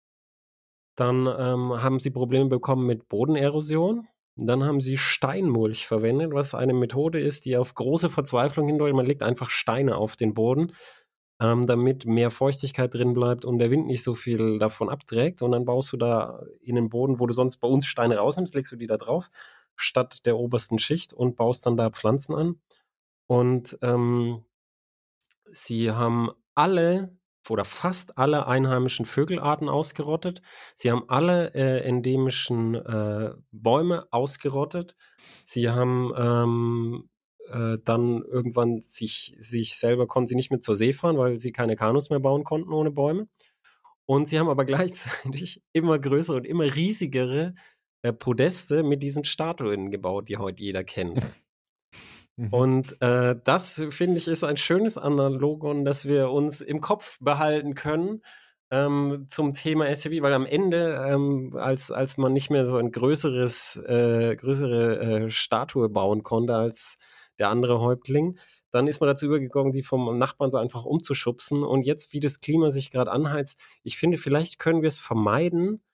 [0.96, 4.06] dann ähm, haben sie Probleme bekommen mit Bodenerosion.
[4.36, 8.96] Dann haben sie Steinmulch verwendet, was eine Methode ist, die auf große Verzweiflung hindeutet.
[8.96, 10.72] Man legt einfach Steine auf den Boden,
[11.40, 15.42] ähm, damit mehr Feuchtigkeit drin bleibt und der Wind nicht so viel davon abträgt.
[15.42, 18.54] Und dann baust du da in den Boden, wo du sonst bei uns Steine rausnimmst,
[18.54, 19.30] legst du die da drauf,
[19.76, 22.60] statt der obersten Schicht und baust dann da Pflanzen an.
[23.26, 24.44] Und ähm,
[25.50, 27.16] sie haben alle
[27.50, 30.40] oder fast alle einheimischen Vögelarten ausgerottet.
[30.74, 34.96] Sie haben alle äh, endemischen äh, Bäume ausgerottet.
[35.44, 37.10] Sie haben ähm,
[37.48, 41.52] äh, dann irgendwann sich, sich selber konnten sie nicht mehr zur See fahren, weil sie
[41.52, 43.28] keine Kanus mehr bauen konnten ohne Bäume.
[44.06, 47.54] Und sie haben aber gleichzeitig immer größere und immer riesigere
[48.04, 51.22] äh, Podeste mit diesen Statuen gebaut, die heute jeder kennt.
[52.36, 52.48] Mhm.
[52.48, 57.76] Und äh, das, finde ich, ist ein schönes Analogon, das wir uns im Kopf behalten
[57.76, 58.22] können
[58.72, 62.90] ähm, zum Thema SUV, weil am Ende, ähm, als, als man nicht mehr so ein
[62.90, 66.98] größeres, äh, größere äh, Statue bauen konnte als
[67.38, 68.36] der andere Häuptling,
[68.72, 71.62] dann ist man dazu übergegangen, die vom Nachbarn so einfach umzuschubsen.
[71.62, 75.84] Und jetzt, wie das Klima sich gerade anheizt, ich finde, vielleicht können wir es vermeiden,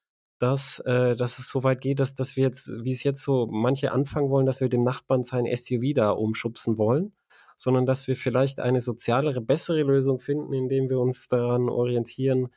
[0.40, 3.46] dass, äh, dass es so weit geht, dass, dass wir jetzt, wie es jetzt so
[3.46, 7.12] manche anfangen wollen, dass wir dem Nachbarn sein SUV da umschubsen wollen,
[7.56, 12.48] sondern dass wir vielleicht eine sozialere, bessere Lösung finden, indem wir uns daran orientieren,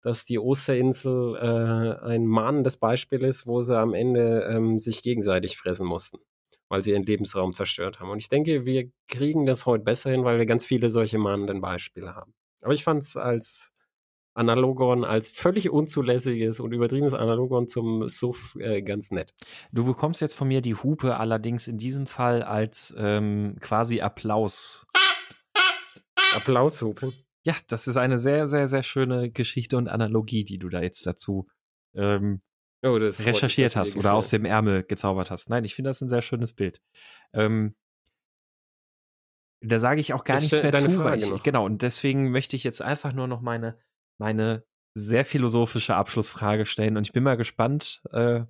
[0.00, 5.58] dass die Osterinsel äh, ein mahnendes Beispiel ist, wo sie am Ende ähm, sich gegenseitig
[5.58, 6.18] fressen mussten,
[6.70, 8.08] weil sie ihren Lebensraum zerstört haben.
[8.08, 11.60] Und ich denke, wir kriegen das heute besser hin, weil wir ganz viele solche mahnenden
[11.60, 12.32] Beispiele haben.
[12.62, 13.74] Aber ich fand es als
[14.36, 19.34] Analogon als völlig unzulässiges und übertriebenes Analogon zum Suff äh, ganz nett.
[19.72, 24.86] Du bekommst jetzt von mir die Hupe allerdings in diesem Fall als ähm, quasi Applaus.
[26.36, 27.12] Applaushupe.
[27.44, 31.06] Ja, das ist eine sehr, sehr, sehr schöne Geschichte und Analogie, die du da jetzt
[31.06, 31.46] dazu
[31.94, 32.42] ähm,
[32.82, 35.48] oh, recherchiert mich, hast oder aus dem Ärmel gezaubert hast.
[35.48, 36.82] Nein, ich finde das ein sehr schönes Bild.
[37.32, 37.74] Ähm,
[39.60, 42.64] da sage ich auch gar das nichts mehr zu, ich, genau, und deswegen möchte ich
[42.64, 43.78] jetzt einfach nur noch meine
[44.18, 44.64] meine
[44.94, 48.44] sehr philosophische Abschlussfrage stellen und ich bin mal gespannt, äh,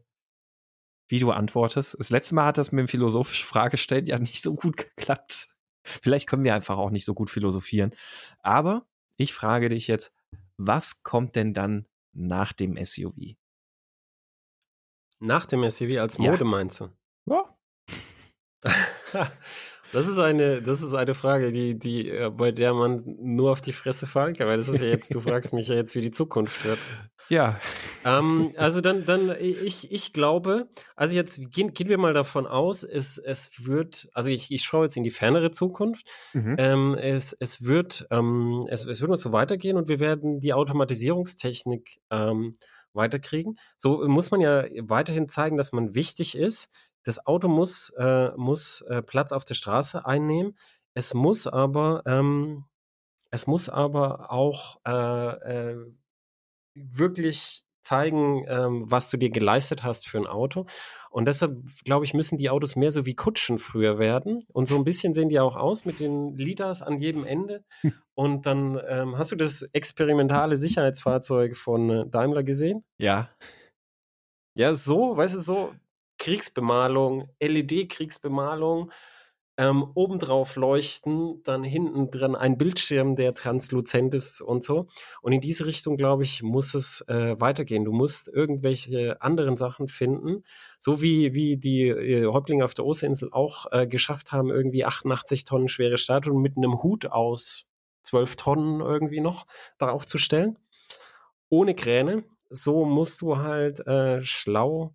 [1.08, 1.96] wie du antwortest.
[1.98, 5.48] Das letzte Mal hat das mit dem philosophischen Fragestellen ja nicht so gut geklappt.
[5.84, 7.92] Vielleicht können wir einfach auch nicht so gut philosophieren.
[8.42, 8.86] Aber
[9.16, 10.12] ich frage dich jetzt,
[10.56, 13.36] was kommt denn dann nach dem SUV?
[15.20, 16.44] Nach dem SUV als Mode ja.
[16.44, 16.90] meinst du?
[17.26, 17.56] Ja.
[19.93, 23.61] Das ist eine, das ist eine Frage, die, die, äh, bei der man nur auf
[23.61, 26.01] die Fresse fallen kann, weil das ist ja jetzt, du fragst mich ja jetzt, wie
[26.01, 26.78] die Zukunft wird.
[27.28, 27.61] Ja.
[28.05, 32.84] Ähm, also dann, dann, ich, ich glaube, also jetzt gehen, gehen wir mal davon aus,
[32.84, 36.07] es, es wird, also ich, ich schaue jetzt in die fernere Zukunft.
[36.32, 36.55] Mhm.
[36.59, 40.53] Ähm, es, es wird, ähm, es, es wird noch so weitergehen und wir werden die
[40.55, 42.59] Automatisierungstechnik ähm,
[42.93, 43.59] weiterkriegen.
[43.76, 46.68] So muss man ja weiterhin zeigen, dass man wichtig ist
[47.07, 50.57] das Auto muss, äh, muss äh, Platz auf der Straße einnehmen.
[50.94, 52.64] Es muss aber, ähm,
[53.30, 55.76] es muss aber auch äh, äh
[56.78, 60.66] wirklich zeigen, ähm, was du dir geleistet hast für ein Auto.
[61.11, 64.45] Und deshalb, glaube ich, müssen die Autos mehr so wie Kutschen früher werden.
[64.53, 67.64] Und so ein bisschen sehen die auch aus mit den Lidas an jedem Ende.
[67.80, 67.95] Hm.
[68.14, 72.84] Und dann ähm, hast du das experimentale Sicherheitsfahrzeug von äh, Daimler gesehen?
[72.99, 73.30] Ja.
[74.54, 75.72] Ja, so, weißt du, so
[76.18, 78.91] Kriegsbemalung, LED-Kriegsbemalung,
[79.59, 84.87] ähm, obendrauf leuchten, dann hinten dran ein Bildschirm, der transluzent ist und so.
[85.22, 87.84] Und in diese Richtung, glaube ich, muss es äh, weitergehen.
[87.84, 90.45] Du musst irgendwelche anderen Sachen finden,
[90.79, 95.45] so wie, wie die äh, Häuptlinge auf der Osterinsel auch äh, geschafft haben, irgendwie 88
[95.45, 97.64] Tonnen schwere Statuen mit einem Hut aus
[98.03, 99.47] 12 Tonnen irgendwie noch
[99.79, 100.59] darauf zu stellen.
[101.49, 102.25] Ohne Kräne.
[102.51, 104.95] So musst du halt äh, schlau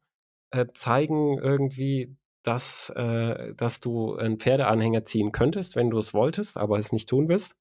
[0.51, 6.57] äh, zeigen irgendwie, dass, äh, dass du einen Pferdeanhänger ziehen könntest, wenn du es wolltest,
[6.57, 7.55] aber es nicht tun wirst.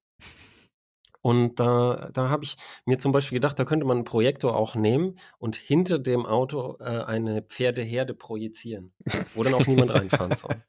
[1.23, 2.55] Und da, da habe ich
[2.85, 6.77] mir zum Beispiel gedacht, da könnte man einen Projektor auch nehmen und hinter dem Auto
[6.79, 8.91] äh, eine Pferdeherde projizieren,
[9.35, 10.55] wo dann auch niemand reinfahren soll.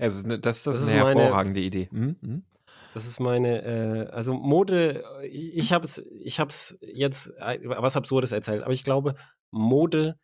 [0.00, 1.88] Also, das, das, das ist eine hervorragende meine, Idee.
[1.92, 2.42] Mhm.
[2.94, 8.32] Das ist meine, äh, also Mode, ich habe es ich hab's jetzt äh, was Absurdes
[8.32, 9.14] erzählt, aber ich glaube,
[9.52, 10.18] Mode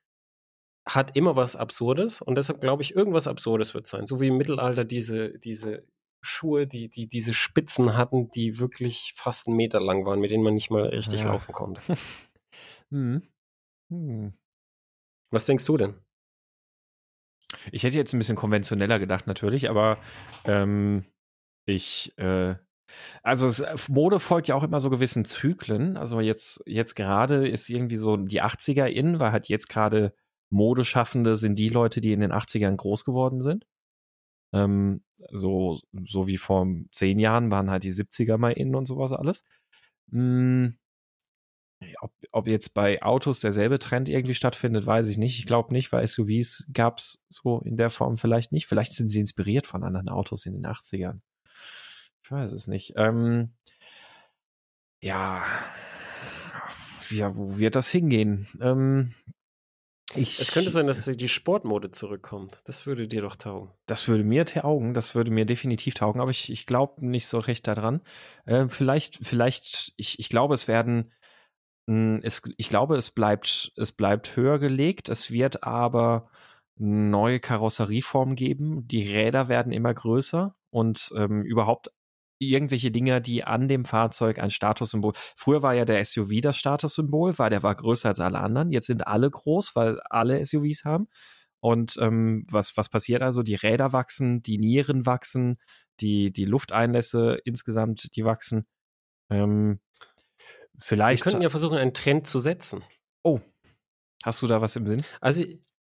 [0.87, 4.07] hat immer was Absurdes und deshalb glaube ich, irgendwas Absurdes wird sein.
[4.07, 5.87] So wie im Mittelalter diese, diese
[6.21, 10.43] Schuhe, die, die diese Spitzen hatten, die wirklich fast einen Meter lang waren, mit denen
[10.43, 11.29] man nicht mal richtig ja.
[11.29, 11.81] laufen konnte.
[12.91, 13.23] hm.
[13.91, 14.35] Hm.
[15.31, 15.95] Was denkst du denn?
[17.73, 19.99] Ich hätte jetzt ein bisschen konventioneller gedacht, natürlich, aber
[20.45, 21.05] ähm,
[21.67, 22.57] ich, äh,
[23.23, 25.97] also es, äh, Mode folgt ja auch immer so gewissen Zyklen.
[25.97, 30.15] Also jetzt, jetzt gerade ist irgendwie so die 80er in, weil halt jetzt gerade
[30.55, 33.67] Modeschaffende sind die Leute, die in den 80ern groß geworden sind.
[34.53, 35.03] Ähm,
[35.33, 39.45] so, so wie vor zehn Jahren waren halt die 70er mal in und sowas alles.
[40.11, 40.77] Hm,
[42.01, 45.39] ob, ob jetzt bei Autos derselbe Trend irgendwie stattfindet, weiß ich nicht.
[45.39, 48.67] Ich glaube nicht, weil SUVs gab es so in der Form vielleicht nicht.
[48.67, 51.21] Vielleicht sind sie inspiriert von anderen Autos in den 80ern.
[52.23, 52.95] Ich weiß es nicht.
[52.97, 53.51] Ähm,
[55.03, 55.45] ja,
[57.11, 58.47] ja, wo wird das hingehen?
[58.61, 59.15] Ähm,
[60.17, 62.63] ich, es könnte sein, dass die Sportmode zurückkommt.
[62.65, 63.71] Das würde dir doch taugen.
[63.87, 67.39] Das würde mir taugen, das würde mir definitiv taugen, aber ich, ich glaube nicht so
[67.39, 68.01] recht daran.
[68.47, 71.13] Äh, vielleicht, vielleicht, ich, ich glaube, es werden,
[71.87, 75.09] mh, hm, es, ich glaube, es bleibt, es bleibt höher gelegt.
[75.09, 76.29] Es wird aber
[76.77, 78.87] neue Karosserieformen geben.
[78.89, 81.91] Die Räder werden immer größer und ähm, überhaupt
[82.39, 85.13] irgendwelche Dinge, die an dem Fahrzeug ein Statussymbol.
[85.37, 88.71] Früher war ja der SUV das Statussymbol, weil der war größer als alle anderen.
[88.71, 91.09] Jetzt sind alle groß, weil alle SUVs haben.
[91.61, 93.43] Und ähm, was, was passiert also?
[93.43, 95.59] Die Räder wachsen, die Nieren wachsen,
[96.01, 98.67] die, die Lufteinlässe insgesamt, die wachsen.
[99.31, 99.81] Ähm,
[100.81, 101.25] vielleicht.
[101.25, 102.83] Wir könnten ja versuchen, einen Trend zu setzen.
[103.23, 103.41] Oh,
[104.23, 105.03] hast du da was im Sinn?
[105.21, 105.43] Also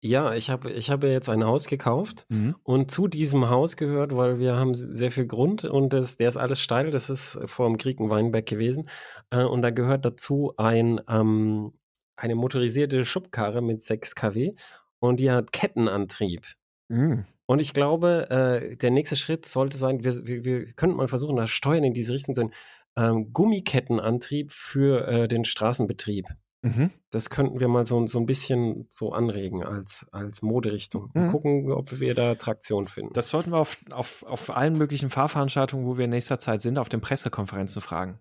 [0.05, 2.55] ja, ich habe ich habe jetzt ein Haus gekauft mhm.
[2.63, 6.37] und zu diesem Haus gehört, weil wir haben sehr viel Grund und das, der ist
[6.37, 8.87] alles steil, das ist vor dem Krieg ein Weinberg gewesen
[9.31, 11.73] äh, und da gehört dazu ein, ähm,
[12.17, 14.53] eine motorisierte Schubkarre mit 6 kW
[14.99, 16.45] und die hat Kettenantrieb.
[16.87, 17.25] Mhm.
[17.47, 21.35] Und ich glaube, äh, der nächste Schritt sollte sein, wir, wir, wir könnten mal versuchen,
[21.35, 22.53] das Steuern in diese Richtung zu sein,
[22.95, 26.27] ähm, Gummikettenantrieb für äh, den Straßenbetrieb.
[26.65, 26.89] Mhm.
[27.11, 31.11] Das könnten wir mal so, so ein bisschen so anregen als, als Moderichtung.
[31.13, 31.21] Mhm.
[31.21, 33.13] Und gucken, ob wir da Traktion finden.
[33.13, 36.79] Das sollten wir auf, auf, auf allen möglichen Fahrveranstaltungen, wo wir in nächster Zeit sind,
[36.79, 38.19] auf den Pressekonferenzen fragen.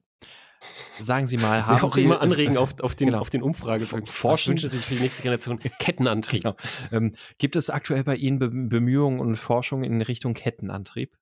[1.00, 3.20] Sagen Sie mal, haben ja, auch Sie immer anregen auf, auf den, genau.
[3.20, 4.06] auf den Umfragebögen.
[4.06, 6.42] Forschen wünsche sich für die nächste Generation Kettenantrieb.
[6.42, 6.56] Genau.
[6.92, 11.16] Ähm, gibt es aktuell bei Ihnen Be Bemühungen und Forschung in Richtung Kettenantrieb?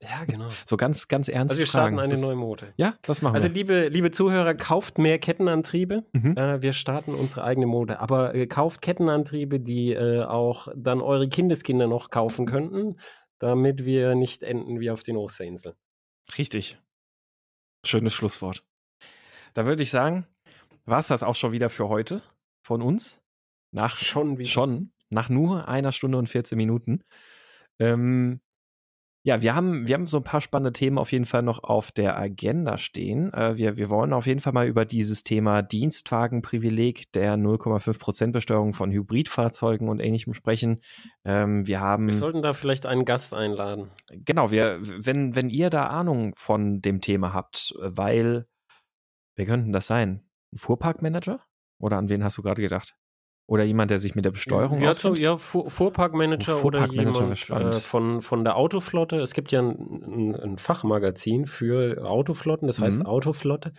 [0.00, 0.48] Ja, genau.
[0.66, 1.52] So ganz, ganz ernst.
[1.52, 2.06] Also wir starten Fragen.
[2.06, 2.72] eine ist, neue Mode.
[2.76, 3.50] Ja, das machen also wir.
[3.50, 6.04] Also liebe, liebe Zuhörer, kauft mehr Kettenantriebe.
[6.12, 6.36] Mhm.
[6.36, 8.00] Äh, wir starten unsere eigene Mode.
[8.00, 12.98] Aber äh, kauft Kettenantriebe, die äh, auch dann eure Kindeskinder noch kaufen könnten,
[13.38, 15.76] damit wir nicht enden wie auf den Osterinseln.
[16.36, 16.78] Richtig.
[17.84, 18.64] Schönes Schlusswort.
[19.54, 20.26] Da würde ich sagen,
[20.84, 22.22] war es das auch schon wieder für heute
[22.62, 23.22] von uns.
[23.70, 24.48] Nach schon, wieder.
[24.48, 27.02] schon nach nur einer Stunde und 14 Minuten.
[27.78, 28.40] Ähm,
[29.28, 31.92] ja, wir haben, wir haben so ein paar spannende Themen auf jeden Fall noch auf
[31.92, 33.30] der Agenda stehen.
[33.34, 38.72] Äh, wir, wir wollen auf jeden Fall mal über dieses Thema Dienstwagenprivileg der 0,5% Besteuerung
[38.72, 40.80] von Hybridfahrzeugen und ähnlichem sprechen.
[41.26, 42.06] Ähm, wir haben.
[42.06, 43.90] Wir sollten da vielleicht einen Gast einladen.
[44.10, 48.46] Genau, wir, wenn, wenn ihr da Ahnung von dem Thema habt, weil,
[49.36, 50.26] wer könnten das sein?
[50.54, 51.44] Ein Fuhrparkmanager?
[51.78, 52.96] Oder an wen hast du gerade gedacht?
[53.48, 55.18] Oder jemand, der sich mit der Besteuerung ja, auskennt?
[55.18, 59.20] Ja, Fuhrparkmanager, oder jemand äh, von, von der Autoflotte.
[59.20, 63.06] Es gibt ja ein, ein Fachmagazin für Autoflotten, das heißt mhm.
[63.06, 63.72] Autoflotte.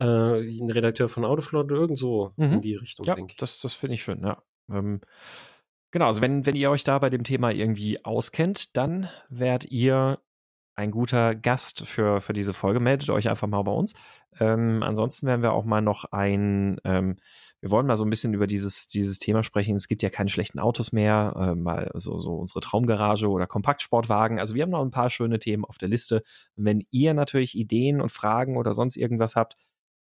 [0.00, 2.54] Äh, ein Redakteur von Autoflotte, irgend so mhm.
[2.54, 3.36] in die Richtung, ja, denke ich.
[3.36, 4.42] Das, das finde ich schön, ja.
[4.70, 5.02] Ähm,
[5.90, 10.20] genau, also wenn, wenn ihr euch da bei dem Thema irgendwie auskennt, dann werdet ihr
[10.74, 12.80] ein guter Gast für, für diese Folge.
[12.80, 13.92] Meldet euch einfach mal bei uns.
[14.40, 17.16] Ähm, ansonsten werden wir auch mal noch ein ähm,
[17.62, 19.76] wir wollen mal so ein bisschen über dieses, dieses Thema sprechen.
[19.76, 24.38] Es gibt ja keine schlechten Autos mehr, äh, mal so, so unsere Traumgarage oder Kompaktsportwagen.
[24.38, 26.22] Also wir haben noch ein paar schöne Themen auf der Liste.
[26.54, 29.56] wenn ihr natürlich Ideen und Fragen oder sonst irgendwas habt,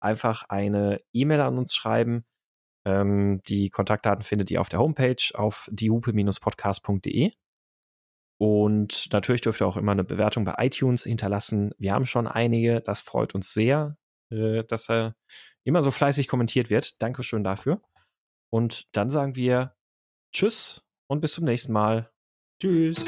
[0.00, 2.24] einfach eine E-Mail an uns schreiben.
[2.86, 7.32] Ähm, die Kontaktdaten findet ihr auf der Homepage auf diehupe-podcast.de.
[8.38, 11.72] Und natürlich dürft ihr auch immer eine Bewertung bei iTunes hinterlassen.
[11.78, 13.96] Wir haben schon einige, das freut uns sehr,
[14.30, 15.14] äh, dass er
[15.64, 17.02] immer so fleißig kommentiert wird.
[17.02, 17.82] Dankeschön dafür.
[18.50, 19.74] Und dann sagen wir
[20.32, 22.10] Tschüss und bis zum nächsten Mal.
[22.60, 23.04] Tschüss.